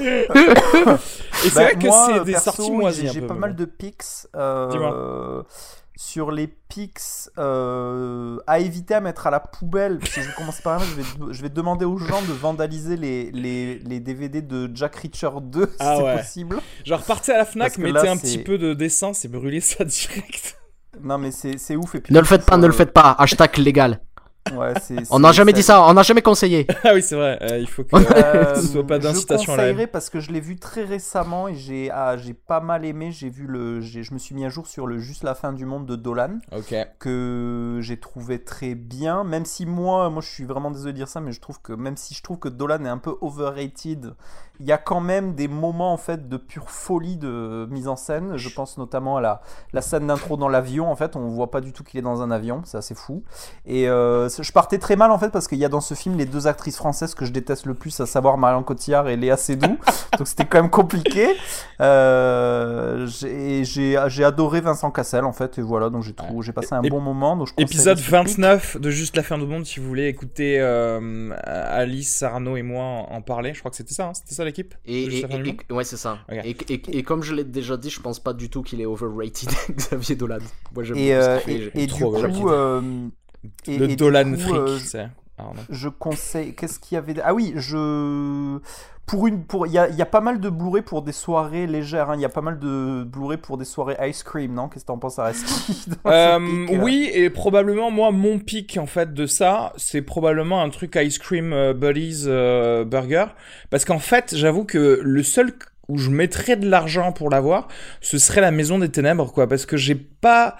[0.00, 0.26] Et
[1.42, 4.02] c'est Bah, vrai que moi, c'est des perso, sorties moisies J'ai pas mal de pics.
[4.34, 5.42] euh,
[5.98, 6.98] sur les pics
[7.38, 9.98] euh, à éviter à mettre à la poubelle.
[9.98, 12.32] Parce que je vais commencer par là, je vais, je vais demander aux gens de
[12.34, 16.16] vandaliser les, les, les DVD de Jack Reacher 2 si Ah c'est ouais.
[16.18, 16.58] possible.
[16.84, 19.60] Genre partez à la Fnac, mettez là, un c'est- petit peu de d'essence et brûlez
[19.62, 20.58] ça direct.
[21.02, 21.94] Non mais c'est c'est ouf.
[21.94, 23.12] Et puis, Ne le faites pas, ne le faites pas.
[23.18, 24.00] Hashtag légal.
[24.54, 26.66] Ouais, c'est- On n'a c'est- jamais dit ça, on n'a jamais conseillé.
[26.84, 29.60] ah oui c'est vrai, euh, il faut que Euh, ce soit pas d'incitation à Je
[29.60, 29.72] la haine.
[29.74, 33.10] conseillerais parce que je l'ai vu très récemment et j'ai ah, j'ai pas mal aimé.
[33.10, 35.52] J'ai vu le, j'ai- je me suis mis à jour sur le juste la fin
[35.52, 36.74] du monde de Dolan Ok.
[36.98, 39.24] que j'ai trouvé très bien.
[39.24, 41.72] Même si moi, moi je suis vraiment désolé de dire ça, mais je trouve que
[41.72, 44.14] même si je trouve que Dolan est un peu overrated,
[44.60, 47.96] il y a quand même des moments en fait de pure folie de mise en
[47.96, 48.36] scène.
[48.36, 49.42] Je pense notamment à la,
[49.72, 50.90] la scène d'intro dans l'avion.
[50.90, 53.22] En fait, on voit pas du tout qu'il est dans un avion, c'est assez fou.
[53.66, 56.16] Et euh, je partais très mal en fait parce qu'il y a dans ce film
[56.16, 59.36] les deux actrices françaises que je déteste le plus, à savoir Marion Cotillard et Léa
[59.36, 59.78] Seydoux.
[60.18, 61.36] Donc c'était quand même compliqué.
[61.80, 67.36] Euh, j'ai adoré Vincent Cassel en fait et voilà donc j'ai passé un bon moment.
[67.36, 68.12] Donc je Épisode ce pic.
[68.12, 72.62] 29 de Juste la fin du monde si vous voulez écouter euh, Alice, Arnaud et
[72.62, 73.52] moi en, en parler.
[73.52, 74.74] Je crois que c'était ça, hein, c'était ça l'équipe?
[74.86, 76.18] Et, et- et- et- ouais, c'est ça.
[76.30, 76.38] Ok.
[76.44, 78.86] Et, et- et comme je l'ai déjà dit, je pense pas du tout qu'il est
[78.86, 80.38] overrated, Xavier Dolan.
[80.74, 82.80] Moi, j'aime Et, beaucoup ce euh, qu'il fait, j'ai- et, et du coup, euh,
[83.66, 84.78] et, Le et du Dolan coup, Freak, euh,
[85.70, 86.54] je conseille.
[86.54, 88.58] Qu'est-ce qu'il y avait Ah oui, je
[89.06, 91.66] pour une pour il y a, y a pas mal de Blu-ray pour des soirées
[91.66, 92.10] légères.
[92.10, 92.16] hein.
[92.16, 94.68] Il y a pas mal de Blu-ray pour des soirées ice cream, non?
[94.68, 99.14] Qu'est-ce que t'en penses, ce Euh, euh oui, et probablement, moi, mon pic, en fait,
[99.14, 103.26] de ça, c'est probablement un truc Ice Cream euh, Buddies euh, Burger.
[103.70, 105.52] Parce qu'en fait, j'avoue que le seul
[105.88, 107.68] où je mettrais de l'argent pour l'avoir,
[108.00, 109.46] ce serait la Maison des Ténèbres, quoi.
[109.46, 110.56] Parce que j'ai pas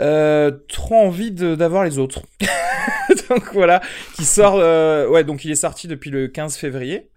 [0.00, 2.22] euh, trop envie de- d'avoir les autres.
[3.30, 3.80] donc voilà,
[4.14, 4.56] qui sort...
[4.58, 7.10] euh, ouais, donc il est sorti depuis le 15 février.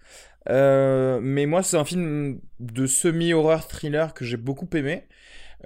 [0.50, 5.08] Euh, mais moi, c'est un film de semi-horreur thriller que j'ai beaucoup aimé.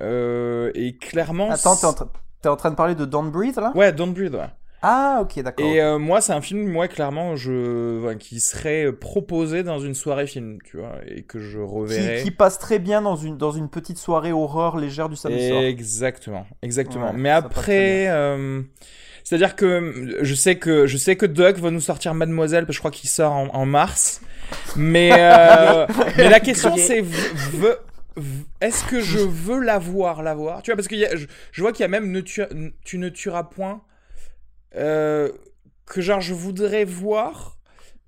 [0.02, 1.52] Euh, et clairement...
[1.52, 2.10] Attends, t'es en, tra-
[2.42, 3.72] t'es en train de parler de Don't Breathe là?
[3.76, 4.48] Ouais, Don't Breathe, ouais.
[4.84, 5.66] Ah ok, d'accord.
[5.66, 10.26] Et euh, moi, c'est un film, moi, clairement, je, qui serait proposé dans une soirée
[10.26, 12.18] film, tu vois, et que je reverrai.
[12.18, 15.48] qui, qui passe très bien dans une dans une petite soirée horreur légère du samedi
[15.48, 15.62] soir.
[15.62, 17.12] Exactement, exactement.
[17.12, 18.62] Ouais, Mais après, euh,
[19.24, 22.70] c'est-à-dire que euh, je sais que je sais que Doug va nous sortir Mademoiselle, parce
[22.70, 24.22] que je crois qu'il sort en, en mars.
[24.76, 25.86] Mais euh,
[26.18, 27.06] mais la question c'est,
[28.60, 30.64] est-ce que je veux la voir, la voir?
[30.64, 32.42] Tu vois, parce que je, je vois qu'il y a même ne tu,
[32.84, 33.82] tu ne tueras point
[34.76, 35.30] euh,
[35.86, 37.58] que genre je voudrais voir,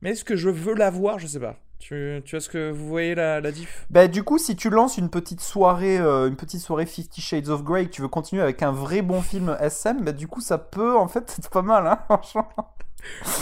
[0.01, 1.55] mais est-ce que je veux la voir Je sais pas.
[1.79, 3.85] Tu, tu vois ce que vous voyez la, la diff?
[3.89, 7.49] Bah du coup, si tu lances une petite soirée, euh, une petite soirée Fifty Shades
[7.49, 10.39] of Grey, que tu veux continuer avec un vrai bon film SM, bah du coup
[10.39, 12.47] ça peut en fait être pas mal, hein, franchement.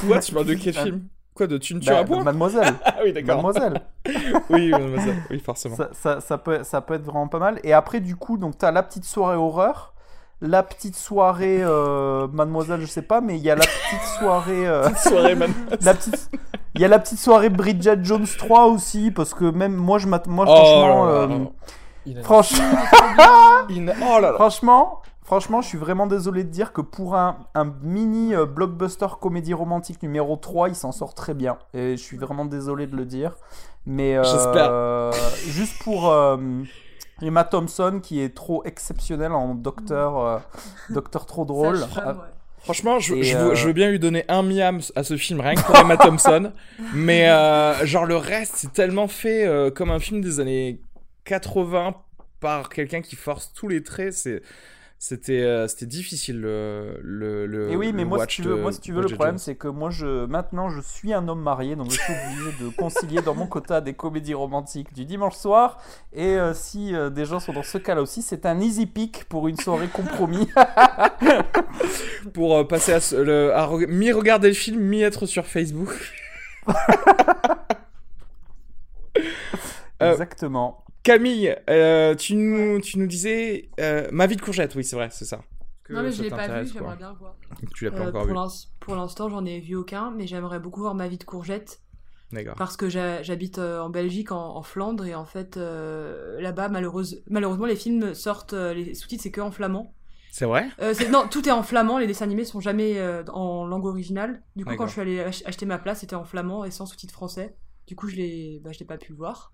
[0.07, 1.03] Quoi Tu parles de quel film?
[1.35, 3.43] Quoi de Tu ne tueras Bah, Mademoiselle, Ah oui, d'accord.
[3.43, 3.81] Mademoiselle.
[4.49, 5.17] oui, mademoiselle.
[5.29, 5.75] oui, forcément.
[5.75, 7.59] ça, ça, ça peut, ça peut être vraiment pas mal.
[7.63, 9.93] Et après, du coup, donc t'as la petite soirée horreur,
[10.41, 14.67] la petite soirée euh, Mademoiselle, je sais pas, mais il y a la petite soirée.
[14.67, 15.53] euh, Soirée, man.
[15.81, 16.29] la petite.
[16.75, 20.07] Il y a la petite soirée Bridget Jones 3 aussi, parce que même moi, je
[20.07, 21.35] moi Oh franchement, là là là.
[22.05, 22.63] Il a- franchement,
[23.69, 28.33] il Oh franchement, franchement, je suis vraiment désolé de dire que pour un, un mini
[28.33, 31.57] euh, blockbuster comédie romantique numéro 3, il s'en sort très bien.
[31.75, 33.33] Et je suis vraiment désolé de le dire.
[33.85, 35.11] Mais euh, J'espère.
[35.51, 36.11] juste pour.
[37.21, 40.39] Emma Thompson qui est trop exceptionnelle en docteur, euh,
[40.89, 41.77] docteur trop drôle.
[41.77, 42.13] Ouais.
[42.63, 45.55] Franchement, je, veux, euh, je veux bien lui donner un miam à ce film, rien
[45.55, 46.51] que pour Emma Thompson.
[46.93, 50.79] Mais euh, genre le reste, c'est tellement fait euh, comme un film des années
[51.25, 51.95] 80
[52.39, 54.13] par quelqu'un qui force tous les traits.
[54.13, 54.43] C'est
[55.03, 58.61] c'était euh, c'était difficile le le, le Et oui, mais moi, si tu veux, de
[58.61, 61.41] moi, si tu veux, le problème, c'est que moi, je, maintenant, je suis un homme
[61.41, 65.35] marié, donc je suis obligé de concilier dans mon quota des comédies romantiques du dimanche
[65.35, 65.79] soir.
[66.13, 69.25] Et euh, si euh, des gens sont dans ce cas-là aussi, c'est un easy pick
[69.27, 70.47] pour une soirée compromis.
[72.35, 75.89] pour passer à, le, à re- mi regarder le film, mi être sur Facebook.
[79.99, 80.85] Exactement.
[81.03, 85.09] Camille, euh, tu nous tu nous disais euh, ma vie de courgette, oui c'est vrai,
[85.11, 85.41] c'est ça.
[85.83, 87.35] Que Non, mais ça je l'ai pas vu, j'aimerais bien le voir.
[87.75, 88.33] Tu l'as pas Euh, encore pour vu.
[88.33, 91.81] l'ins- pour l'instant, j'en ai vu aucun, mais j'aimerais beaucoup voir Ma vie de courgette.
[92.31, 92.55] D'accord.
[92.55, 97.23] Parce que j'ha- j'habite en Belgique, en, en Flandre, et en fait, euh, là-bas, malheureuse-
[97.29, 99.93] malheureusement, les films sortent, les sous-titres, c'est que en flamand.
[100.31, 100.69] C'est vrai?
[100.81, 103.85] Euh, c'est- non, tout est en flamand, les dessins animés sont jamais euh, en langue
[103.85, 104.43] originale.
[104.55, 104.85] Du coup, D'accord.
[104.85, 107.55] quand je suis allée ach- acheter ma place, c'était en flamand et sans sous-titres français.
[107.87, 109.51] Du coup, je l'ai bah, je l'ai pas pu le voir.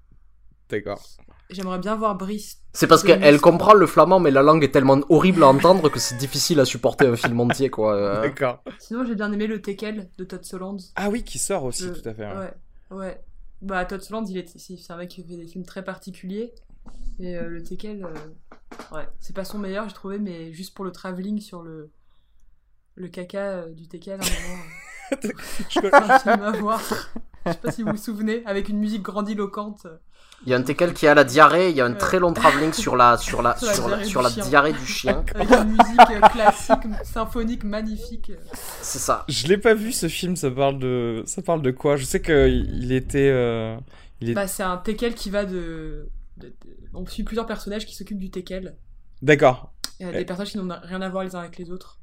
[0.69, 1.01] D'accord.
[1.49, 2.61] J'aimerais bien voir Brice.
[2.73, 5.97] C'est parce qu'elle comprend le flamand, mais la langue est tellement horrible à entendre que
[5.99, 7.95] c'est difficile à supporter un film entier, quoi.
[7.95, 8.21] euh.
[8.23, 8.61] D'accord.
[8.79, 10.91] Sinon, j'ai bien aimé le Tekel de Todd Solondz.
[10.97, 12.25] Ah oui, qui sort aussi, Le- tout à fait.
[12.27, 12.53] ouais.
[12.91, 13.21] Ouais.
[13.61, 16.53] Bah, Todd Solondz, il est, c'est un mec qui fait des films très particuliers.
[17.19, 20.83] Et euh, le Tekel, euh, ouais, c'est pas son meilleur, j'ai trouvé, mais juste pour
[20.85, 21.89] le travelling sur le,
[22.95, 24.63] le caca euh, du Tekel, à un moment,
[25.13, 25.31] euh,
[25.69, 26.81] c'est un film à voir.
[27.47, 29.87] Je sais pas si vous vous souvenez, avec une musique grandiloquente.
[30.45, 32.31] Il y a un Tekel qui a la diarrhée, il y a un très long
[32.31, 34.43] travelling sur la, sur la, Sur la sur la, diarrhée sur du la chien.
[34.49, 35.25] diarrhée du chien.
[35.35, 38.31] Avec une musique euh, classique, symphonique, magnifique.
[38.81, 39.25] C'est ça.
[39.27, 41.95] Je l'ai pas vu ce film, ça parle de ça parle de quoi?
[41.95, 43.75] Je sais que il était euh,
[44.21, 46.07] il est Bah, c'est un Tekel qui va de...
[46.37, 46.53] de- de-
[46.93, 48.75] On suit plusieurs personnages qui s'occupent du Tekel.
[49.23, 49.73] D'accord.
[49.99, 50.19] Il y a Ouais.
[50.19, 51.97] des personnages qui n'ont rien à voir les uns avec les autres.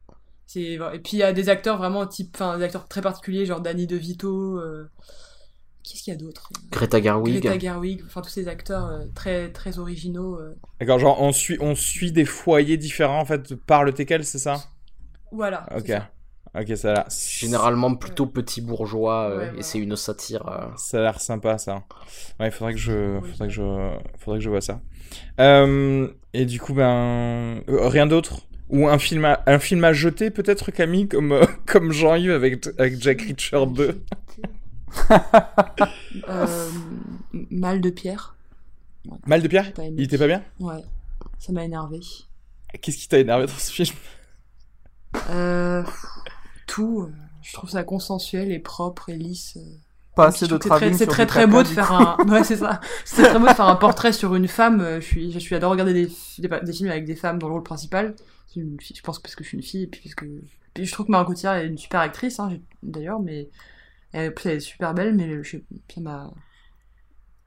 [0.46, 0.60] C'est...
[0.92, 2.30] Et puis il y a des acteurs vraiment type...
[2.34, 4.58] Enfin, des acteurs très particuliers, genre Danny DeVito...
[4.58, 4.90] Euh...
[5.85, 7.40] Qu'est-ce qu'il y a d'autre Greta Gerwig.
[7.43, 10.39] Greta Gerwig, enfin tous ces acteurs euh, très, très originaux.
[10.40, 10.56] euh.
[10.81, 14.39] D'accord, genre on suit on suit des foyers différents en fait par le Tekel, c'est
[14.39, 14.65] ça?
[15.31, 15.66] Voilà.
[15.77, 15.86] OK.
[15.89, 16.11] ça.
[16.59, 20.48] OK, ça a l'air Généralement plutôt petit bourgeois, euh, Ouais, et c'est une satire.
[20.48, 20.69] euh.
[20.77, 21.82] ça a l'air sympa ça.
[22.40, 23.90] Ouais, il faudrait que je faudrait que je
[24.20, 24.81] faudrait que je vois ça.
[25.40, 28.47] Euh, et du coup ben euh, rien d'autre?
[28.70, 32.66] Ou un film à, un film à jeter peut-être Camille comme euh, comme Jean-Yves avec
[32.78, 34.01] avec Jack Reacher 2.
[36.28, 36.68] Euh,
[37.50, 38.36] Mal de pierre.
[39.26, 39.72] Mal de pierre.
[39.96, 40.82] Il était pas bien Ouais.
[41.38, 42.00] Ça m'a énervé.
[42.80, 43.96] Qu'est-ce qui t'a énervé dans ce film?
[45.30, 45.82] Euh,
[46.66, 47.02] tout.
[47.02, 47.12] euh,
[47.42, 49.58] Je trouve ça consensuel et propre et lisse.
[50.16, 52.16] Pas assez de travelling c'est très très beau de faire un.
[52.28, 52.80] Ouais, c'est ça.
[53.04, 54.80] C'est très beau de faire un portrait sur une femme.
[55.00, 56.06] Je suis, je suis adore regarder des,
[56.38, 58.14] des, des films avec des femmes dans le rôle principal.
[58.46, 60.24] C'est une fille- Je pense parce que je suis une fille et puis parce que.
[60.72, 63.48] Puis je trouve que Marion Cotillard est une super actrice, hein, d'ailleurs, mais
[64.14, 65.58] elle, elle est super belle, mais je,
[65.94, 66.32] ça m'a.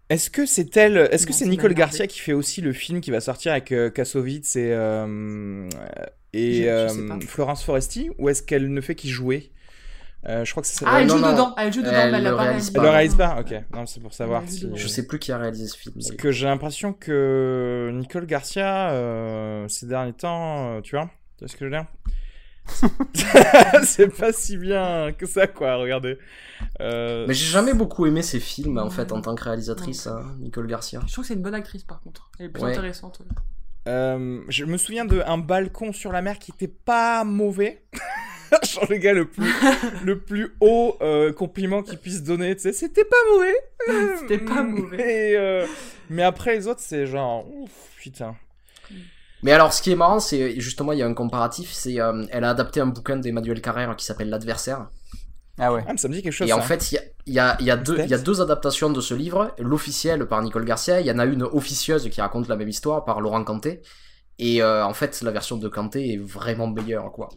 [0.09, 2.71] Est-ce que c'est elle Est-ce que Non, c'est ça Nicole Garcia qui fait aussi le
[2.71, 5.67] film qui va sortir avec euh, Kassovitz et euh,
[6.33, 7.19] et Je- je euh, sais pas.
[7.27, 9.51] Florence Foresti ou est-ce qu'elle ne fait qu'y jouer?
[10.27, 11.27] Euh, Je crois que c'est Ah, elle joue non.
[11.29, 12.71] dedans, elle joue dedans, Elle mais elle le pas réalise réalisé.
[12.75, 12.83] Elle pas.
[12.83, 14.67] le réalise pas Ok, non, c'est pour savoir si.
[14.75, 15.95] Je sais plus qui a réalisé ce film.
[15.95, 21.45] Parce que j'ai l'impression que Nicole Garcia, euh, ces derniers temps, euh, tu vois, tu
[21.45, 21.87] vois ce que je veux dire?
[23.83, 26.17] C'est pas si bien que ça, quoi, regardez.
[26.81, 30.35] Euh, Mais j'ai jamais beaucoup aimé ses films, en fait, en tant que réalisatrice, hein,
[30.39, 31.01] Nicole Garcia.
[31.07, 32.29] Je trouve que c'est une bonne actrice par contre.
[32.39, 32.71] Elle est plus Ouais.
[32.71, 33.21] intéressante.
[33.87, 37.83] euh, je me souviens d'un balcon sur la mer qui était pas mauvais.
[38.63, 39.53] Genre le gars le plus,
[40.05, 43.55] le plus haut euh, compliment qu'il puisse donner, tu sais, c'était pas mauvais.
[44.19, 44.97] C'était pas mauvais.
[44.97, 45.65] Mais, euh,
[46.09, 48.35] mais après les autres, c'est genre, ouf, putain.
[49.43, 52.25] Mais alors, ce qui est marrant, c'est justement, il y a un comparatif, c'est euh,
[52.31, 54.89] elle a adapté un bouquin d'Emmanuel Carrère qui s'appelle L'adversaire.
[55.59, 55.83] Ah ouais.
[55.87, 56.47] Ah, mais ça me dit quelque chose.
[56.49, 58.09] Et en fait, il y a, il y, a, il y, a deux- Stealth.
[58.09, 59.53] il y a deux adaptations de ce livre.
[59.57, 63.05] L'officielle par Nicole Garcia, il y en a une officieuse qui raconte la même histoire
[63.05, 63.81] par Laurent Canté.
[64.39, 67.29] Et euh, en fait, la version de Canté est vraiment meilleure, quoi.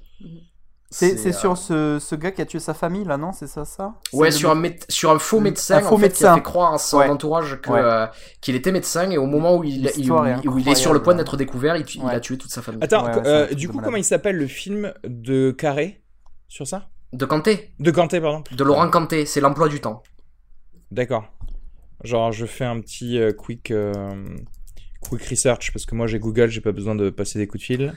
[0.92, 3.30] C'est c'est euh, sur ce, ce gars qui a tué sa famille là, non?
[3.32, 3.94] C'est ça ça?
[4.12, 6.34] Ouais, sur le- un, sur un faux médecin, Un faux en fait, qui a médecin.
[6.34, 7.08] fait croire à son Ouais.
[7.08, 7.80] entourage que, Ouais.
[7.80, 8.06] euh,
[8.40, 10.92] qu'il était médecin, et au moment où il, il- L'histoire est où il est sur
[10.92, 12.82] le point d'être découvert, il, a tué toute sa famille.
[12.82, 13.84] Attends, euh, du coup, malade.
[13.84, 16.02] comment il s'appelle le film de Carré?
[16.48, 16.88] Sur ça?
[17.12, 18.42] De Canté, De Canté, pardon.
[18.50, 20.02] de Laurent Canté, c'est l'emploi du temps.
[20.90, 21.24] D'accord.
[22.02, 24.24] Genre, je fais un petit euh, quick, euh,
[25.02, 27.64] quick research parce que moi j'ai Google, j'ai pas besoin de passer des coups de
[27.66, 27.94] fil.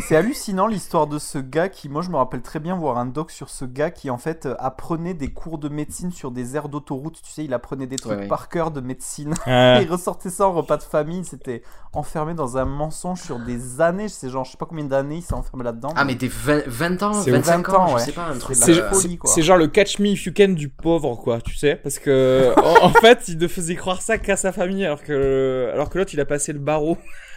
[0.00, 3.04] C'est hallucinant l'histoire de ce gars qui, moi je me rappelle très bien voir un
[3.04, 6.56] doc sur ce gars qui en fait euh, apprenait des cours de médecine sur des
[6.56, 7.20] aires d'autoroute.
[7.22, 8.26] Tu sais, il apprenait des trucs Ouais, ouais.
[8.28, 9.34] par cœur de médecine.
[9.46, 11.24] Euh, il ressortait ça en repas de famille.
[11.26, 11.62] C'était
[11.92, 14.08] enfermé dans un mensonge sur des années.
[14.08, 15.92] C'est genre, je sais pas combien d'années il s'est enfermé là-dedans.
[15.94, 18.38] Ah, mais des 20, 20 ans, C'est 25 20 ans, ans, je sais pas, un
[18.38, 18.56] truc.
[18.56, 19.30] C'est de c'est la folie, quoi.
[19.30, 22.54] c'est genre le catch me if you can du pauvre, quoi, tu sais, parce que
[22.56, 25.98] en, en fait, il ne faisait croire ça qu'à sa famille, alors que, alors que
[25.98, 26.96] l'autre, il a passé le barreau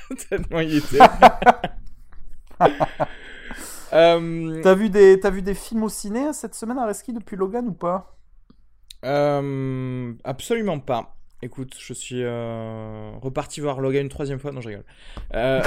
[0.29, 0.99] tellement il était.
[3.93, 5.19] Euh, T'as vu, des...
[5.19, 8.15] t'as vu des films au ciné euh, cette semaine à Reski depuis Logan ou pas?
[9.03, 11.17] Euh, absolument pas.
[11.41, 14.51] Écoute, je suis euh, reparti voir Logan une troisième fois.
[14.53, 14.85] Non, je rigole.
[15.33, 15.61] Euh,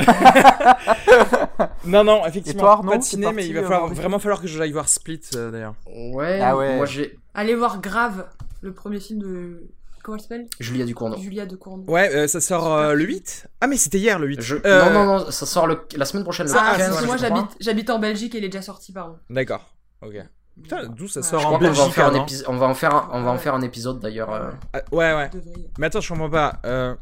[1.84, 4.40] non, non, effectivement, Et toi, Arnaud, pas de ciné, mais il va falloir, vraiment falloir
[4.40, 5.74] que j'aille voir Split euh, d'ailleurs.
[5.86, 6.76] Ouais, Ah ouais.
[6.76, 8.26] moi j'ai Allez voir Grave,
[8.62, 9.68] le premier film de.
[10.04, 10.46] Comment elle s'appelle?
[10.60, 11.16] Julia Ducournau.
[11.16, 11.84] Julia de Cournot.
[11.90, 13.14] Ouais, euh, ça sort euh, le film.
[13.14, 14.40] 8 Ah, mais c'était hier le 8.
[14.42, 14.56] Je...
[14.64, 15.80] Euh, Non, non, non, ça sort le...
[15.96, 16.46] la semaine prochaine.
[16.46, 18.92] Ça, Ah, 15, parce que moi j'habite, j'habite en Belgique et il est déjà sorti,
[18.92, 19.16] pardon.
[19.30, 20.14] D'accord, ok.
[20.62, 21.26] Putain, d'où ça Ouais.
[21.26, 22.26] sort Je en va Belgique faire un.
[22.46, 23.38] On va en faire un, on va en Ouais.
[23.40, 24.30] faire un épisode d'ailleurs.
[24.32, 24.50] euh.
[24.72, 25.30] Ah, Ouais, ouais.
[25.78, 26.60] Mais attends, je comprends pas.
[26.66, 26.94] Euh,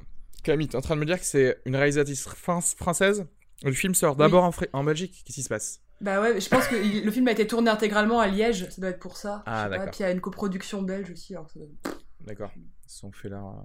[0.45, 3.27] Camille, t'es en train de me dire que c'est une réalisatrice fran- française?
[3.65, 5.81] Le film sort d'abord en, Fri- en Belgique Qu'est-ce qui se passe?
[6.01, 8.91] Bah ouais, je pense que le film a été tourné intégralement à Liège, ça doit
[8.91, 9.43] être pour ça.
[9.47, 9.87] Ah, d'accord.
[9.91, 12.51] Puis il y a une coproduction belge aussi, alors ça doit être D'accord.
[12.93, 13.65] Ils se sont fait leur,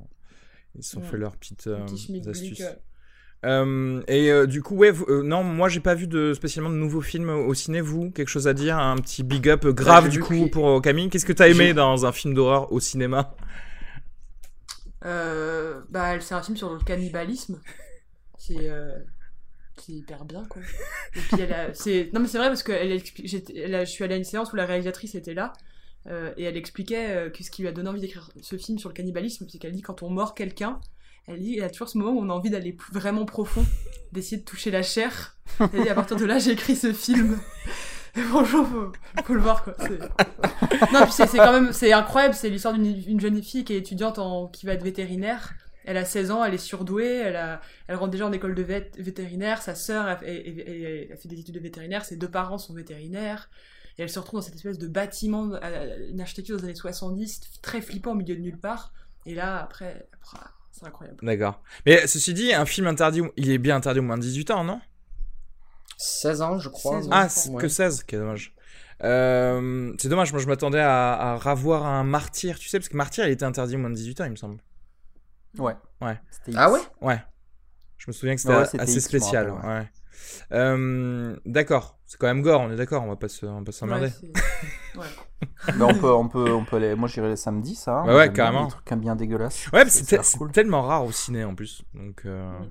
[0.75, 1.07] ils se sont Ouais.
[1.07, 1.83] fait leur petite euh,
[2.29, 2.61] astuce.
[3.45, 4.01] euh.
[4.07, 7.01] Et euh, du coup, ouais, euh, non, moi j'ai pas vu de spécialement de nouveaux
[7.01, 7.81] films au ciné.
[7.81, 8.77] Vous, quelque chose à dire?
[8.77, 11.09] Un petit big up euh, grave du coup que- pour Camille.
[11.09, 13.35] Qu'est-ce que t'as aimé dans un film d'horreur au cinéma?
[15.01, 17.59] Bah, c'est un film sur le cannibalisme.
[18.37, 18.55] C'est
[19.89, 20.61] hyper bien, quoi.
[21.15, 21.67] Et puis, elle a,
[22.13, 24.17] non, mais c'est vrai parce que elle expli- j'étais- elle a- je suis allée à
[24.17, 25.53] une séance où la réalisatrice était là.
[26.09, 28.79] Euh, et elle expliquait euh, que ce qui lui a donné envie d'écrire ce film
[28.79, 30.79] sur le cannibalisme, c'est qu'elle dit quand on mord quelqu'un,
[31.27, 33.65] elle dit il y a toujours ce moment où on a envie d'aller vraiment profond,
[34.13, 35.37] d'essayer de toucher la chair.
[35.59, 37.37] Elle dit à partir de là, j'ai écrit ce film.
[38.15, 39.75] Et faut, faut le voir quoi.
[40.93, 42.33] Non, puis c'est quand même c'est incroyable.
[42.33, 45.53] C'est l'histoire d'une une jeune fille qui est étudiante en qui va être vétérinaire.
[45.85, 49.61] Elle a 16 ans, elle est surdouée, elle a rentre déjà en école de vétérinaire.
[49.61, 52.05] Sa sœur a fait des études de vétérinaire.
[52.05, 53.49] Ses deux parents sont vétérinaires.
[53.97, 57.41] Et elle se retrouve dans cette espèce de bâtiment, euh, une architecture des années 70,
[57.61, 58.93] très flippant au milieu de nulle part.
[59.25, 60.07] Et là, après,
[60.71, 61.17] c'est incroyable.
[61.23, 61.61] D'accord.
[61.85, 64.63] Mais ceci dit, un film interdit, il est bien interdit au moins de 18 ans,
[64.63, 64.79] non?
[65.97, 66.97] 16 ans, je crois.
[67.01, 67.11] 16 ans.
[67.11, 67.27] Ah,
[67.59, 68.53] que 16, quel dommage.
[69.03, 72.97] Euh, c'est dommage, moi je m'attendais à, à ravoir un martyr, tu sais, parce que
[72.97, 74.57] martyr il était interdit au moins de 18 ans, il me semble.
[75.59, 75.75] Ouais.
[76.01, 76.19] Ouais.
[76.55, 76.79] Ah ouais?
[77.01, 77.21] Ouais.
[77.97, 79.51] Je me souviens que c'était Ouais, assez X, spécial.
[79.51, 79.91] rappelle, ouais.
[80.51, 84.07] Euh, d'accord, c'est quand même gore, on est d'accord, on va pas se- s'emmerder.
[84.07, 84.11] Ouais,
[84.93, 85.05] c'est- ouais.
[85.77, 86.95] Mais on peut, on peut, on peut aller.
[86.95, 87.99] Moi, j'irai le samedi, ça.
[87.99, 88.15] hein.
[88.15, 88.65] Ouais, carrément.
[88.65, 89.67] Les trucs bien dégueulasses.
[89.71, 90.51] Ouais, C'est cool.
[90.51, 92.63] tellement rare au ciné en plus, donc, euh, Mm.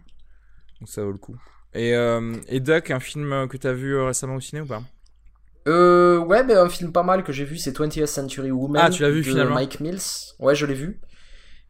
[0.81, 1.36] donc ça vaut le coup.
[1.74, 4.82] Et, euh, et Duck, un film que t'as vu récemment au ciné ou pas?
[5.68, 8.81] Euh, ouais, ben, un film pas mal que j'ai vu, c'est 20th Century Woman.
[8.85, 9.98] Ah, tu l'as vu, de finalement Mike Mills.
[10.39, 11.01] Ouais, je l'ai vu.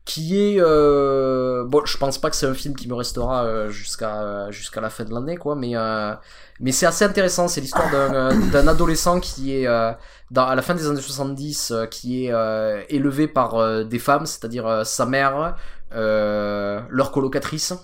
[0.07, 0.57] Qui est.
[0.61, 1.65] Euh...
[1.65, 4.89] Bon, je pense pas que c'est un film qui me restera euh, jusqu'à jusqu'à la
[4.89, 6.15] fin de l'année, quoi, mais, euh...
[6.61, 7.49] mais c'est assez intéressant.
[7.49, 9.67] C'est l'histoire d'un euh, adolescent qui est.
[9.67, 9.93] euh,
[10.31, 13.99] dans, à la fin des années 70, euh, qui est euh, élevé par euh, des
[13.99, 15.57] femmes, c'est-à-dire euh, sa mère,
[15.93, 17.75] euh, leur colocatrice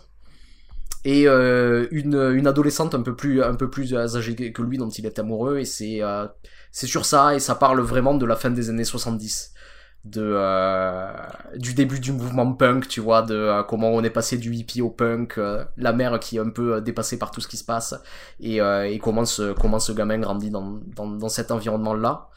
[1.04, 4.88] et euh, une, une adolescente un peu plus un peu plus âgée que lui dont
[4.88, 6.26] il est amoureux et c'est euh,
[6.70, 9.52] c'est sur ça et ça parle vraiment de la fin des années 70
[10.04, 11.12] de euh,
[11.56, 14.82] du début du mouvement punk tu vois de euh, comment on est passé du hippie
[14.82, 17.64] au punk euh, la mère qui est un peu dépassée par tout ce qui se
[17.64, 17.94] passe
[18.40, 22.28] et, euh, et comment ce comment ce gamin grandit dans dans, dans cet environnement là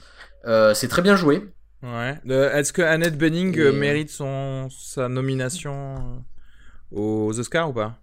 [0.45, 1.51] euh, c'est très bien joué
[1.83, 2.19] Ouais.
[2.29, 6.23] Euh, Est-ce que Annette Bening Et- mérite son, sa nomination
[6.91, 7.95] aux Oscars ou pas?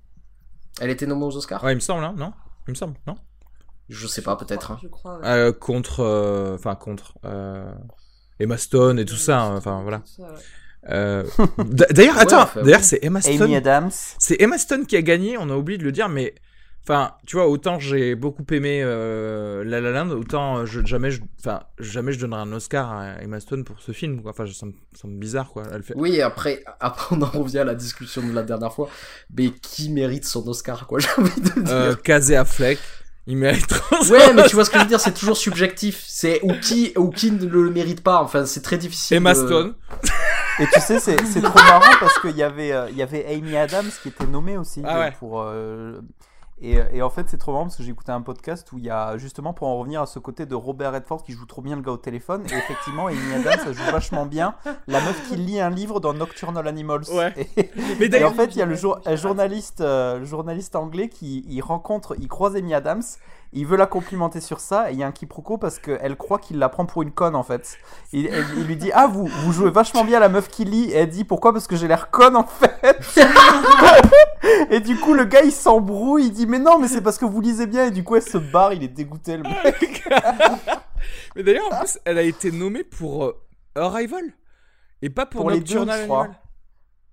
[0.80, 1.64] Elle était nommée aux Oscars?
[1.64, 2.32] Ouais, il me semble, hein, non?
[2.68, 3.16] Il me semble, non?
[3.88, 5.18] Je sais pas peut-être Je crois.
[5.18, 5.26] ouais.
[5.26, 6.00] Euh, Contre.
[6.00, 7.14] euh, Enfin, contre.
[8.42, 10.02] Euh, Emma Stone et tout ça, hein, enfin voilà.
[10.90, 11.24] Euh,
[11.90, 13.54] D'ailleurs, attends, d'ailleurs, c'est Emma Amy Stone.
[13.54, 13.90] Adams.
[14.18, 16.34] C'est Emma Stone qui a gagné, on a oublié de le dire, mais.
[16.84, 21.12] Enfin, tu vois, autant j'ai beaucoup aimé euh, La La Land, autant euh, je, jamais,
[21.12, 24.20] je, enfin, jamais je donnerai un Oscar à Emma Stone pour ce film.
[24.20, 24.32] Quoi.
[24.32, 25.62] Enfin, ça me ça me bizarre, quoi.
[25.72, 25.94] Elle fait...
[25.96, 28.88] Oui, et après, après, on en revient à la discussion de la dernière fois.
[29.32, 31.72] Mais qui mérite son Oscar, quoi, j'ai envie de dire.
[31.72, 32.80] Euh, Casey Affleck,
[33.26, 36.02] il mérite trop Ouais, mais tu vois ce que je veux dire, c'est toujours subjectif.
[36.06, 38.20] C'est ou qui, ou qui ne le mérite pas.
[38.22, 39.18] Enfin, c'est très difficile.
[39.18, 39.74] Emma de- Stone.
[40.58, 43.24] Et tu sais, c'est c'est trop marrant parce qu'il y avait, euh, il y avait
[43.32, 45.12] Amy Adams qui était nommée aussi Ah ouais.
[45.18, 45.40] pour.
[45.42, 46.00] euh,
[46.62, 48.84] Et, et en fait, c'est trop marrant parce que j'ai écouté un podcast où il
[48.84, 51.60] y a justement pour en revenir à ce côté de Robert Redford qui joue trop
[51.60, 52.44] bien le gars au téléphone.
[52.50, 54.54] Et effectivement, Amy Adams, ça joue vachement bien.
[54.86, 57.04] La meuf qui lit un livre dans Nocturnal Animals.
[57.12, 57.32] Ouais.
[57.56, 60.76] Et, Mais et d'ailleurs, en fait, il y a le, jour- un journaliste, euh, journaliste
[60.76, 63.02] anglais qui il rencontre, il croise Amy Adams.
[63.54, 66.38] Il veut la complimenter sur ça et il y a un quiproquo parce qu'elle croit
[66.38, 67.76] qu'il la prend pour une conne en fait.
[68.14, 70.90] Il, elle- il lui dit Ah, vous, vous jouez vachement bien la meuf qui lit.
[70.90, 71.52] Et elle dit Pourquoi?
[71.52, 73.04] Parce que j'ai l'air conne en fait.
[74.70, 76.26] et du coup, le gars il s'embrouille.
[76.26, 77.86] Il dit Mais non, mais c'est parce que vous lisez bien.
[77.86, 78.72] Et du coup, elle se barre.
[78.72, 80.08] Il est dégoûté le mec.
[81.36, 83.36] mais d'ailleurs, en plus, elle a été nommée pour euh,
[83.74, 84.24] Arrival
[85.02, 86.20] et pas pour, Pour les Nocturnal je crois.
[86.24, 86.40] Animal.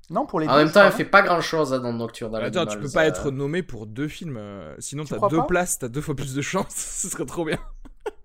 [0.10, 2.44] Non, pour les En deux, même je temps, elle fait pas grand chose dans Nocturnal
[2.44, 3.07] Attends, tu peux pas euh.
[3.10, 4.38] être nommé pour deux films.
[4.38, 6.68] euh, sinon, Tu t'as deux places, t'as deux fois plus de chance.
[6.76, 7.60] Ce serait trop bien.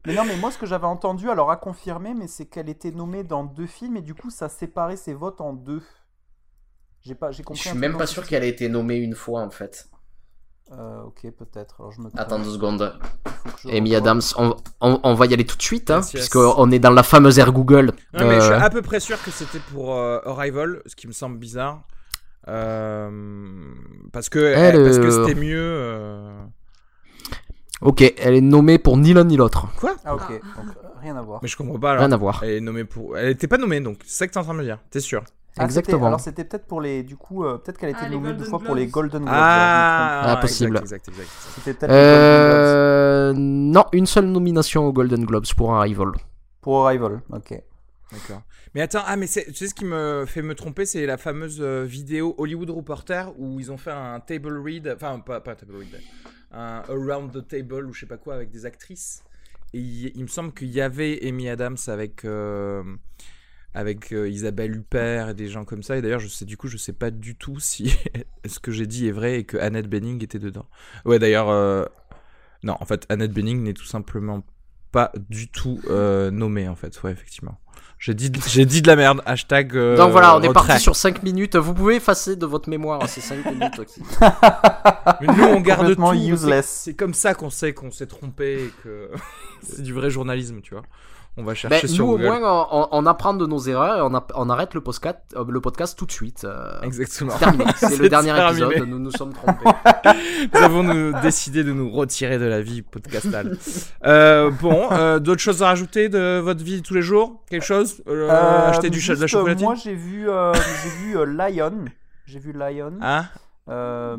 [0.07, 2.91] Mais non, mais moi, ce que j'avais entendu, alors à confirmer, mais c'est qu'elle était
[2.91, 5.83] nommée dans deux films et du coup, ça séparait ses votes en deux.
[7.03, 7.61] J'ai pas, j'ai Je compris.
[7.61, 9.89] suis un truc même pas sûr qu'elle ait été nommée une fois en fait.
[10.73, 11.77] Euh, ok, peut-être.
[11.81, 12.09] Alors je me.
[12.09, 12.19] trompe.
[12.21, 12.99] Attends deux secondes.
[13.63, 13.95] Je Amy.
[13.95, 16.23] Adams, on, on- on va y aller tout de suite, hein, Yes, yes.
[16.23, 17.93] puisqu'on est dans la fameuse ère Google.
[18.19, 20.97] Non, mais je suis Euh, à peu près sûr que c'était pour euh, Arrival, ce
[20.97, 21.83] qui me semble bizarre.
[22.49, 23.73] Euh,
[24.13, 25.59] parce que Elle, parce que euh, c'était mieux.
[25.61, 26.43] euh,
[27.81, 29.67] Ok, elle est nommée pour ni l'un ni l'autre.
[29.79, 29.95] Quoi?
[30.05, 30.29] Ah, ok.
[30.31, 31.41] Donc, rien à voir.
[31.43, 31.91] Mais je comprends pas.
[31.93, 32.05] Alors.
[32.05, 32.41] Rien à voir.
[32.43, 33.17] Elle est nommée pour.
[33.19, 33.99] Elle était pas nommée donc.
[34.07, 34.79] C'est ça que t'es en train de me dire.
[34.91, 35.23] T'es sûr?
[35.57, 36.07] Ah, Exactement.
[36.09, 37.03] Alors c'était peut-être pour les.
[37.05, 38.87] Du coup, euh, peut-être qu'elle a été Ah, nommée deux fois pour les.
[38.89, 39.33] Golden Globes.
[39.35, 40.79] Ah, Ah, possible.
[40.79, 41.29] Exact, exact,
[41.69, 41.85] exact.
[41.85, 43.33] Euh...
[43.37, 46.13] Non, une seule nomination aux Golden Globes pour Arrival.
[46.61, 47.21] pour Arrival.
[47.31, 47.63] Ok.
[48.13, 48.43] D'accord.
[48.75, 51.17] Mais attends, ah mais c'est- tu sais ce qui me fait me tromper, c'est la
[51.17, 55.53] fameuse euh, vidéo Hollywood Reporter où ils ont fait un table read, enfin pas, pas
[55.53, 56.01] un table read,
[56.53, 59.23] un around the table ou je sais pas quoi avec des actrices.
[59.73, 62.83] Et il, il me semble qu'il y avait Amy Adams avec euh,
[63.75, 65.97] avec euh, Isabelle Huppert et des gens comme ça.
[65.97, 67.95] Et d'ailleurs, je sais du coup, je sais pas du tout si
[68.47, 70.67] ce que j'ai dit est vrai et que Annette Bening était dedans.
[71.05, 71.85] Ouais, d'ailleurs, euh,
[72.63, 74.43] non, en fait, Annette Bening n'est tout simplement
[74.93, 77.03] pas du tout euh, nommée en fait.
[77.03, 77.59] Ouais, effectivement.
[77.99, 79.23] J'ai dit, j'ai dit de la merde.
[79.25, 79.75] Hashtag.
[79.77, 81.57] euh, Donc voilà, on est parti sur 5 minutes.
[81.57, 83.85] Vous pouvez effacer de votre mémoire ces 5 minutes.
[83.87, 84.03] qui-
[85.21, 86.13] Mais nous, on garde tout.
[86.13, 86.67] Useless.
[86.85, 89.11] C'est comme ça qu'on sait qu'on s'est trompé et que
[89.63, 90.85] c'est du vrai journalisme, tu vois.
[91.37, 92.41] On va Ben, chercher sur nous, au moins,
[92.71, 95.61] on, on apprend de nos erreurs et on, a- on arrête le podcast, euh, le
[95.61, 96.45] podcast tout de suite.
[96.45, 97.33] euh, Exactement.
[97.33, 97.65] c'est terminé.
[97.77, 98.67] C'est C'est le dernier terminé.
[98.67, 98.89] épisode.
[98.89, 99.65] Nous nous sommes trompés.
[100.55, 103.57] Nous avons nous décidé de nous retirer de la vie podcastale.
[104.05, 107.43] Euh, bon, euh, d'autres choses à rajouter de votre vie de tous les jours?
[107.51, 108.01] Quelque chose?
[108.07, 109.65] Euh, Euh, Acheter du de la chocolatine?
[109.67, 111.85] Moi, j'ai vu, euh, j'ai vu euh, Lion.
[112.27, 112.93] J'ai vu Lion.
[113.03, 113.25] Hein?
[113.71, 114.17] Euh,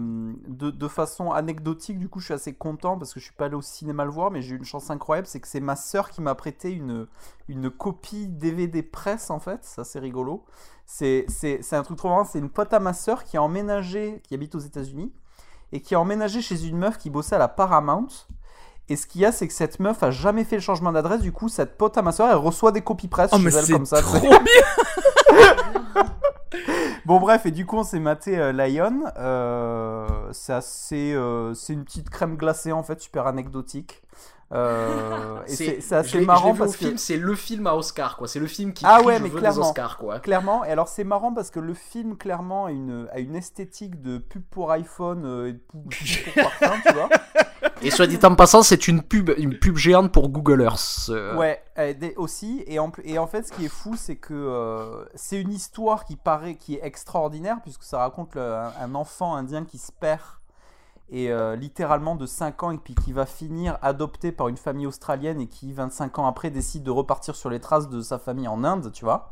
[0.47, 3.45] de, de façon anecdotique, du coup, je suis assez content parce que je suis pas
[3.45, 5.75] allé au cinéma le voir, mais j'ai eu une chance incroyable, c'est que c'est ma
[5.75, 7.05] sœur qui m'a prêté une,
[7.47, 10.43] une copie DVD presse en fait, ça c'est rigolo.
[10.87, 13.43] C'est c'est- c'est un truc trop marrant, c'est une pote à ma sœur qui a
[13.43, 15.13] emménagé, qui habite aux États-Unis,
[15.71, 18.07] et qui a emménagé chez une meuf qui bossait à la Paramount.
[18.89, 21.21] Et ce qu'il y a, c'est que cette meuf a jamais fait le changement d'adresse,
[21.21, 23.65] du coup, cette pote à ma sœur, elle reçoit des copies presse Oh, chez elle
[23.65, 24.01] c'est comme ça.
[24.01, 24.39] trop bien
[27.05, 29.03] Bon bref, et du coup on s'est maté euh, Lion.
[29.17, 34.01] Euh, c'est assez, euh, c'est une petite crème glacée en fait, super anecdotique.
[34.53, 38.27] Euh, et c'est assez marrant au parce que film, c'est le film à Oscar, quoi.
[38.27, 39.69] C'est le film qui Ah ouais, mais des clairement.
[39.69, 40.19] Oscars, quoi.
[40.19, 44.01] clairement, et alors c'est marrant parce que le film clairement a une, a une esthétique
[44.01, 47.09] de pub pour iPhone et de pub pub pour parfum, tu vois.
[47.85, 51.09] Et soit dit en passant, c'est une pub, une pub géante pour Google Earth.
[51.09, 51.35] euh.
[51.37, 51.61] Ouais,
[52.17, 52.63] aussi.
[52.67, 56.05] Et en, et en fait, ce qui est fou, c'est que euh, c'est une histoire
[56.05, 60.21] qui paraît, qui est extraordinaire, puisque ça raconte un enfant indien qui se perd,
[61.09, 64.87] et euh, littéralement de 5 ans, et puis qui va finir adopté par une famille
[64.87, 68.47] australienne, et qui, 25 ans après, décide de repartir sur les traces de sa famille
[68.47, 69.31] en Inde, tu vois.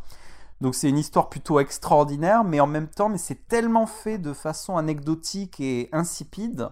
[0.61, 4.33] Donc c'est une histoire plutôt extraordinaire, mais en même temps, mais c'est tellement fait de
[4.33, 6.69] façon anecdotique et insipide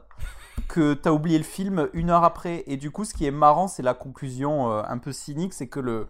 [0.67, 2.63] que t'as oublié le film une heure après.
[2.67, 5.67] Et du coup, ce qui est marrant, c'est la conclusion euh, un peu cynique, c'est
[5.67, 6.07] que le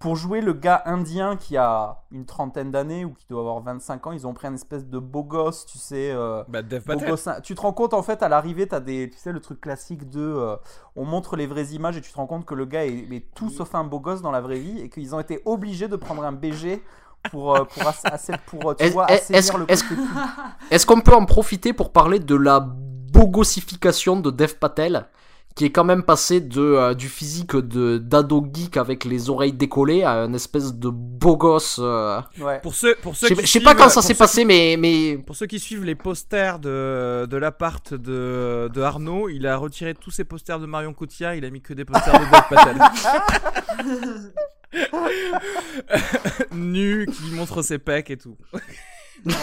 [0.00, 4.06] pour jouer le gars indien qui a une trentaine d'années ou qui doit avoir 25
[4.08, 6.10] ans, ils ont pris un espèce de beau gosse, tu sais.
[6.10, 7.08] euh, Bah, Dev beau Patel.
[7.08, 7.28] gosse.
[7.42, 10.10] Tu te rends compte en fait à l'arrivée, t'as des, tu sais le truc classique
[10.10, 10.56] de, euh,
[10.94, 13.34] on montre les vraies images et tu te rends compte que le gars est, est
[13.34, 15.96] tout sauf un beau gosse dans la vraie vie et qu'ils ont été obligés de
[15.96, 16.82] prendre un BG
[17.30, 19.66] pour euh, pour, assez- pour tu vois, assainir le.
[20.70, 22.60] Est-ce qu'on peut en profiter pour parler de la
[23.14, 25.06] bogossification de Dev Patel
[25.56, 29.52] qui est quand même passé de, euh, du physique de d'ado geek avec les oreilles
[29.52, 31.78] décollées à une espèce de beau gosse.
[31.80, 32.20] euh.
[32.40, 32.58] Ouais.
[32.60, 34.74] Pour ceux, pour ceux Je sais- qui je sais pas quand ça s'est passé, mais,
[34.76, 39.56] mais Pour ceux qui suivent les posters de, de l'appart de, de Arnaud, il a
[39.56, 42.42] retiré tous ses posters de Marion Cotillard, il a mis que des posters de Dev
[42.50, 42.76] Patel.
[46.52, 48.36] nu, qui montre ses pecs et tout.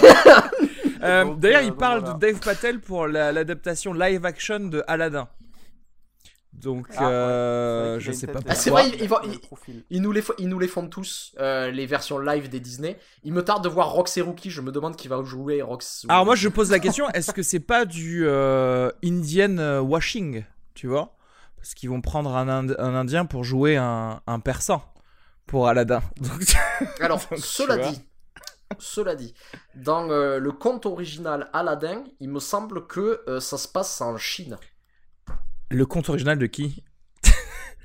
[1.03, 2.13] Euh, D'ailleurs, euh, il parle voilà.
[2.13, 5.27] de Dave Patel pour la- l'adaptation live action de Aladdin.
[6.53, 8.87] Donc, Ah, euh, je sais pas Ah, c'est pourquoi.
[8.87, 9.83] vrai, ils vont- le ils- profil.
[9.89, 12.99] Ils nous les, fo- ils nous les font tous, euh, les versions live des Disney.
[13.23, 16.05] Il me tarde de voir Rox et Rookie, je me demande qui va jouer Rox.
[16.07, 20.43] Alors moi, je pose la question est-ce que c'est pas du euh, Indian washing,
[20.75, 21.15] tu vois?
[21.55, 24.83] Parce qu'ils vont prendre un, Ind- un Indien pour jouer un, un Persan
[25.47, 26.01] pour Aladdin.
[26.21, 26.43] Donc,
[26.99, 28.01] Alors, Donc, cela dit,
[28.79, 29.33] cela dit,
[29.75, 34.17] dans euh, le conte original Aladdin, il me semble que euh, ça se passe en
[34.17, 34.57] Chine.
[35.69, 36.83] le conte original de qui?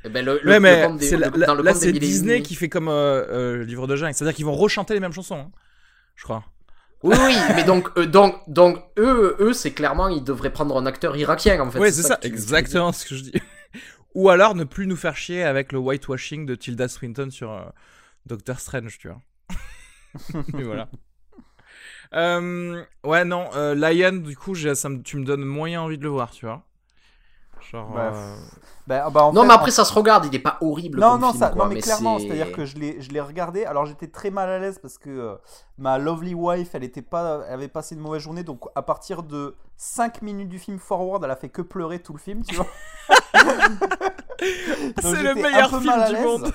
[0.04, 2.54] Eh ben, le, Ouais, le mais conte des- le- dans le là, c'est Disney qui
[2.54, 3.26] fait comme euh,
[3.60, 4.14] euh, Livre de jungle.
[4.14, 5.50] C'est-à-dire qu'ils vont rechanter les mêmes chansons, hein,
[6.14, 6.44] je crois.
[7.02, 11.16] Oui, oui, mais donc, donc, donc eux, eux, c'est clairement, ils devraient prendre un acteur
[11.16, 11.78] irakien en fait.
[11.78, 13.32] ouais, c'est ça, que tu- tu exactement ce que je dis.
[14.14, 17.70] Ou alors ne plus nous faire chier avec le whitewashing de Tilda Swinton sur
[18.24, 19.20] Doctor Strange, tu vois.
[20.54, 20.88] Mais voilà.
[22.14, 26.04] Euh, ouais, non, euh, Lion, du coup, ça me- tu me donnes moyen envie de
[26.04, 26.62] le voir, tu vois.
[27.72, 27.90] Genre.
[27.92, 28.36] Bah, euh,
[28.86, 31.00] Bah, bah, en Non, fait, mais en après, ça se regarde, il est pas horrible.
[31.00, 33.10] Non, comme non, film, ça, quoi, non, mais, clairement, c'est- c'est-à-dire que je l'ai, je
[33.10, 33.64] l'ai regardé.
[33.64, 35.34] Alors j'étais très mal à l'aise parce que euh,
[35.78, 39.24] ma lovely wife, elle était pas, elle avait passé une mauvaise journée, donc à partir
[39.24, 42.54] de 5 minutes du film forward, elle a fait que pleurer tout le film, tu
[42.54, 42.68] vois.
[45.02, 46.52] C'est le meilleur film du monde.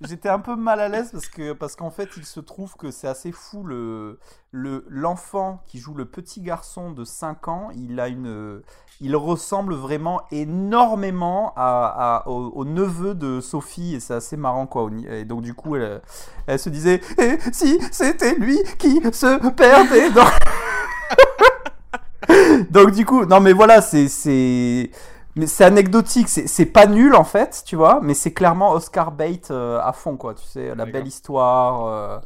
[0.00, 2.90] J'étais un peu mal à l'aise parce que parce qu'en fait, il se trouve que
[2.90, 4.18] c'est assez fou le
[4.50, 8.62] le l'enfant qui joue le petit garçon de 5 ans, il a une
[9.00, 14.90] il ressemble vraiment énormément à, au, neveu de Sophie et c'est assez marrant quoi.
[15.08, 16.02] Et donc du coup, elle,
[16.46, 20.24] elle se disait et si c'était lui qui se perdait dans
[22.70, 24.90] Donc du coup, non mais voilà, c'est c'est
[25.36, 29.12] mais c'est anecdotique, c'est c'est pas nul en fait, tu vois, mais c'est clairement Oscar
[29.12, 32.18] bait euh, à fond quoi, tu sais, la belle histoire, euh,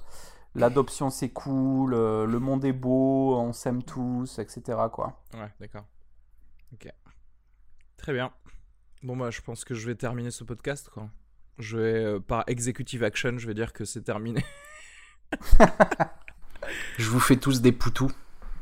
[0.55, 4.79] l'adoption c'est cool, euh, le monde est beau, on s'aime tous, etc.
[4.93, 5.21] quoi.
[5.35, 5.85] Ouais, d'accord.
[6.73, 6.89] Ok.
[7.97, 8.33] Très bien.
[9.03, 11.11] Bon, bah, je pense que je vais terminer ce podcast, quoi.
[11.59, 14.45] Je vais, euh, par executive action, je vais dire que c'est terminé.
[16.99, 18.11] Je vous fais tous des poutous.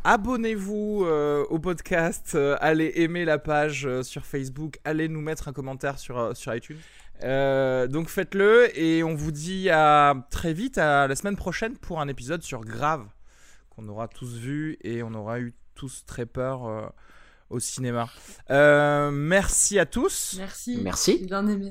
[0.04, 5.46] Abonnez-vous euh, au podcast, euh, allez aimer la page euh, sur Facebook, allez nous mettre
[5.46, 6.78] un commentaire sur, euh, sur iTunes.
[7.22, 12.00] Euh, donc faites-le et on vous dit à très vite, à la semaine prochaine pour
[12.00, 13.06] un épisode sur Grave
[13.70, 16.82] qu'on aura tous vu et on aura eu tous très peur euh,
[17.48, 18.08] au cinéma.
[18.50, 20.80] Euh, merci à tous Merci.
[20.82, 21.24] Merci.
[21.24, 21.70] Bien aimé.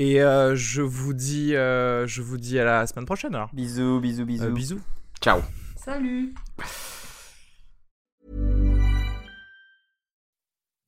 [0.00, 3.50] et euh, je vous dis, euh, je vous dis à la semaine prochaine alors.
[3.52, 4.44] Bisous, bisous, bisous.
[4.46, 4.80] Euh, bisous.
[5.22, 5.40] Ciao.
[5.76, 6.34] Salut.